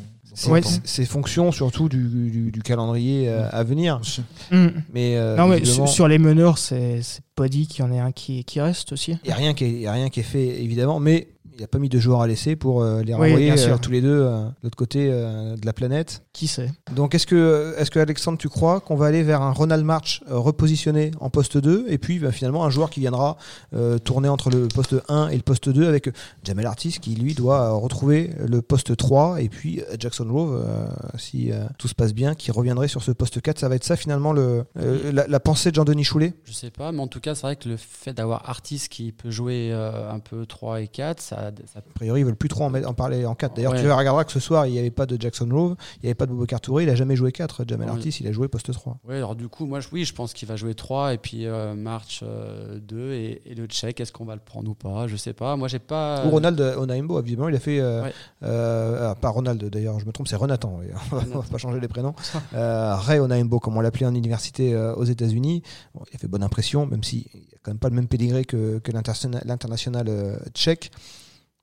Ouais, 0.47 0.61
c'est- 0.85 1.05
fonction 1.07 1.51
surtout 1.51 1.89
du, 1.89 2.07
du- 2.31 2.51
du 2.53 2.63
calendrier 2.63 3.29
euh, 3.29 3.49
à 3.51 3.65
venir. 3.65 3.99
Aussi. 4.01 4.23
Mais, 4.53 5.17
euh, 5.17 5.35
non, 5.37 5.49
mais 5.49 5.59
visiblement, 5.59 5.87
sur, 5.87 6.07
les 6.07 6.19
meneurs, 6.19 6.59
c'est 6.59 7.01
pas 7.35 7.49
dit 7.49 7.67
qu'il 7.67 7.85
y 7.85 7.89
en 7.89 7.91
ait 7.93 7.99
un 7.99 8.13
qui, 8.13 8.45
qui 8.45 8.61
reste 8.61 8.93
aussi. 8.93 9.13
Il 9.25 9.29
n'y 9.29 9.33
a, 9.33 9.37
rien 9.37 9.55
qui 9.55 9.65
est- 9.65 9.71
il 9.71 9.81
y 9.81 9.87
a 9.87 9.93
rien 9.93 10.11
qui 10.11 10.21
est 10.21 10.25
fait, 10.25 10.63
évidemment, 10.63 11.01
mais 11.01 11.29
il 11.59 11.63
n'a 11.63 11.67
pas 11.67 11.79
mis 11.79 11.89
de 11.89 11.99
joueurs 11.99 12.21
à 12.23 12.27
laisser 12.29 12.55
pour 12.57 12.83
euh, 12.83 13.03
les 13.03 13.15
Oui, 13.15 13.21
renvoyer 13.31 13.47
bien 13.47 13.57
sûr. 13.57 13.75
euh, 13.75 13.79
tous 13.79 13.91
les 13.91 14.01
deux 14.01 14.21
euh, 14.23 14.45
de 14.45 14.53
l'autre 14.63 14.77
côté 14.77 15.09
euh, 15.11 15.57
de 15.57 15.67
la 15.67 15.73
planète. 15.73 16.23
Qui 16.33 16.47
sait? 16.47 16.71
Donc, 16.95 17.15
est-ce 17.17 17.27
que, 17.27 17.75
est 17.77 17.91
que 17.91 17.99
Alexandre, 17.99 18.39
tu 18.39 18.49
crois 18.49 18.81
qu'on 18.81 18.95
va 18.95 19.07
aller 19.07 19.23
vers 19.25 19.43
un 19.43 19.51
Ronald 19.53 19.85
March 19.85 20.23
euh, 20.31 20.39
repositionné 20.39 21.11
en 21.21 21.31
poste 21.31 21.59
2 21.59 21.87
et 21.89 21.99
puis 21.99 22.19
bah, 22.21 22.31
finalement 22.31 22.65
un 22.65 22.71
joueur 22.71 22.91
qui 22.91 23.01
viendra 23.01 23.37
euh, 23.75 23.99
tourner 23.99 24.29
entre 24.29 24.51
le 24.51 24.69
poste 24.69 24.95
1 25.09 25.29
et 25.31 25.37
le 25.37 25.43
poste 25.43 25.69
2 25.69 25.89
avec 25.89 26.11
Jamel 26.45 26.67
Artis 26.67 26.99
qui 27.01 27.15
lui 27.17 27.35
doit 27.35 27.61
euh, 27.63 27.73
retrouver 27.73 28.31
le 28.47 28.63
poste 28.63 28.97
3 28.97 29.43
et 29.43 29.49
puis 29.49 29.81
euh, 29.81 29.97
Jackson 29.99 30.29
Rove, 30.31 30.63
euh, 30.65 30.87
si 31.17 31.51
euh, 31.51 31.65
tout 31.79 31.89
se 31.89 31.95
passe 31.95 32.15
bien, 32.15 32.35
qui 32.37 32.53
reviendrait 32.53 32.89
sur 32.89 33.03
ce 33.03 33.11
poste 33.11 33.41
4. 33.41 33.59
Ça 33.59 33.69
va 33.69 33.75
être 33.75 33.85
ça 33.85 33.97
finalement 33.97 34.33
le, 34.33 34.65
euh, 34.79 35.11
la, 35.13 35.27
la 35.27 35.41
pensée 35.41 35.71
de 35.71 35.75
Jean-Denis 35.75 36.05
Choulet? 36.05 36.35
Je 36.45 36.53
sais 36.53 36.71
pas, 36.71 36.93
mais 36.93 37.01
en 37.01 37.09
tout 37.09 37.21
cas, 37.21 37.35
c'est 37.35 37.43
vrai 37.43 37.57
que 37.57 37.69
le 37.69 37.77
fait 37.77 38.13
d'avoir 38.13 38.49
Artis 38.49 38.85
qui 38.89 39.11
peut 39.11 39.31
jouer 39.31 39.71
euh, 39.73 40.11
un 40.11 40.21
peu 40.21 40.47
3 40.47 40.83
et 40.83 40.89
4, 40.89 41.21
ça, 41.21 41.48
ça 41.67 41.79
A 41.81 41.83
priori, 41.95 42.21
ils 42.21 42.25
veulent 42.25 42.37
plus 42.37 42.49
trop 42.49 42.65
en, 42.65 42.95
parler 42.95 43.25
en 43.27 43.35
4. 43.35 43.55
D'ailleurs, 43.57 43.73
Ouais. 43.73 43.81
tu 43.83 43.91
regarderas 43.91 44.25
que 44.25 44.33
ce 44.33 44.41
soir, 44.41 44.67
il 44.67 44.73
n'y 44.73 44.79
avait 44.79 44.91
pas 44.91 45.07
de 45.07 45.21
Jackson 45.21 45.49
Rove, 45.51 45.77
il 45.97 46.01
n'y 46.05 46.09
avait 46.09 46.15
pas 46.15 46.27
de 46.27 46.33
Boubacar 46.33 46.61
Touré, 46.61 46.85
il 46.85 46.91
a 46.91 46.95
jamais 46.95 47.17
joué 47.17 47.33
4. 47.33 47.65
Jamel 47.67 47.89
Ouais. 47.89 47.95
Artis, 47.95 48.11
il 48.21 48.27
a 48.27 48.33
joué 48.33 48.49
poste 48.49 48.73
3. 48.73 48.99
Ouais, 49.09 49.17
alors 49.17 49.35
du 49.37 49.49
coup, 49.49 49.67
moi, 49.67 49.81
oui, 49.93 50.05
je 50.05 50.15
pense 50.15 50.33
qu'il 50.33 50.47
va 50.49 50.57
jouer 50.57 50.75
3 50.75 51.15
et 51.15 51.19
puis 51.19 51.47
euh, 51.47 51.75
March 51.75 52.21
euh, 52.23 52.79
2 52.81 53.13
et, 53.13 53.43
et 53.47 53.55
le 53.55 53.67
Tchèque, 53.67 54.01
est-ce 54.01 54.13
qu'on 54.13 54.25
va 54.25 54.35
le 54.35 54.41
prendre 54.41 54.71
ou 54.71 54.75
pas? 54.75 55.07
Je 55.07 55.17
sais 55.17 55.33
pas. 55.33 55.57
Moi, 55.57 55.69
j'ai 55.69 55.79
pas. 55.79 56.25
Ou 56.27 56.31
Ronald 56.31 56.61
Onaimbo, 56.61 57.19
évidemment, 57.21 57.49
il 57.49 57.55
a 57.57 57.61
fait. 57.61 57.81
euh, 57.81 58.03
Ouais. 58.05 58.13
euh, 58.43 59.11
ah, 59.11 59.15
pas 59.15 59.29
Ronald 59.31 59.63
d'ailleurs, 59.65 59.99
je 60.01 60.07
me 60.07 60.13
trompe, 60.13 60.29
c'est 60.29 60.37
Renatan. 60.37 60.79
oui. 60.81 60.87
on 61.13 61.39
va 61.39 61.43
pas 61.51 61.59
changer 61.59 61.81
les 61.81 61.89
prénoms. 61.89 62.15
Ray 62.53 63.19
Onaimbo, 63.19 63.59
comme 63.61 63.77
on 63.77 63.81
l'appelait 63.81 64.07
en 64.07 64.15
université 64.15 64.77
aux 64.77 65.05
États-Unis. 65.05 65.63
Bon, 65.95 66.03
il 66.11 66.17
a 66.17 66.19
fait 66.19 66.29
bonne 66.29 66.43
impression, 66.43 66.87
même 66.87 67.03
s'il 67.03 67.21
n'y 67.21 67.25
a 67.55 67.59
quand 67.63 67.71
même 67.71 67.79
pas 67.79 67.89
le 67.89 67.95
même 67.95 68.09
pédigré 68.09 68.45
que, 68.45 68.79
que 68.79 68.93
l'international 68.93 70.39
tchèque. 70.55 70.91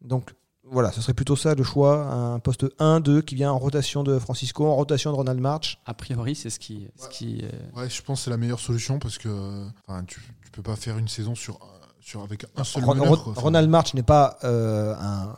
Donc. 0.01 0.33
Voilà, 0.67 0.91
ce 0.91 0.99
serait 0.99 1.13
plutôt 1.13 1.35
ça 1.35 1.53
le 1.53 1.63
choix, 1.63 2.05
un 2.07 2.39
poste 2.39 2.63
1-2 2.79 3.21
qui 3.21 3.35
vient 3.35 3.51
en 3.51 3.59
rotation 3.59 4.01
de 4.03 4.17
Francisco, 4.17 4.65
en 4.65 4.73
rotation 4.75 5.11
de 5.11 5.15
Ronald 5.15 5.39
March. 5.39 5.79
A 5.85 5.93
priori, 5.93 6.33
c'est 6.33 6.49
ce 6.49 6.57
qui. 6.57 6.87
Ce 6.95 7.07
qui 7.07 7.43
euh, 7.43 7.79
Ouais, 7.79 7.87
je 7.87 8.01
pense 8.01 8.21
que 8.21 8.23
c'est 8.25 8.29
la 8.31 8.37
meilleure 8.37 8.59
solution 8.59 8.97
parce 8.97 9.19
que 9.19 9.67
tu, 10.07 10.19
tu 10.43 10.49
peux 10.51 10.63
pas 10.63 10.75
faire 10.75 10.97
une 10.97 11.07
saison 11.07 11.35
sur, 11.35 11.59
sur 11.99 12.23
avec 12.23 12.47
un 12.55 12.63
seul 12.63 12.83
Ron- 12.83 12.95
meneur. 12.95 13.25
Ronald 13.35 13.69
March 13.69 13.93
n'est 13.93 14.01
pas 14.01 14.39
euh, 14.43 14.95
un, 14.99 15.35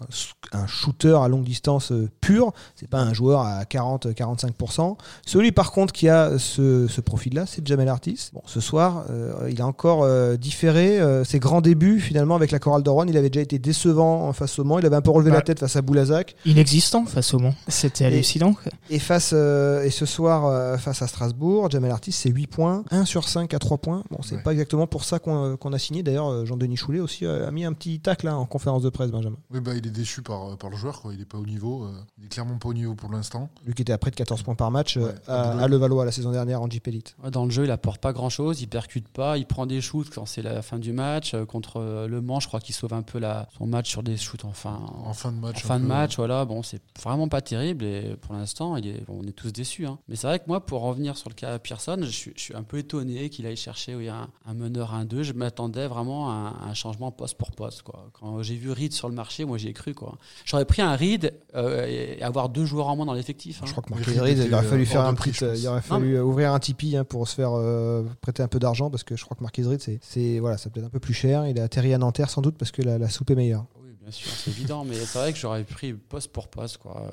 un 0.54 0.68
shooter 0.68 1.18
à 1.22 1.28
longue 1.28 1.44
distance 1.44 1.92
euh, 1.92 2.10
pur, 2.22 2.52
c'est 2.76 2.90
pas 2.90 3.00
un 3.02 3.14
joueur 3.14 3.42
à 3.42 3.64
40-45%. 3.64 4.98
Celui 5.26 5.52
par 5.52 5.72
contre 5.72 5.94
qui 5.94 6.10
a 6.10 6.38
ce, 6.38 6.88
ce 6.88 7.02
profil-là, 7.02 7.46
c'est 7.46 7.66
Jamel 7.68 7.88
Artis. 7.90 8.30
Bon, 8.34 8.42
ce 8.46 8.60
soir, 8.60 9.06
euh, 9.10 9.48
il 9.50 9.62
a 9.62 9.68
encore 9.68 10.04
euh, 10.04 10.38
différé 10.38 11.00
euh, 11.00 11.24
ses 11.24 11.40
grands 11.40 11.62
débuts 11.62 12.00
finalement 12.00 12.36
avec 12.36 12.52
la 12.52 12.60
chorale 12.60 12.84
de 12.84 12.90
Rouen. 12.90 13.06
Il 13.08 13.18
avait 13.18 13.30
déjà 13.30 13.42
été 13.44 13.60
décevant 13.60 14.28
en 14.28 14.34
face 14.34 14.58
au 14.60 14.64
Mans, 14.64 14.80
il 14.80 14.86
avait 14.86 14.96
un 14.96 15.02
peu 15.02 15.12
relevé 15.12 15.32
Ouais. 15.32 15.38
la 15.38 15.42
tête 15.42 15.60
face 15.60 15.76
à 15.76 15.82
Boulazac. 15.82 16.36
Inexistant 16.46 17.06
face 17.06 17.34
au 17.34 17.40
Mans. 17.40 17.54
C'était 17.68 18.04
Et- 18.06 18.08
hallucinant. 18.08 18.54
quoi. 18.54 18.72
Et, 18.90 19.00
face, 19.00 19.32
euh, 19.34 19.84
et 19.84 19.90
ce 19.90 20.06
soir, 20.06 20.46
euh, 20.46 20.78
face 20.78 21.02
à 21.02 21.08
Strasbourg, 21.08 21.70
Jamel 21.70 21.92
Artis, 21.92 22.12
c'est 22.14 22.30
8 22.30 22.48
points, 22.48 22.84
1 22.92 23.06
sur 23.06 23.28
5 23.28 23.54
à 23.54 23.60
3 23.60 23.78
points. 23.78 24.04
Bon, 24.12 24.20
c'est 24.24 24.36
Ouais. 24.36 24.42
pas 24.44 24.52
exactement 24.52 24.88
pour 24.88 25.04
ça 25.04 25.20
qu'on 25.20 25.56
a 25.74 25.80
signé. 25.80 26.04
D'ailleurs, 26.04 26.46
Jean-Denis 26.46 26.78
Choulet 26.78 27.00
aussi 27.00 27.26
euh, 27.26 27.48
a 27.48 27.52
mis 27.52 27.66
un 27.66 27.74
petit 27.74 28.00
tac 28.00 28.24
là 28.24 28.38
en 28.38 28.46
conférence 28.46 28.84
de 28.84 28.90
presse, 28.90 29.12
Benjamin. 29.12 29.38
Oui, 29.52 29.60
bah, 29.60 29.72
il 29.76 29.86
est 29.86 29.92
déçu 29.92 30.22
par, 30.22 30.37
par 30.60 30.70
le 30.70 30.76
joueur. 30.78 31.02
Quoi. 31.02 31.14
Il 31.14 31.22
est 31.22 31.26
pas 31.26 31.38
au 31.38 31.46
niveau. 31.46 31.86
euh, 31.86 31.92
il 32.18 32.26
est 32.26 32.30
clairement 32.30 32.58
pas 32.58 32.70
au 32.70 32.74
niveau 32.74 32.96
pour 32.96 33.12
l'instant. 33.12 33.50
Lui 33.66 33.74
qui 33.74 33.82
était 33.82 33.94
à 33.94 33.98
près 33.98 34.12
de 34.12 34.16
14 34.16 34.44
points 34.44 34.56
par 34.56 34.72
match 34.72 34.98
euh, 34.98 35.08
Ouais. 35.08 35.14
à, 35.28 35.60
à 35.60 35.68
Levallois 35.68 36.06
la 36.06 36.12
saison 36.12 36.32
dernière 36.32 36.62
en 36.62 36.70
Jeep 36.70 36.88
Elite. 36.88 37.16
Dans 37.32 37.46
le 37.46 37.52
jeu, 37.52 37.64
il 37.66 37.72
apporte 37.72 38.02
pas 38.02 38.14
grand 38.14 38.30
chose, 38.30 38.62
il 38.62 38.68
percute 38.68 39.08
pas, 39.10 39.38
il 39.38 39.46
prend 39.46 39.66
des 39.66 39.82
shoots 39.82 40.10
quand 40.14 40.26
c'est 40.26 40.42
la 40.42 40.62
fin 40.62 40.80
du 40.80 40.94
match. 40.94 41.34
Euh, 41.34 41.46
Contre 41.46 41.78
euh, 41.82 42.08
Le 42.08 42.22
Mans, 42.22 42.40
je 42.40 42.48
crois 42.48 42.60
qu'il 42.60 42.76
sauve 42.76 42.94
un 42.94 43.02
peu 43.04 43.20
la, 43.20 43.48
son 43.58 43.66
match 43.68 43.90
sur 43.90 44.04
des 44.04 44.18
shoots 44.18 44.46
en 44.46 44.54
fin, 44.54 44.80
En 45.04 45.14
fin 45.14 45.32
de 45.32 45.38
en 45.38 45.42
match. 45.42 45.64
fin 45.64 45.76
un 45.76 45.78
de 45.80 45.84
peu, 45.84 45.88
match. 45.90 46.18
Voilà, 46.18 46.46
bon, 46.46 46.64
c'est 46.64 46.82
vraiment 47.02 47.28
pas 47.28 47.42
terrible 47.42 47.86
et 47.86 48.16
pour 48.22 48.34
l'instant, 48.36 48.76
il 48.78 48.88
est, 48.88 49.06
bon, 49.06 49.20
on 49.24 49.28
est 49.28 49.32
tous 49.32 49.52
déçus. 49.52 49.86
hein. 49.86 49.98
Mais 50.08 50.16
c'est 50.16 50.28
vrai 50.28 50.40
que 50.40 50.46
moi, 50.48 50.66
pour 50.66 50.82
revenir 50.82 51.18
sur 51.18 51.30
le 51.30 51.36
cas 51.36 51.58
Pearson, 51.60 51.98
je 52.02 52.06
suis, 52.10 52.34
je 52.36 52.42
suis 52.42 52.56
un 52.56 52.64
peu 52.64 52.78
étonné 52.80 53.30
qu'il 53.30 53.46
aille 53.46 53.56
chercher 53.58 53.96
oui, 53.96 54.10
un, 54.10 54.28
un 54.46 54.54
meneur 54.54 54.94
1-2. 54.94 55.22
Je 55.24 55.34
m'attendais 55.34 55.88
vraiment 55.88 56.30
à 56.30 56.34
un, 56.34 56.70
un 56.70 56.74
changement 56.74 57.12
poste 57.12 57.38
pour 57.38 57.52
poste. 57.52 57.82
Quoi. 57.84 58.10
Quand 58.14 58.42
j'ai 58.44 58.56
vu 58.56 58.72
Reed 58.72 58.94
sur 58.94 59.10
le 59.10 59.16
marché, 59.16 59.46
moi 59.46 59.58
j'y 59.58 59.68
ai 59.70 59.74
cru. 59.74 59.94
quoi. 59.94 60.18
J'aurais 60.46 60.66
pris 60.66 60.82
un 60.82 60.96
Reed 60.96 61.34
euh, 61.56 61.86
et 61.86 62.22
avoir 62.24 62.48
deux 62.50 62.64
joueurs 62.66 62.88
en 62.88 62.96
moins 62.96 63.06
dans 63.06 63.14
l'effectif. 63.14 63.60
hein. 63.62 63.66
Je 63.66 63.72
crois 63.72 63.84
que 63.84 63.90
Marquez 63.94 64.20
Reed 64.20 64.38
il 64.38 64.54
aurait 64.54 64.66
euh, 64.66 64.70
fallu 64.70 64.84
hors 64.84 64.88
faire 64.90 65.06
un 65.06 65.14
prix, 65.14 65.34
euh, 65.42 65.56
il 65.58 65.68
aurait 65.68 65.82
fallu 65.82 66.14
euh, 66.16 66.24
ouvrir 66.24 66.54
un 66.54 66.60
Tipeee 66.60 66.96
hein, 66.98 67.04
pour 67.04 67.28
se 67.28 67.36
faire 67.36 67.52
euh, 67.54 68.04
prêter 68.22 68.44
un 68.44 68.48
peu 68.48 68.60
d'argent 68.60 68.90
parce 68.90 69.04
que 69.04 69.16
je 69.18 69.24
crois 69.26 69.36
que 69.36 69.44
Marquez 69.44 69.64
Reed, 69.64 69.82
c'est, 69.82 70.00
c'est 70.02 70.40
voilà, 70.40 70.58
ça 70.58 70.70
peut 70.70 70.80
être 70.80 70.86
un 70.86 70.90
peu 70.90 71.00
plus 71.00 71.14
cher. 71.14 71.46
Il 71.48 71.60
a 71.60 71.64
atterri 71.64 71.94
à 71.94 71.98
Nanterre 71.98 72.30
sans 72.30 72.42
doute 72.42 72.56
parce 72.58 72.72
que 72.72 72.82
la, 72.82 72.98
la 72.98 73.10
soupe 73.10 73.30
est 73.32 73.36
meilleure. 73.36 73.66
Oui, 73.84 73.90
bien 74.02 74.12
sûr, 74.12 74.32
c'est 74.32 74.52
évident, 74.52 74.86
mais 74.86 74.96
c'est 74.96 75.20
vrai 75.20 75.34
que 75.34 75.40
j'aurais 75.40 75.64
pris 75.64 75.94
poste 75.94 76.32
pour 76.32 76.48
poste. 76.48 76.78
Quoi. 76.78 77.10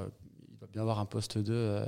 Il 0.53 0.59
doit 0.59 0.69
bien 0.73 0.83
avoir 0.83 1.01
un 1.01 1.05
poste 1.07 1.39
2 1.39 1.53
euh, 1.53 1.87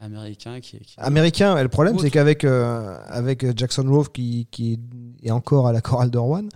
américain 0.00 0.60
qui 0.60 0.76
est. 0.76 0.80
qui- 0.80 0.94
Américain, 0.98 1.60
le 1.60 1.68
problème 1.68 1.98
c'est 1.98 2.10
qu'avec 2.10 2.44
euh, 2.44 2.98
avec 3.08 3.56
Jackson 3.56 3.84
Rove 3.88 4.10
qui, 4.12 4.46
qui 4.50 4.78
est 5.22 5.30
encore 5.30 5.66
à 5.66 5.72
la 5.72 5.80
chorale 5.80 6.10
de 6.10 6.18
Rouen, 6.18 6.48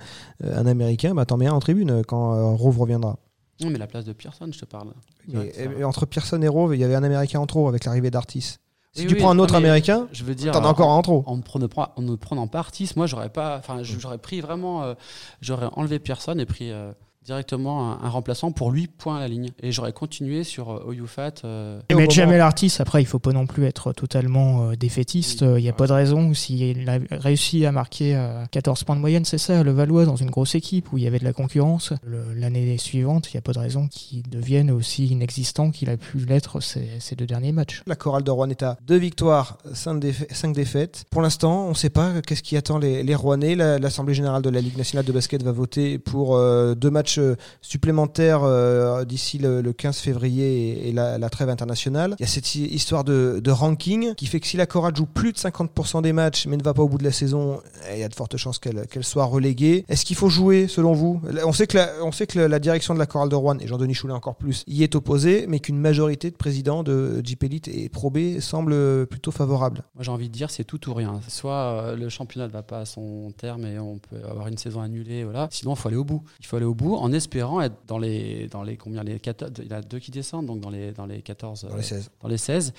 euh, 0.45 0.59
un 0.61 0.67
Américain, 0.67 1.15
bah, 1.15 1.25
t'en 1.25 1.37
mets 1.39 1.47
un 1.47 1.53
en 1.53 1.61
tribune 1.61 1.91
euh, 1.91 2.03
quand 2.07 2.35
euh, 2.35 2.45
Rove 2.55 2.79
reviendra. 2.79 3.19
Non, 3.61 3.71
mais 3.71 3.79
la 3.79 3.87
place 3.87 4.05
de 4.05 4.13
Pearson, 4.13 4.49
je 4.53 4.59
te 4.59 4.65
parle. 4.65 4.93
Mais, 5.27 5.53
et- 5.57 5.85
entre 5.85 6.07
Pearson 6.07 6.41
et 6.43 6.49
Rove, 6.49 6.75
il 6.77 6.81
y 6.81 6.85
avait 6.85 6.95
un 6.95 7.03
Américain 7.03 7.41
en 7.41 7.47
trop 7.47 7.69
avec 7.69 7.85
l'arrivée 7.85 8.11
d'Artis. 8.11 8.57
Si 8.95 9.03
Oui, 9.03 9.07
tu 9.09 9.15
oui, 9.15 9.21
prends 9.21 9.31
un 9.31 9.39
autre 9.39 9.55
Américain, 9.55 10.09
Je 10.13 10.25
veux 10.25 10.35
dire. 10.35 10.53
t'en 10.53 10.65
as 10.65 10.69
encore 10.69 10.91
un 10.91 10.97
en 10.97 11.03
trop. 11.03 11.23
En 11.27 11.37
ne 11.37 11.43
prenant, 11.43 11.69
pas- 11.69 11.93
en 11.97 12.17
prenant 12.17 12.47
pas 12.47 12.61
Artis, 12.61 12.91
moi 12.97 13.07
j'aurais 13.07 13.29
pas. 13.31 13.59
Enfin, 13.59 13.83
je- 13.83 13.99
j'aurais 13.99 14.19
pris 14.19 14.41
vraiment. 14.41 14.83
euh, 14.85 14.95
j'aurais 15.41 15.69
enlevé 15.73 15.99
personne 15.99 16.41
et 16.41 16.47
pris 16.47 16.71
euh, 16.73 16.93
directement 17.29 17.93
un, 17.93 18.07
un 18.07 18.09
remplaçant 18.09 18.53
pour 18.53 18.71
lui, 18.71 18.87
point 18.87 19.19
à 19.19 19.21
la 19.21 19.29
ligne. 19.29 19.51
Et 19.63 19.71
j'aurais 19.71 19.93
continué 19.93 20.45
sur 20.45 20.71
euh, 20.71 20.85
Oyufat. 20.87 21.33
euh, 21.45 21.79
Et 21.91 21.95
au 21.95 21.99
Mais 21.99 22.05
moment- 22.05 22.11
Jamel 22.15 22.41
Artis, 22.41 22.75
après, 22.79 23.03
il 23.03 23.05
faut 23.05 23.19
pas 23.19 23.33
non 23.33 23.47
plus 23.47 23.67
être 23.67 23.93
totalement 23.93 24.71
euh, 24.71 24.77
défaitiste. 24.77 25.43
Oui. 25.43 25.61
Il 25.61 25.63
n'y 25.63 25.69
a 25.69 25.75
pas 25.75 25.87
de 25.87 25.93
raison. 25.93 26.33
S'il 26.33 26.89
a 26.89 26.99
réussi 27.11 27.67
à 27.67 27.73
marquer 27.73 28.17
euh, 28.17 28.45
14 28.51 28.85
points 28.85 28.97
de 28.97 29.01
moyenne, 29.03 29.27
c'est 29.27 29.37
ça, 29.37 29.63
le 29.63 29.73
Valois, 29.73 30.07
dans 30.07 30.17
une 30.17 30.31
grosse 30.31 30.55
équipe 30.55 30.91
où 30.91 30.97
il 30.97 31.05
y 31.05 31.07
avait 31.07 31.19
de 31.19 31.25
la 31.25 31.35
concurrence, 31.35 31.93
l'année 32.35 32.79
suivante, 32.79 33.29
il 33.31 33.37
n'y 33.37 33.39
a 33.39 33.43
pas 33.43 33.53
de 33.53 33.59
raison 33.59 33.89
qu'il 33.89 34.23
devienne 34.31 34.71
aussi 34.71 35.07
inexistant 35.09 35.71
qu'il 35.71 35.91
a 35.91 35.99
pu 35.99 36.19
l'être 36.19 36.61
ces, 36.63 36.89
ces 36.99 37.15
deux 37.15 37.27
derniers 37.27 37.53
matchs. 37.53 37.83
La 37.87 37.95
chorale 37.97 38.23
de 38.25 38.31
Rouen 38.31 38.49
est 38.49 38.63
à 38.63 38.79
deux 38.87 38.97
victoires, 38.97 39.59
cinq, 39.75 40.03
défa- 40.03 40.33
cinq 40.33 40.55
défaites. 40.55 41.05
Pour 41.11 41.21
l'instant, 41.21 41.67
on 41.67 41.71
ne 41.71 41.75
sait 41.75 41.91
pas 41.91 42.23
qu'est-ce 42.27 42.43
qui 42.43 42.57
attend 42.57 42.79
les, 42.79 43.03
les 43.03 43.15
Rouennais. 43.15 43.55
La- 43.55 43.79
L'Assemblée 43.79 44.15
générale 44.15 44.41
de 44.41 44.49
la 44.51 44.61
Ligue 44.63 44.79
nationale 44.79 45.05
de 45.05 45.13
basket 45.13 45.43
va 45.43 45.53
voter 45.53 45.99
pour 45.99 46.37
euh, 46.37 46.75
deux 46.75 46.91
matchs 46.91 47.18
matchs 47.19 47.33
euh, 47.33 47.37
supplémentaires 47.61 48.43
euh, 48.45 49.05
d'ici 49.05 49.39
le, 49.39 49.61
le 49.61 49.73
15 49.73 49.99
février 49.99 50.89
et, 50.89 50.93
la, 50.93 51.31
trêve 51.31 51.51
internationale. 51.51 52.17
Il 52.19 52.23
y 52.23 52.25
a 52.25 52.29
cette 52.29 52.55
hi- 52.55 52.67
histoire 52.67 53.05
de, 53.05 53.43
ranking 53.49 54.15
qui 54.15 54.27
fait 54.27 54.41
que 54.41 54.47
si 54.47 54.57
la 54.57 54.67
chorale 54.67 54.95
joue 54.95 55.07
plus 55.07 55.33
de 55.33 55.39
50% 55.39 56.03
des 56.03 56.13
matchs 56.13 56.47
mais 56.47 56.57
ne 56.57 56.63
va 56.63 56.75
pas 56.75 56.83
au 56.83 56.89
bout 56.89 56.99
de 56.99 57.05
la 57.05 57.13
saison, 57.13 57.61
eh, 57.91 57.95
il 57.95 58.01
y 58.01 58.05
a 58.05 58.09
de 58.09 58.15
fortes 58.15 58.37
chances 58.37 58.59
qu'elle 58.59 59.05
soit 59.05 59.25
reléguée. 59.25 59.85
Est-ce 59.89 60.05
qu'il 60.05 60.17
faut 60.17 60.29
jouer 60.29 60.69
selon 60.69 60.93
vous? 60.93 61.21
On 61.45 61.53
sait 61.53 61.67
que 61.67 62.39
la, 62.39 62.59
direction 62.59 62.95
de 62.95 62.99
la 62.99 63.07
chorale 63.07 63.29
de 63.29 63.35
Rouen 63.35 63.59
et 63.59 63.67
Jean-Denis 63.67 63.95
Choulet 63.95 64.13
encore 64.13 64.37
plus 64.37 64.65
y 64.67 64.83
est 64.83 64.95
opposée, 64.95 65.47
mais 65.49 65.61
qu'une 65.61 65.79
majorité 65.79 66.31
de 66.31 66.37
présidents 66.37 66.83
de 66.83 67.21
Jeep 67.25 67.43
Elite 67.45 67.69
et 67.69 67.89
Pro 67.89 68.11
B 68.11 68.41
semble 68.41 69.07
plutôt 69.07 69.31
favorable. 69.31 69.83
Moi, 69.95 70.05
j'ai 70.05 70.11
envie 70.11 70.29
de 70.29 70.35
dire, 70.35 70.51
c'est 70.51 70.65
tout 70.65 70.89
ou 70.89 70.95
rien. 70.95 71.21
Soit 71.29 71.53
euh, 71.53 71.97
le 71.97 72.09
championnat 72.09 72.47
ne 72.47 72.53
va 72.53 72.63
pas 72.63 72.81
à 72.81 72.85
son 72.85 73.33
terme 73.37 73.65
et 73.65 73.79
on 73.79 73.99
peut 73.99 74.21
avoir 74.29 74.49
une 74.49 74.59
saison 74.59 74.81
annulée, 74.81 75.25
voilà. 75.25 75.49
Sinon, 75.51 75.75
il 75.75 75.79
faut 75.79 75.89
aller 75.89 75.97
au 75.97 76.05
bout. 76.05 76.23
Il 76.41 76.47
faut 76.47 76.57
aller 76.57 76.67
au 76.67 76.75
bout 76.75 76.97
en 76.97 77.08
espérant 77.13 77.61
être 77.61 77.77
dans 77.87 77.99
les, 77.99 78.49
dans 78.49 78.63
les 78.63 78.77
combien 78.77 79.03
les 79.03 79.19
14, 79.19 79.53
Il 79.59 79.71
y 79.71 79.75
en 79.75 79.79
a 79.79 79.83
deux 79.83 79.99
qui 79.99 80.11
descendent, 80.11 80.47
donc 80.47 80.61
dans 80.61 80.71
les, 80.71 80.93
dans 80.93 81.07
les 81.07 81.23
14, 81.23 81.67
Dans 81.69 81.77
les 81.77 81.81
euh, 81.81 81.83
16. 81.83 82.11
dans 82.21 82.29
les 82.29 82.39
16. 82.39 82.73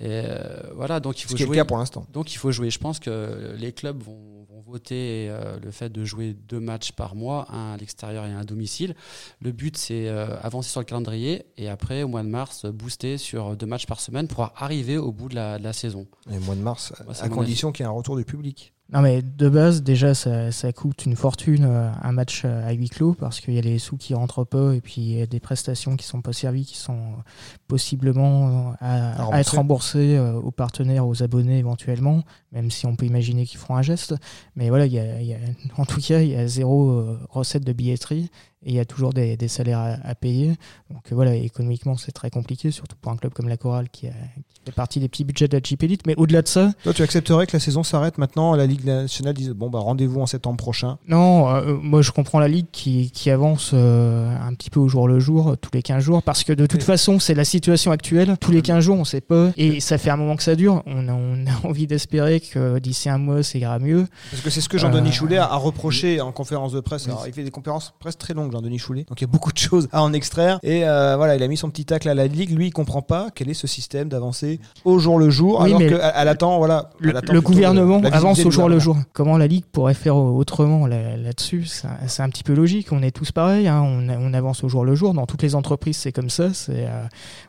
Et 0.00 0.06
euh, 0.06 0.62
voilà, 0.74 1.00
donc 1.00 1.20
il 1.22 1.26
faut 1.26 1.36
jouer. 1.36 1.56
cas 1.56 1.64
pour 1.64 1.78
l'instant. 1.78 2.06
Donc 2.12 2.32
il 2.32 2.36
faut 2.36 2.52
jouer. 2.52 2.70
Je 2.70 2.78
pense 2.78 2.98
que 2.98 3.54
les 3.58 3.72
clubs 3.72 4.02
vont, 4.02 4.46
vont 4.48 4.60
voter 4.60 5.28
euh, 5.30 5.58
le 5.62 5.70
fait 5.70 5.90
de 5.90 6.04
jouer 6.04 6.34
deux 6.34 6.60
matchs 6.60 6.92
par 6.92 7.14
mois, 7.14 7.46
un 7.50 7.74
à 7.74 7.76
l'extérieur 7.76 8.24
et 8.26 8.30
un 8.32 8.40
à 8.40 8.44
domicile. 8.44 8.94
Le 9.40 9.52
but 9.52 9.76
c'est 9.76 10.08
euh, 10.08 10.38
avancer 10.40 10.70
sur 10.70 10.80
le 10.80 10.84
calendrier 10.86 11.46
et 11.56 11.68
après 11.68 12.02
au 12.02 12.08
mois 12.08 12.22
de 12.22 12.28
mars 12.28 12.66
booster 12.66 13.18
sur 13.18 13.56
deux 13.56 13.66
matchs 13.66 13.86
par 13.86 14.00
semaine 14.00 14.28
pour 14.28 14.52
arriver 14.56 14.98
au 14.98 15.12
bout 15.12 15.28
de 15.28 15.34
la, 15.34 15.58
de 15.58 15.64
la 15.64 15.72
saison. 15.72 16.06
Et 16.30 16.38
mois 16.38 16.54
de 16.54 16.60
mars, 16.60 16.92
Moi, 17.04 17.14
à 17.20 17.28
condition 17.28 17.72
qu'il 17.72 17.84
y 17.84 17.86
ait 17.86 17.90
un 17.90 17.94
retour 17.94 18.16
du 18.16 18.24
public. 18.24 18.72
Non 18.92 19.00
mais 19.00 19.22
de 19.22 19.48
base 19.48 19.82
déjà 19.82 20.12
ça, 20.14 20.52
ça 20.52 20.70
coûte 20.72 21.06
une 21.06 21.16
fortune 21.16 21.64
euh, 21.64 21.90
un 22.02 22.12
match 22.12 22.42
euh, 22.44 22.68
à 22.68 22.72
huis 22.72 22.90
clos 22.90 23.14
parce 23.14 23.40
qu'il 23.40 23.54
y 23.54 23.58
a 23.58 23.62
les 23.62 23.78
sous 23.78 23.96
qui 23.96 24.12
rentrent 24.12 24.44
pas 24.44 24.74
et 24.74 24.82
puis 24.82 24.96
il 25.00 25.18
y 25.18 25.22
a 25.22 25.26
des 25.26 25.40
prestations 25.40 25.96
qui 25.96 26.06
sont 26.06 26.20
pas 26.20 26.34
servies 26.34 26.66
qui 26.66 26.76
sont 26.76 26.94
euh, 26.98 27.22
possiblement 27.68 28.74
à, 28.80 29.12
À 29.22 29.34
à 29.34 29.40
être 29.40 29.56
remboursées 29.56 30.18
aux 30.18 30.50
partenaires, 30.50 31.06
aux 31.06 31.22
abonnés 31.22 31.58
éventuellement, 31.58 32.22
même 32.52 32.70
si 32.70 32.86
on 32.86 32.94
peut 32.96 33.06
imaginer 33.06 33.46
qu'ils 33.46 33.58
feront 33.58 33.76
un 33.76 33.82
geste. 33.82 34.14
Mais 34.56 34.68
voilà, 34.68 34.86
il 34.86 34.92
y 34.92 34.98
a, 34.98 35.20
y 35.22 35.32
a- 35.34 35.38
en 35.78 35.84
tout 35.86 36.00
cas 36.00 36.20
il 36.20 36.28
y 36.28 36.36
a 36.36 36.46
zéro 36.46 37.16
recette 37.30 37.64
de 37.64 37.72
billetterie 37.72 38.30
et 38.64 38.70
il 38.70 38.74
y 38.74 38.80
a 38.80 38.84
toujours 38.84 39.12
des, 39.12 39.36
des 39.36 39.48
salaires 39.48 39.78
à, 39.78 39.96
à 40.08 40.14
payer. 40.14 40.48
Donc 40.90 41.02
euh, 41.10 41.14
voilà, 41.14 41.34
économiquement 41.34 41.96
c'est 41.96 42.12
très 42.12 42.30
compliqué, 42.30 42.70
surtout 42.70 42.96
pour 43.00 43.12
un 43.12 43.16
club 43.16 43.32
comme 43.32 43.48
la 43.48 43.56
Chorale 43.56 43.88
qui, 43.90 44.06
a- 44.08 44.10
qui 44.10 44.60
fait 44.66 44.72
partie 44.72 45.00
des 45.00 45.08
petits 45.08 45.24
budgets 45.24 45.48
de 45.48 45.56
la 45.56 45.62
Jeep 45.62 45.82
Elite. 45.82 46.02
Mais 46.06 46.14
au-delà 46.16 46.42
de 46.42 46.48
ça, 46.48 46.72
Toi, 46.84 46.92
tu 46.94 47.02
accepterais 47.02 47.46
que 47.46 47.52
la 47.56 47.60
saison 47.60 47.82
s'arrête 47.82 48.18
maintenant 48.18 48.54
La 48.54 48.66
Ligue 48.66 48.84
nationale 48.84 49.34
dise 49.34 49.50
bon, 49.50 49.70
bah 49.70 49.80
rendez-vous 49.80 50.20
en 50.20 50.26
septembre 50.26 50.56
prochain? 50.58 50.98
Non, 51.08 51.48
euh, 51.48 51.74
moi 51.80 52.02
je 52.02 52.10
comprends 52.12 52.38
la 52.40 52.48
ligue 52.48 52.66
qui, 52.72 53.10
qui 53.10 53.30
avance 53.30 53.70
euh, 53.74 54.36
un 54.40 54.54
petit 54.54 54.70
peu 54.70 54.80
au 54.80 54.88
jour 54.88 55.08
le 55.08 55.18
jour, 55.20 55.56
tous 55.60 55.70
les 55.74 55.82
15 55.82 56.02
jours, 56.02 56.22
parce 56.22 56.44
que 56.44 56.52
de 56.52 56.66
toute 56.66 56.80
Oui. 56.80 56.86
façon 56.86 57.18
c'est 57.18 57.34
la 57.34 57.44
situation 57.44 57.90
actuelle, 57.90 58.36
tous 58.40 58.50
les 58.52 58.62
15 58.62 58.84
jours 58.84 58.96
on 58.98 59.04
sait 59.04 59.20
pas, 59.20 59.50
et 59.56 59.80
ça 59.80 59.98
fait 59.98 60.10
un 60.10 60.16
moment 60.16 60.36
que 60.36 60.42
ça 60.42 60.54
dure, 60.54 60.82
on 60.86 61.08
a, 61.08 61.12
on 61.12 61.44
a 61.46 61.66
envie 61.68 61.86
d'espérer 61.86 62.40
que 62.40 62.78
d'ici 62.78 63.08
un 63.08 63.18
mois 63.18 63.42
ça 63.42 63.58
ira 63.58 63.78
mieux. 63.78 64.06
Parce 64.30 64.42
que 64.42 64.50
c'est 64.50 64.60
ce 64.60 64.68
que 64.68 64.78
Jean-Denis 64.78 65.08
Euh, 65.08 65.12
Choulet 65.12 65.36
a 65.38 65.46
a 65.52 65.56
reproché 65.56 66.20
en 66.20 66.32
conférence 66.32 66.72
de 66.72 66.80
presse. 66.80 67.06
Alors, 67.06 67.24
il 67.26 67.32
fait 67.32 67.44
des 67.44 67.50
conférences 67.50 67.92
presse 67.98 68.16
très 68.16 68.32
longues, 68.34 68.51
Jean-Denis 68.52 68.78
Choulet. 68.78 69.04
Donc 69.08 69.20
il 69.20 69.24
y 69.24 69.28
a 69.28 69.30
beaucoup 69.30 69.52
de 69.52 69.58
choses 69.58 69.88
à 69.92 70.02
en 70.02 70.12
extraire. 70.12 70.58
Et 70.62 70.84
euh, 70.86 71.16
voilà, 71.16 71.34
il 71.36 71.42
a 71.42 71.48
mis 71.48 71.56
son 71.56 71.70
petit 71.70 71.84
tacle 71.84 72.08
à 72.08 72.14
la 72.14 72.26
Ligue. 72.26 72.50
Lui, 72.56 72.68
il 72.68 72.72
comprend 72.72 73.02
pas 73.02 73.28
quel 73.34 73.48
est 73.50 73.54
ce 73.54 73.66
système 73.66 74.08
d'avancer 74.08 74.60
au 74.84 74.98
jour 74.98 75.18
le 75.18 75.30
jour, 75.30 75.60
Oui, 75.60 75.66
alors 75.68 75.80
mais 75.80 75.88
qu'elle 75.88 76.12
elle 76.14 76.28
attend, 76.28 76.58
voilà. 76.58 76.90
Le, 76.98 77.16
attend 77.16 77.34
gouvernement 77.40 78.00
avance 78.04 78.44
au 78.44 78.50
jour 78.50 78.68
le 78.68 78.78
jour. 78.78 78.96
Comment 79.12 79.38
la 79.38 79.46
ligue 79.46 79.64
pourrait 79.72 79.94
faire 79.94 80.16
autrement 80.16 80.86
là- 80.86 81.16
là-dessus 81.16 81.64
C'est 81.66 81.86
un- 81.88 81.96
C'est 82.06 82.22
un 82.22 82.28
petit 82.28 82.42
peu 82.44 82.52
logique, 82.54 82.88
on 82.92 83.02
est 83.02 83.10
tous 83.10 83.32
pareils, 83.32 83.66
hein, 83.68 83.80
on, 83.82 84.08
on 84.08 84.34
avance 84.34 84.62
au 84.64 84.68
jour 84.68 84.84
le 84.84 84.94
jour, 84.94 85.14
dans 85.14 85.26
toutes 85.26 85.42
les 85.42 85.54
entreprises 85.54 85.96
c'est 85.96 86.12
comme 86.12 86.30
ça, 86.30 86.52
c'est, 86.52 86.86
euh, 86.86 87.04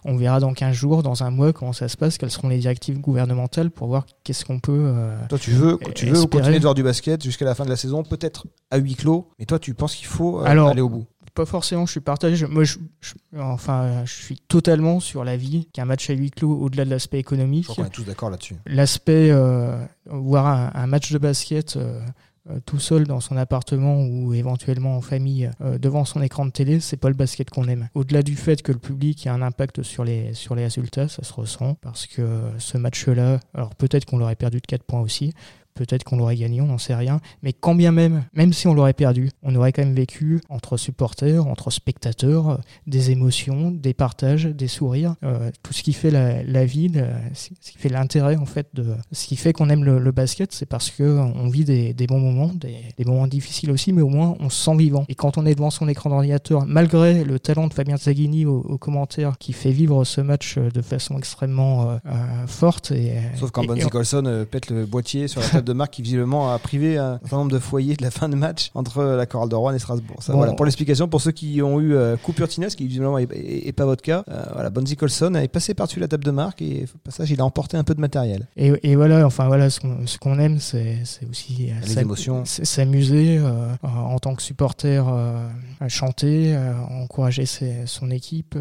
on 0.05 0.15
verra 0.15 0.39
dans 0.39 0.53
15 0.53 0.73
jours, 0.75 1.03
dans 1.03 1.23
un 1.23 1.31
mois 1.31 1.53
comment 1.53 1.73
ça 1.73 1.87
se 1.87 1.97
passe, 1.97 2.17
quelles 2.17 2.31
seront 2.31 2.47
les 2.49 2.57
directives 2.59 2.99
gouvernementales 2.99 3.69
pour 3.71 3.87
voir 3.87 4.05
qu'est-ce 4.23 4.45
qu'on 4.45 4.59
peut... 4.59 4.71
euh, 4.73 5.15
Toi, 5.29 5.37
tu 5.39 5.51
veux, 5.51 5.77
tu 5.95 6.05
veux 6.05 6.13
espérer. 6.13 6.27
continuer 6.29 6.57
de 6.59 6.63
voir 6.63 6.73
du 6.75 6.83
basket 6.83 7.23
jusqu'à 7.23 7.45
la 7.45 7.55
fin 7.55 7.65
de 7.65 7.69
la 7.69 7.75
saison, 7.75 8.03
peut-être 8.03 8.45
à 8.71 8.77
huis 8.77 8.95
clos. 8.95 9.27
Mais 9.39 9.45
toi, 9.45 9.59
tu 9.59 9.73
penses 9.73 9.95
qu'il 9.95 10.07
faut 10.07 10.39
euh, 10.39 10.45
Alors, 10.45 10.69
aller 10.69 10.81
au. 10.81 10.92
Pas 11.33 11.45
forcément, 11.45 11.85
je 11.87 11.91
suis 11.91 11.99
partagé. 11.99 12.35
Je- 12.35 12.45
Moi, 12.45 12.63
je, 12.63 12.77
je- 13.01 13.13
enfin, 13.39 14.05
je 14.05 14.13
suis 14.13 14.37
totalement 14.47 14.99
sur 14.99 15.23
l'avis 15.23 15.65
qu'un 15.73 15.85
match 15.85 16.09
à 16.09 16.13
huis 16.13 16.29
clos, 16.31 16.55
au-delà 16.59 16.85
de 16.85 16.89
l'aspect 16.91 17.17
Je 17.17 17.21
économique, 17.21 17.63
crois 17.65 17.75
qu'on 17.75 17.85
est 17.85 17.89
tous 17.93 18.03
d'accord 18.03 18.29
là-dessus. 18.29 18.55
l'aspect 18.67 19.29
euh, 19.31 19.83
voir 20.05 20.45
un, 20.47 20.71
un 20.75 20.87
match 20.87 21.11
de 21.11 21.17
basket 21.17 21.75
euh, 21.77 21.99
euh, 22.49 22.59
tout 22.65 22.77
seul 22.77 23.05
dans 23.07 23.21
son 23.21 23.37
appartement 23.37 24.03
ou 24.03 24.33
éventuellement 24.33 24.97
en 24.97 25.01
famille 25.01 25.49
euh, 25.61 25.77
devant 25.79 26.03
son 26.05 26.21
écran 26.21 26.45
de 26.45 26.51
télé, 26.51 26.79
c'est 26.81 26.97
pas 26.97 27.07
le 27.07 27.15
basket 27.15 27.49
qu'on 27.49 27.67
aime. 27.69 27.87
Au-delà 27.95 28.21
du 28.21 28.35
fait 28.35 28.61
que 28.61 28.71
le 28.73 28.79
public 28.79 29.25
a 29.27 29.33
un 29.33 29.41
impact 29.41 29.81
sur 29.81 30.03
les 30.03 30.33
sur 30.33 30.53
les 30.53 30.63
résultats, 30.63 31.07
ça 31.07 31.23
se 31.23 31.31
ressent 31.33 31.75
parce 31.81 32.05
que 32.05 32.41
ce 32.59 32.77
match-là, 32.77 33.39
alors 33.53 33.73
peut-être 33.75 34.03
qu'on 34.05 34.17
l'aurait 34.17 34.35
perdu 34.35 34.57
de 34.59 34.65
4 34.67 34.83
points 34.83 34.99
aussi. 34.99 35.33
Peut-être 35.75 36.03
qu'on 36.03 36.17
l'aurait 36.17 36.35
gagné, 36.35 36.61
on 36.61 36.67
n'en 36.67 36.77
sait 36.77 36.95
rien. 36.95 37.19
Mais 37.41 37.53
quand 37.53 37.75
bien 37.75 37.91
même, 37.91 38.23
même 38.33 38.53
si 38.53 38.67
on 38.67 38.73
l'aurait 38.73 38.93
perdu, 38.93 39.29
on 39.41 39.55
aurait 39.55 39.71
quand 39.71 39.83
même 39.83 39.95
vécu 39.95 40.39
entre 40.49 40.77
supporters, 40.77 41.45
entre 41.47 41.71
spectateurs, 41.71 42.49
euh, 42.49 42.57
des 42.87 43.11
émotions, 43.11 43.71
des 43.71 43.93
partages, 43.93 44.45
des 44.45 44.67
sourires, 44.67 45.15
euh, 45.23 45.49
tout 45.63 45.73
ce 45.73 45.83
qui 45.83 45.93
fait 45.93 46.11
la, 46.11 46.43
la 46.43 46.65
vie, 46.65 46.87
le- 46.89 47.07
ce 47.33 47.49
qui 47.49 47.77
fait 47.77 47.89
l'intérêt 47.89 48.35
en 48.35 48.45
fait 48.45 48.67
de 48.73 48.93
ce 49.11 49.25
qui 49.27 49.35
fait 49.35 49.53
qu'on 49.53 49.69
aime 49.69 49.83
le, 49.83 49.99
le 49.99 50.11
basket, 50.11 50.51
c'est 50.53 50.65
parce 50.65 50.89
que 50.89 51.03
on 51.03 51.47
vit 51.49 51.65
des, 51.65 51.93
des 51.93 52.07
bons 52.07 52.19
moments, 52.19 52.51
des, 52.53 52.75
des 52.97 53.05
moments 53.05 53.27
difficiles 53.27 53.71
aussi, 53.71 53.93
mais 53.93 54.01
au 54.01 54.09
moins 54.09 54.35
on 54.39 54.49
se 54.49 54.63
sent 54.63 54.75
vivant. 54.77 55.05
Et 55.09 55.15
quand 55.15 55.37
on 55.37 55.45
est 55.45 55.55
devant 55.55 55.69
son 55.71 55.87
écran 55.87 56.09
d'ordinateur, 56.09 56.65
malgré 56.65 57.23
le 57.23 57.39
talent 57.39 57.67
de 57.67 57.73
Fabien 57.73 57.97
Zaghini 57.97 58.45
au, 58.45 58.57
au 58.61 58.77
commentaire 58.77 59.37
qui 59.39 59.53
fait 59.53 59.71
vivre 59.71 60.03
ce 60.03 60.21
match 60.21 60.57
euh, 60.57 60.69
de 60.69 60.81
façon 60.81 61.17
extrêmement 61.17 61.89
euh, 61.91 61.97
euh, 62.05 62.47
forte 62.47 62.91
et 62.91 63.13
Sauf 63.35 63.51
quand 63.51 63.63
Bonzi 63.65 63.81
Colson 63.89 64.23
euh, 64.25 64.45
pète 64.45 64.69
le 64.69 64.85
boîtier 64.85 65.27
sur 65.27 65.41
la 65.41 65.47
table 65.47 65.62
de 65.63 65.73
marque 65.73 65.93
qui 65.93 66.01
visiblement 66.01 66.51
a 66.51 66.59
privé 66.59 66.97
un 66.97 67.19
certain 67.21 67.37
nombre 67.37 67.51
de 67.51 67.59
foyers 67.59 67.95
de 67.95 68.03
la 68.03 68.11
fin 68.11 68.29
de 68.29 68.35
match 68.35 68.69
entre 68.75 69.03
la 69.03 69.25
chorale 69.25 69.49
de 69.49 69.55
Rouen 69.55 69.73
et 69.73 69.79
Strasbourg. 69.79 70.17
Ça, 70.21 70.31
Bon. 70.33 70.39
voilà, 70.39 70.53
pour 70.53 70.65
l'explication, 70.65 71.07
pour 71.07 71.21
ceux 71.21 71.31
qui 71.31 71.61
ont 71.61 71.79
eu 71.79 71.95
euh, 71.95 72.17
coupure 72.17 72.47
Tinez, 72.47 72.67
qui 72.67 72.87
visiblement 72.87 73.17
est, 73.17 73.31
est- 73.33 73.67
est 73.67 73.71
pas 73.71 73.85
votre 73.85 74.01
cas, 74.01 74.23
euh, 74.29 74.43
voilà, 74.53 74.69
Bonzi 74.69 74.95
Colson 74.95 75.33
est 75.35 75.47
passé 75.47 75.73
par-dessus 75.73 75.99
la 75.99 76.07
table 76.07 76.23
de 76.23 76.31
marque 76.31 76.61
et 76.61 76.85
au 76.93 76.97
passage 77.03 77.31
il 77.31 77.39
a 77.41 77.45
emporté 77.45 77.77
un 77.77 77.83
peu 77.83 77.95
de 77.95 78.01
matériel. 78.01 78.47
Et, 78.57 78.71
et 78.83 78.95
voilà, 78.95 79.25
enfin 79.25 79.47
voilà, 79.47 79.69
ce 79.69 79.79
qu'on 79.79 80.05
ce 80.05 80.17
qu'on 80.17 80.39
aime, 80.39 80.59
c'est 80.59 80.99
aussi 81.29 81.69
euh, 81.69 81.73
Les 81.85 81.99
émotions. 81.99 82.43
s'amuser 82.45 83.37
euh, 83.39 83.67
en 83.83 84.17
tant 84.19 84.35
que 84.35 84.41
supporter, 84.41 85.05
euh, 85.07 85.47
à 85.79 85.89
chanter, 85.89 86.57
encourager 86.89 87.45
ses- 87.45 87.85
son 87.85 88.09
équipe, 88.11 88.55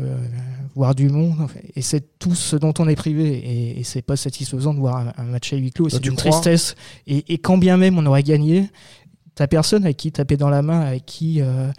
voir 0.74 0.94
du 0.94 1.08
monde. 1.08 1.48
et 1.76 1.82
c'est 1.82 2.18
tout 2.18 2.34
ce 2.34 2.56
dont 2.56 2.72
on 2.78 2.88
est 2.88 2.96
privé. 2.96 3.28
Et, 3.38 3.80
et 3.80 3.84
c'est 3.84 4.02
pas 4.02 4.16
satisfaisant 4.16 4.74
de 4.74 4.78
voir 4.78 4.96
un, 4.96 5.12
un 5.16 5.24
match 5.24 5.52
à 5.52 5.56
huis 5.56 5.70
clos. 5.72 5.88
C'est 5.88 6.04
une 6.06 6.16
crois 6.16 6.30
tristesse. 6.30 6.74
Et, 7.06 7.34
et 7.34 7.38
quand 7.38 7.58
bien 7.58 7.76
même 7.76 7.98
on 7.98 8.06
aurait 8.06 8.22
gagné, 8.22 8.70
t'as 9.34 9.46
personne 9.46 9.84
avec 9.84 9.96
qui 9.96 10.12
taper 10.12 10.36
dans 10.36 10.50
la 10.50 10.62
main, 10.62 10.80
avec 10.80 11.06
qui 11.06 11.40
euh, 11.40 11.70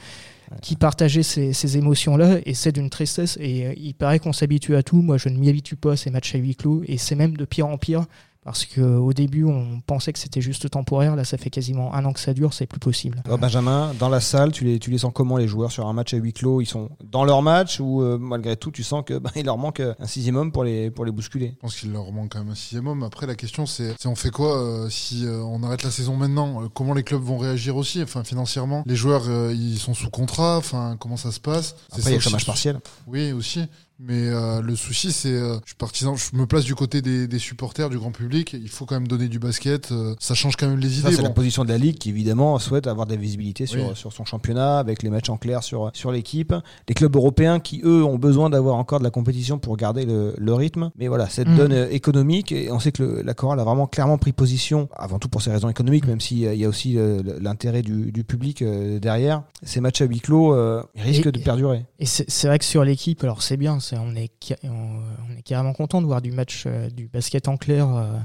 qui 0.61 0.75
partageait 0.75 1.23
ces, 1.23 1.53
ces 1.53 1.77
émotions-là, 1.77 2.39
et 2.45 2.53
c'est 2.53 2.71
d'une 2.71 2.89
tristesse. 2.89 3.37
Et 3.41 3.65
euh, 3.65 3.73
il 3.77 3.93
paraît 3.93 4.19
qu'on 4.19 4.33
s'habitue 4.33 4.75
à 4.75 4.83
tout. 4.83 5.01
Moi, 5.01 5.17
je 5.17 5.29
ne 5.29 5.37
m'y 5.37 5.49
habitue 5.49 5.75
pas 5.75 5.93
à 5.93 5.97
ces 5.97 6.11
matchs 6.11 6.35
à 6.35 6.37
huis 6.37 6.55
clos, 6.55 6.83
et 6.87 6.97
c'est 6.97 7.15
même 7.15 7.35
de 7.37 7.45
pire 7.45 7.67
en 7.67 7.77
pire. 7.77 8.05
Parce 8.43 8.65
qu'au 8.65 9.13
début, 9.13 9.45
on 9.45 9.79
pensait 9.85 10.11
que 10.11 10.19
c'était 10.19 10.41
juste 10.41 10.69
temporaire. 10.69 11.15
Là, 11.15 11.23
ça 11.23 11.37
fait 11.37 11.49
quasiment 11.49 11.93
un 11.93 12.03
an 12.05 12.13
que 12.13 12.19
ça 12.19 12.33
dure, 12.33 12.53
c'est 12.53 12.65
plus 12.65 12.79
possible. 12.79 13.21
Toi, 13.25 13.37
Benjamin, 13.37 13.93
dans 13.99 14.09
la 14.09 14.19
salle, 14.19 14.51
tu 14.51 14.65
les, 14.65 14.79
tu 14.79 14.91
les 14.91 14.97
sens 14.97 15.11
comment 15.13 15.37
les 15.37 15.47
joueurs 15.47 15.71
sur 15.71 15.87
un 15.87 15.93
match 15.93 16.13
à 16.13 16.17
huis 16.17 16.33
clos? 16.33 16.61
Ils 16.61 16.65
sont 16.65 16.89
dans 17.03 17.23
leur 17.23 17.41
match 17.41 17.79
ou 17.79 18.01
euh, 18.01 18.17
malgré 18.17 18.57
tout 18.57 18.71
tu 18.71 18.83
sens 18.83 19.03
que 19.05 19.17
bah, 19.17 19.31
il 19.35 19.45
leur 19.45 19.57
manque 19.57 19.79
un 19.79 20.07
sixième 20.07 20.35
homme 20.35 20.51
pour 20.51 20.63
les, 20.63 20.91
pour 20.91 21.05
les 21.05 21.11
bousculer? 21.11 21.53
Je 21.55 21.59
pense 21.61 21.75
qu'il 21.75 21.91
leur 21.91 22.11
manque 22.11 22.33
quand 22.33 22.39
même 22.39 22.49
un 22.51 22.55
sixième 22.55 22.87
homme. 22.87 23.03
Après, 23.03 23.27
la 23.27 23.35
question, 23.35 23.65
c'est 23.65 23.95
on 24.05 24.15
fait 24.15 24.31
quoi 24.31 24.61
euh, 24.61 24.89
si 24.89 25.25
euh, 25.25 25.41
on 25.43 25.63
arrête 25.63 25.83
la 25.83 25.91
saison 25.91 26.15
maintenant? 26.17 26.63
Euh, 26.63 26.67
Comment 26.73 26.93
les 26.93 27.03
clubs 27.03 27.21
vont 27.23 27.37
réagir 27.37 27.77
aussi? 27.77 28.01
Enfin, 28.03 28.23
financièrement, 28.23 28.83
les 28.85 28.95
joueurs, 28.95 29.23
euh, 29.27 29.53
ils 29.53 29.79
sont 29.79 29.93
sous 29.93 30.09
contrat. 30.09 30.57
Enfin, 30.57 30.97
comment 30.99 31.17
ça 31.17 31.31
se 31.31 31.39
passe? 31.39 31.75
C'est 31.77 31.93
Après 31.93 32.01
ça 32.01 32.09
il 32.09 32.11
y 32.11 32.15
a 32.15 32.17
le 32.17 32.23
chômage 32.23 32.45
partiel. 32.45 32.79
Oui, 33.07 33.31
aussi. 33.31 33.61
Mais 33.99 34.27
euh, 34.29 34.61
le 34.61 34.75
souci, 34.75 35.11
c'est, 35.11 35.29
euh, 35.31 35.55
je 35.63 35.67
suis 35.69 35.75
partisan, 35.75 36.15
je 36.15 36.35
me 36.35 36.45
place 36.45 36.65
du 36.65 36.75
côté 36.75 37.01
des, 37.01 37.27
des 37.27 37.39
supporters, 37.39 37.89
du 37.89 37.97
grand 37.97 38.11
public. 38.11 38.53
Il 38.53 38.67
faut 38.69 38.85
quand 38.85 38.95
même 38.95 39.07
donner 39.07 39.27
du 39.29 39.39
basket. 39.39 39.91
euh, 39.91 40.15
ça 40.19 40.33
change 40.33 40.55
quand 40.57 40.67
même 40.67 40.79
les 40.79 40.89
Ça, 40.89 41.07
idées. 41.07 41.15
c'est 41.17 41.21
la 41.21 41.29
position 41.29 41.63
de 41.63 41.69
la 41.69 41.77
Ligue 41.77 41.97
qui, 41.97 42.09
évidemment, 42.09 42.57
souhaite 42.59 42.87
avoir 42.87 43.05
de 43.07 43.11
la 43.13 43.17
visibilité 43.21 43.65
sur, 43.65 43.87
Oui. 43.89 43.95
sur 43.95 44.11
son 44.11 44.25
championnat, 44.25 44.79
avec 44.79 45.03
les 45.03 45.09
matchs 45.09 45.29
en 45.29 45.37
clair 45.37 45.63
sur, 45.63 45.91
sur 45.93 46.11
l'équipe. 46.11 46.53
Les 46.89 46.95
clubs 46.95 47.15
européens 47.15 47.59
qui, 47.59 47.81
eux, 47.85 48.03
ont 48.03 48.17
besoin 48.17 48.49
d'avoir 48.49 48.75
encore 48.75 48.99
de 48.99 49.03
la 49.03 49.11
compétition 49.11 49.57
pour 49.59 49.77
garder 49.77 50.05
le, 50.05 50.33
le 50.37 50.53
rythme. 50.53 50.89
Mais 50.97 51.07
voilà, 51.07 51.29
cette 51.29 51.47
Mm. 51.47 51.55
donne 51.57 51.71
euh, 51.73 51.89
économique, 51.89 52.51
et 52.51 52.71
on 52.71 52.79
sait 52.79 52.91
que 52.91 53.03
le- 53.03 53.21
la 53.21 53.33
chorale 53.33 53.59
a 53.59 53.63
vraiment 53.63 53.85
clairement 53.87 54.17
pris 54.17 54.33
position, 54.33 54.89
avant 54.95 55.19
tout 55.19 55.29
pour 55.29 55.41
ces 55.41 55.51
raisons 55.51 55.69
économiques, 55.69 56.07
même 56.07 56.19
s'il 56.19 56.39
y 56.39 56.65
a 56.65 56.67
aussi 56.67 56.97
euh, 56.97 57.21
l'intérêt 57.39 57.81
du, 57.83 58.11
du 58.11 58.23
public 58.23 58.61
euh, 58.63 58.99
derrière. 58.99 59.43
Ces 59.61 59.79
matchs 59.81 60.01
à 60.01 60.05
huis 60.05 60.19
clos, 60.19 60.53
euh, 60.53 60.81
risquent 60.95 61.27
Et- 61.27 61.31
de 61.31 61.39
perdurer. 61.39 61.85
Et 61.99 62.05
c'est 62.05 62.47
vrai 62.47 62.59
que 62.59 62.65
sur 62.65 62.83
l'équipe, 62.83 63.23
alors 63.23 63.41
c'est 63.43 63.55
bien, 63.57 63.79
on, 63.91 64.15
est, 64.15 64.31
on, 64.63 65.01
carrément 65.43 65.73
content 65.73 66.01
de 66.01 66.05
voir 66.05 66.21
du 66.21 66.31
match, 66.31 66.63
euh, 66.65 66.89
du 66.89 67.07
basket 67.07 67.47
en 67.47 67.57
clair 67.57 67.89
euh, 67.89 68.17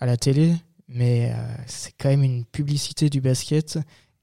à 0.00 0.06
la 0.06 0.16
télé, 0.16 0.54
mais 0.88 1.32
euh, 1.32 1.54
c'est 1.66 1.92
quand 1.98 2.08
même 2.08 2.24
une 2.24 2.44
publicité 2.44 3.08
du 3.08 3.20
basket 3.20 3.78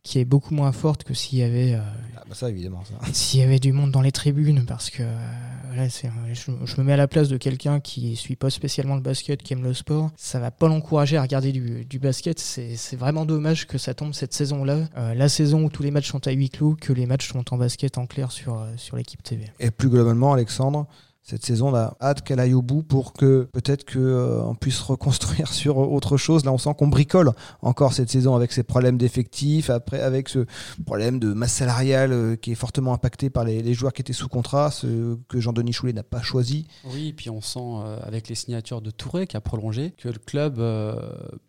qui 0.05 0.19
est 0.19 0.25
beaucoup 0.25 0.53
moins 0.53 0.71
forte 0.71 1.03
que 1.03 1.13
s'il 1.15 1.39
y 1.39 1.43
avait 1.43 1.73
euh, 1.73 1.79
Ah, 2.15 2.21
bah 2.29 2.35
ça, 2.35 2.49
évidemment. 2.49 2.83
Ça. 2.85 2.93
s'il 3.13 3.39
y 3.39 3.43
avait 3.43 3.59
du 3.59 3.73
monde 3.73 3.89
dans 3.91 4.01
les 4.01 4.11
tribunes 4.11 4.63
parce 4.65 4.91
que 4.91 5.01
euh, 5.01 5.87
c'est- 5.89 6.11
je, 6.33 6.51
je 6.63 6.77
me 6.79 6.83
mets 6.85 6.93
à 6.93 6.97
la 6.97 7.07
place 7.07 7.27
de 7.27 7.37
quelqu'un 7.37 7.79
qui 7.79 8.15
suit 8.15 8.35
pas 8.35 8.49
spécialement 8.51 8.95
le 8.95 9.01
basket, 9.01 9.41
qui 9.41 9.53
aime 9.53 9.63
le 9.63 9.73
sport. 9.73 10.11
Ça 10.15 10.39
va 10.39 10.51
pas 10.51 10.67
l'encourager 10.67 11.17
à 11.17 11.23
regarder 11.23 11.51
du, 11.51 11.85
du 11.85 11.97
basket. 11.99 12.37
C'est 12.39 12.75
c'est 12.75 12.95
vraiment 12.95 13.25
dommage 13.25 13.65
que 13.65 13.77
ça 13.79 13.93
tombe 13.95 14.13
cette 14.13 14.33
saison-là, 14.33 14.87
Euh, 14.97 15.13
la 15.15 15.27
saison 15.27 15.63
où 15.65 15.69
tous 15.69 15.81
les 15.83 15.91
matchs 15.91 16.11
sont 16.11 16.25
à 16.27 16.31
huis 16.31 16.49
clos, 16.49 16.75
que 16.79 16.93
les 16.93 17.07
matchs 17.07 17.31
sont 17.31 17.53
en 17.53 17.57
basket 17.57 17.97
en 17.97 18.05
clair 18.05 18.31
sur, 18.31 18.59
euh, 18.59 18.71
sur 18.77 18.95
l'équipe 18.97 19.23
TV. 19.23 19.45
Et 19.59 19.71
plus 19.71 19.89
globalement, 19.89 20.33
Alexandre, 20.33 20.85
cette 21.25 21.43
saison, 21.43 21.69
on 21.69 21.75
a 21.75 21.97
hâte 22.01 22.21
qu'elle 22.21 22.39
aille 22.39 22.53
au 22.53 22.61
bout 22.61 22.83
pour 22.83 23.11
que 23.11 23.49
peut-être 23.51 23.83
que 23.83 23.97
euh, 23.97 24.53
puisse 24.61 24.79
reconstruire 24.81 25.51
sur 25.51 25.77
autre 25.77 26.17
chose. 26.17 26.45
Là, 26.45 26.53
on 26.53 26.59
sent 26.59 26.69
qu'on 26.77 26.87
bricole 26.87 27.31
encore 27.63 27.93
cette 27.93 28.11
saison 28.11 28.35
avec 28.35 28.51
ses 28.51 28.61
problèmes 28.61 28.99
d'effectifs, 28.99 29.71
après 29.71 29.99
avec 30.01 30.29
ce 30.29 30.45
problème 30.85 31.17
de 31.17 31.33
masse 31.33 31.53
salariale 31.53 32.13
euh, 32.13 32.35
qui 32.35 32.51
est 32.51 32.55
fortement 32.55 32.93
impacté 32.93 33.31
par 33.31 33.43
les, 33.43 33.73
joueurs 33.73 33.91
qui 33.91 34.03
étaient 34.03 34.13
sous 34.13 34.29
contrat, 34.29 34.69
ce 34.69 35.17
que 35.27 35.39
Jean-Denis 35.39 35.73
Choulet 35.73 35.93
n'a 35.93 36.03
pas 36.03 36.21
choisi. 36.21 36.67
Oui, 36.93 37.07
et 37.07 37.13
puis 37.13 37.31
on 37.31 37.41
sent 37.41 37.59
euh, 37.59 37.97
avec 38.03 38.29
les 38.29 38.35
signatures 38.35 38.81
de 38.81 38.91
Touré 38.91 39.25
qui 39.25 39.35
a 39.35 39.41
prolongé 39.41 39.95
que 39.97 40.09
le 40.09 40.19
club 40.19 40.61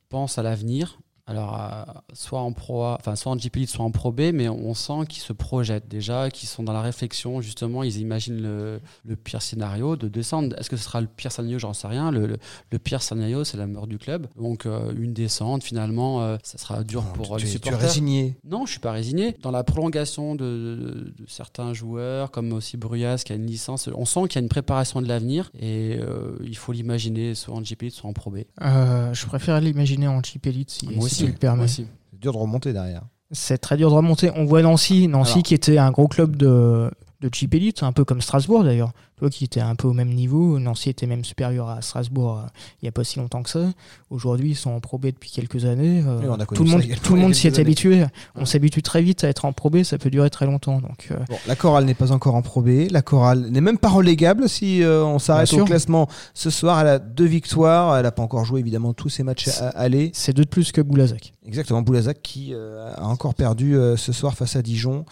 pense 0.09 0.39
à 0.39 0.43
l'avenir. 0.43 0.99
Alors, 1.29 1.59
euh, 1.61 1.83
soit 2.13 2.41
en 2.41 2.53
Pro 2.53 2.85
A, 2.85 2.97
enfin, 3.01 3.17
soit 3.17 3.33
en 3.33 3.37
GP 3.37 3.67
soit 3.67 3.85
en 3.85 3.91
Pro 3.91 4.13
B, 4.13 4.31
mais 4.33 4.49
on 4.49 4.75
sent 4.75 5.07
qu'ils 5.09 5.23
se 5.23 5.33
projettent 5.33 5.89
déjà, 5.89 6.31
qu'ils 6.31 6.49
sont 6.49 6.63
dans 6.63 6.73
la 6.73 6.83
réflexion, 6.83 7.41
justement, 7.41 7.83
ils 7.83 7.99
imaginent 7.99 8.41
le, 8.41 8.81
le 9.05 9.17
pire 9.17 9.43
scénario 9.43 9.97
de 9.97 10.07
descendre. 10.07 10.55
Est-ce 10.59 10.71
que 10.71 10.77
ce 10.77 10.85
sera 10.85 11.01
le 11.01 11.09
pire 11.09 11.33
scénario? 11.33 11.59
J'en 11.59 11.73
sais 11.73 11.89
rien. 11.89 12.13
Le, 12.13 12.27
le- 12.27 12.39
le 12.71 12.79
pire 12.79 13.03
scénario, 13.03 13.43
c'est 13.43 13.57
la 13.57 13.67
mort 13.67 13.87
du 13.89 13.99
club. 13.99 14.29
Donc, 14.37 14.67
euh, 14.67 14.93
une 14.97 15.13
descente, 15.15 15.65
finalement, 15.65 16.23
euh, 16.23 16.37
ça 16.45 16.59
sera 16.59 16.85
dur 16.85 17.03
pour 17.13 17.35
euh, 17.35 17.39
tu, 17.39 17.47
les 17.47 17.51
es- 17.51 17.59
tu 17.59 17.59
es 17.59 17.63
supporters. 17.65 17.89
résigné. 17.89 18.37
Non, 18.45 18.65
je 18.65 18.71
suis 18.71 18.81
pas 18.81 18.93
résigné. 18.93 19.35
Dans 19.43 19.51
la 19.51 19.65
prolongation 19.65 20.37
de, 20.37 20.45
de- 20.45 21.15
de 21.19 21.25
certains 21.29 21.73
joueurs, 21.75 22.31
comme 22.31 22.53
aussi 22.53 22.77
Bruyas 22.77 23.23
qui 23.25 23.33
a 23.33 23.37
une 23.37 23.47
licence, 23.47 23.89
on 23.93 24.05
sent 24.05 24.21
qu'il 24.29 24.37
y 24.37 24.39
a 24.39 24.43
une 24.43 24.49
préparation 24.49 25.03
de 25.03 25.09
l'avenir 25.09 25.51
et 25.59 25.99
euh, 26.01 26.37
il 26.45 26.57
faut 26.57 26.71
l'imaginer 26.73 27.35
soit 27.35 27.55
en 27.55 27.63
GP, 27.63 27.91
soit 27.91 28.09
en 28.09 28.13
Pro 28.13 28.31
B. 28.31 28.39
Euh, 28.63 29.13
je 29.13 29.27
préfère 29.27 29.61
l'imaginer 29.61 30.07
en 30.07 30.23
Chip 30.23 30.47
Elite 30.47 30.71
si, 30.71 30.87
le. 31.25 31.67
C'est 31.67 31.87
dur 32.13 32.33
de 32.33 32.39
remonter 32.39 32.73
derrière. 32.73 33.03
C'est 33.33 33.59
très 33.59 33.77
dur 33.77 33.91
de 33.91 33.95
remonter. 33.95 34.31
On 34.37 34.45
voit 34.45 34.63
Nancy, 34.63 35.09
Nancy 35.09 35.33
Alors. 35.33 35.43
qui 35.43 35.55
était 35.55 35.79
un 35.79 35.91
gros 35.91 36.09
club 36.09 36.37
de, 36.37 36.91
de 37.21 37.31
Chip 37.33 37.55
Elite, 37.55 37.83
un 37.83 37.93
peu 37.93 38.05
comme 38.05 38.21
Strasbourg 38.21 38.65
d'ailleurs. 38.65 38.93
Toi 39.17 39.31
qui 39.31 39.45
était 39.45 39.61
un 39.63 39.75
peu 39.75 39.89
au 39.89 39.95
même 39.95 40.11
niveau, 40.11 40.59
Nancy 40.59 40.91
était 40.91 41.07
même 41.07 41.25
supérieur 41.25 41.71
à 41.71 41.81
Strasbourg 41.81 42.37
euh, 42.37 42.49
il 42.83 42.85
n'y 42.85 42.89
a 42.91 42.93
pas 42.93 43.03
si 43.03 43.19
longtemps 43.19 43.43
que 43.43 43.49
ça. 43.49 43.71
Aujourd'hui, 44.11 44.51
ils 44.51 44.57
sont 44.57 44.71
en 44.71 44.81
Pro 44.81 44.99
B 44.99 45.07
depuis 45.07 45.31
quelques 45.31 45.65
années. 45.65 46.03
euh, 46.07 46.19
Oui, 46.21 46.27
on 46.29 46.35
a 46.35 46.45
connu 46.45 46.59
tout 46.59 46.65
le 46.65 46.71
monde, 46.71 46.83
tout 47.03 47.15
le 47.15 47.21
monde 47.23 47.35
s'y 47.35 47.47
est 47.47 47.59
habitué. 47.59 48.05
On 48.35 48.45
s'habitue 48.45 48.83
très 48.83 49.01
vite 49.01 49.25
à 49.25 49.29
être 49.29 49.47
en 49.47 49.55
Pro 49.55 49.71
B, 49.71 49.85
ça 49.85 49.97
peut 49.97 50.11
durer 50.11 50.29
très 50.29 50.45
longtemps. 50.45 50.83
Donc, 50.83 51.09
euh, 51.11 51.17
Bon, 51.31 51.37
la 51.47 51.57
chorale 51.57 51.87
n'est 51.87 51.95
pas 51.95 52.13
encore 52.13 52.35
en 52.35 52.43
Pro 52.43 52.61
B. 52.61 52.91
La 52.91 53.01
chorale 53.01 53.49
n'est 53.49 53.63
même 53.63 53.79
pas 53.79 53.89
relégable 53.89 54.51
si 54.51 54.83
on 54.85 55.19
s'arrête 55.19 55.51
au 55.55 55.65
classement 55.65 56.09
ce 56.35 56.51
soir. 56.51 56.81
Elle 56.81 56.89
a 56.89 56.99
deux 56.99 57.25
victoires. 57.25 57.97
Elle 57.97 58.03
n'a 58.03 58.13
pas 58.13 58.23
encore 58.23 58.45
joué 58.45 58.61
évidemment 58.61 58.93
tous 58.93 59.09
ses 59.09 59.23
matchs 59.23 59.49
à, 59.49 59.69
aller. 59.69 60.11
c'est 60.13 60.35
deux 60.35 60.45
de 60.45 60.51
plus 60.51 60.73
que 60.73 60.83
Boulazac. 60.83 61.33
Exactement, 61.47 61.81
Boulazac 61.81 62.21
qui 62.21 62.53
a 62.55 63.03
encore 63.03 63.35
perdu 63.35 63.77
ce 63.97 64.13
soir 64.13 64.35
face 64.35 64.57
à 64.57 64.63
Dijon. 64.63 65.07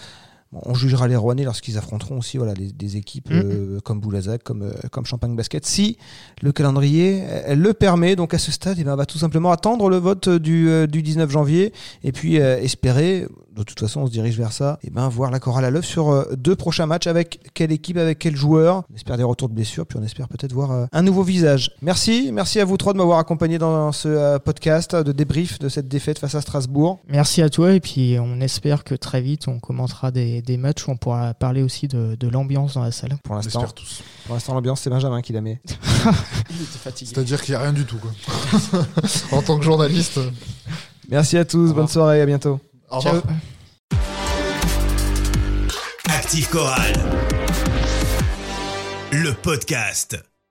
On 0.63 0.75
jugera 0.75 1.09
les 1.09 1.17
Rouennais 1.17 1.45
lorsqu'ils 1.45 1.77
affronteront 1.79 2.19
aussi 2.19 2.39
voilà, 2.39 2.55
les- 2.55 2.73
des 2.73 2.97
équipes 2.97 3.31
Mhm. 3.31 3.43
euh, 3.45 3.81
comme 3.81 4.01
Boulazac, 4.01 4.43
comme, 4.43 4.63
euh, 4.63 4.73
comme 4.91 5.05
Champagne 5.07 5.35
Basket. 5.37 5.67
Si 5.67 5.97
le 6.43 6.53
calendrier 6.53 7.23
euh, 7.23 7.43
elle 7.47 7.61
le 7.61 7.73
permet, 7.75 8.17
donc 8.17 8.35
à 8.35 8.39
ce 8.39 8.53
stade, 8.53 8.77
eh 8.79 8.85
ben, 8.85 8.93
on 8.93 8.97
va 8.97 9.07
tout 9.07 9.19
simplement 9.19 9.51
attendre 9.51 9.89
le 9.89 9.97
vote 9.97 10.29
du, 10.29 10.69
euh, 10.69 10.87
du 10.87 11.03
19 11.03 11.31
janvier 11.31 11.73
et 12.03 12.13
puis 12.13 12.37
espérer, 12.37 13.27
de 13.57 13.63
toute 13.63 13.79
façon 13.81 14.01
on 14.01 14.07
se 14.07 14.13
dirige 14.13 14.37
vers 14.39 14.53
ça, 14.53 14.79
et 14.83 14.91
ben, 14.91 15.09
voir 15.09 15.31
la 15.31 15.39
chorale 15.41 15.65
à 15.65 15.71
l'œuvre 15.71 15.85
sur 15.85 16.27
deux 16.37 16.57
prochains 16.57 16.87
matchs 16.87 17.07
avec 17.07 17.41
quelle 17.55 17.73
équipe, 17.73 17.97
avec 17.97 18.19
quel 18.19 18.37
joueur. 18.37 18.83
On 18.91 18.95
espère 18.95 19.17
des 19.17 19.23
retours 19.23 19.49
de 19.49 19.55
blessures, 19.55 19.87
puis 19.87 19.99
on 20.01 20.05
espère 20.05 20.29
peut-être 20.29 20.53
voir 20.53 20.89
un 20.91 21.03
nouveau 21.03 21.23
visage. 21.23 21.71
Merci, 21.83 22.31
merci 22.33 22.61
à 22.61 22.65
vous 22.65 22.77
trois 22.77 22.93
de 22.93 22.99
m'avoir 22.99 23.19
accompagné 23.19 23.59
dans 23.59 23.93
ce 23.93 24.39
podcast 24.39 24.95
de 24.97 25.13
débrief 25.13 25.59
de 25.59 25.69
cette 25.69 25.89
défaite 25.89 26.19
face 26.19 26.35
à 26.35 26.41
Strasbourg. 26.41 27.01
Merci 27.09 27.43
à 27.43 27.49
toi 27.49 27.73
et 27.75 27.81
puis 27.81 28.17
on 28.21 28.41
espère 28.41 28.85
que 28.85 28.95
très 28.95 29.21
vite 29.21 29.49
on 29.49 29.59
commentera 29.61 30.11
des, 30.11 30.43
des 30.45 30.57
matchs 30.57 30.87
où 30.87 30.91
on 30.91 30.97
pourra 30.97 31.35
parler 31.35 31.63
aussi 31.63 31.89
de, 31.89 32.15
de 32.15 32.29
l'ambiance 32.29 32.75
dans 32.75 32.83
la 32.83 32.93
salle. 32.93 33.17
Pour 33.25 33.35
l'instant, 33.35 33.67
tous. 33.69 34.03
pour 34.27 34.35
l'instant, 34.35 34.55
l'ambiance, 34.55 34.83
c'est 34.83 34.91
Benjamin 34.91 35.23
qui 35.23 35.33
la 35.33 35.41
met. 35.41 35.61
Il 36.51 36.63
était 36.63 36.79
fatigué. 36.79 37.11
C'est-à-dire 37.15 37.43
qu'il 37.43 37.53
n'y 37.53 37.57
a 37.57 37.63
rien 37.63 37.73
du 37.73 37.85
tout. 37.85 37.99
Quoi. 37.99 38.83
en 39.33 39.43
tant 39.43 39.59
que 39.59 39.65
journaliste. 39.65 40.21
Merci 41.09 41.37
à 41.37 41.45
tous, 41.45 41.73
bonne 41.73 41.89
soirée, 41.89 42.21
à 42.21 42.27
bientôt. 42.27 42.61
Au 42.91 42.99
revoir. 42.99 43.23
Ciao. 43.23 43.99
Active 46.09 46.49
Chorale. 46.51 46.95
Le 49.13 49.33
podcast. 49.33 50.34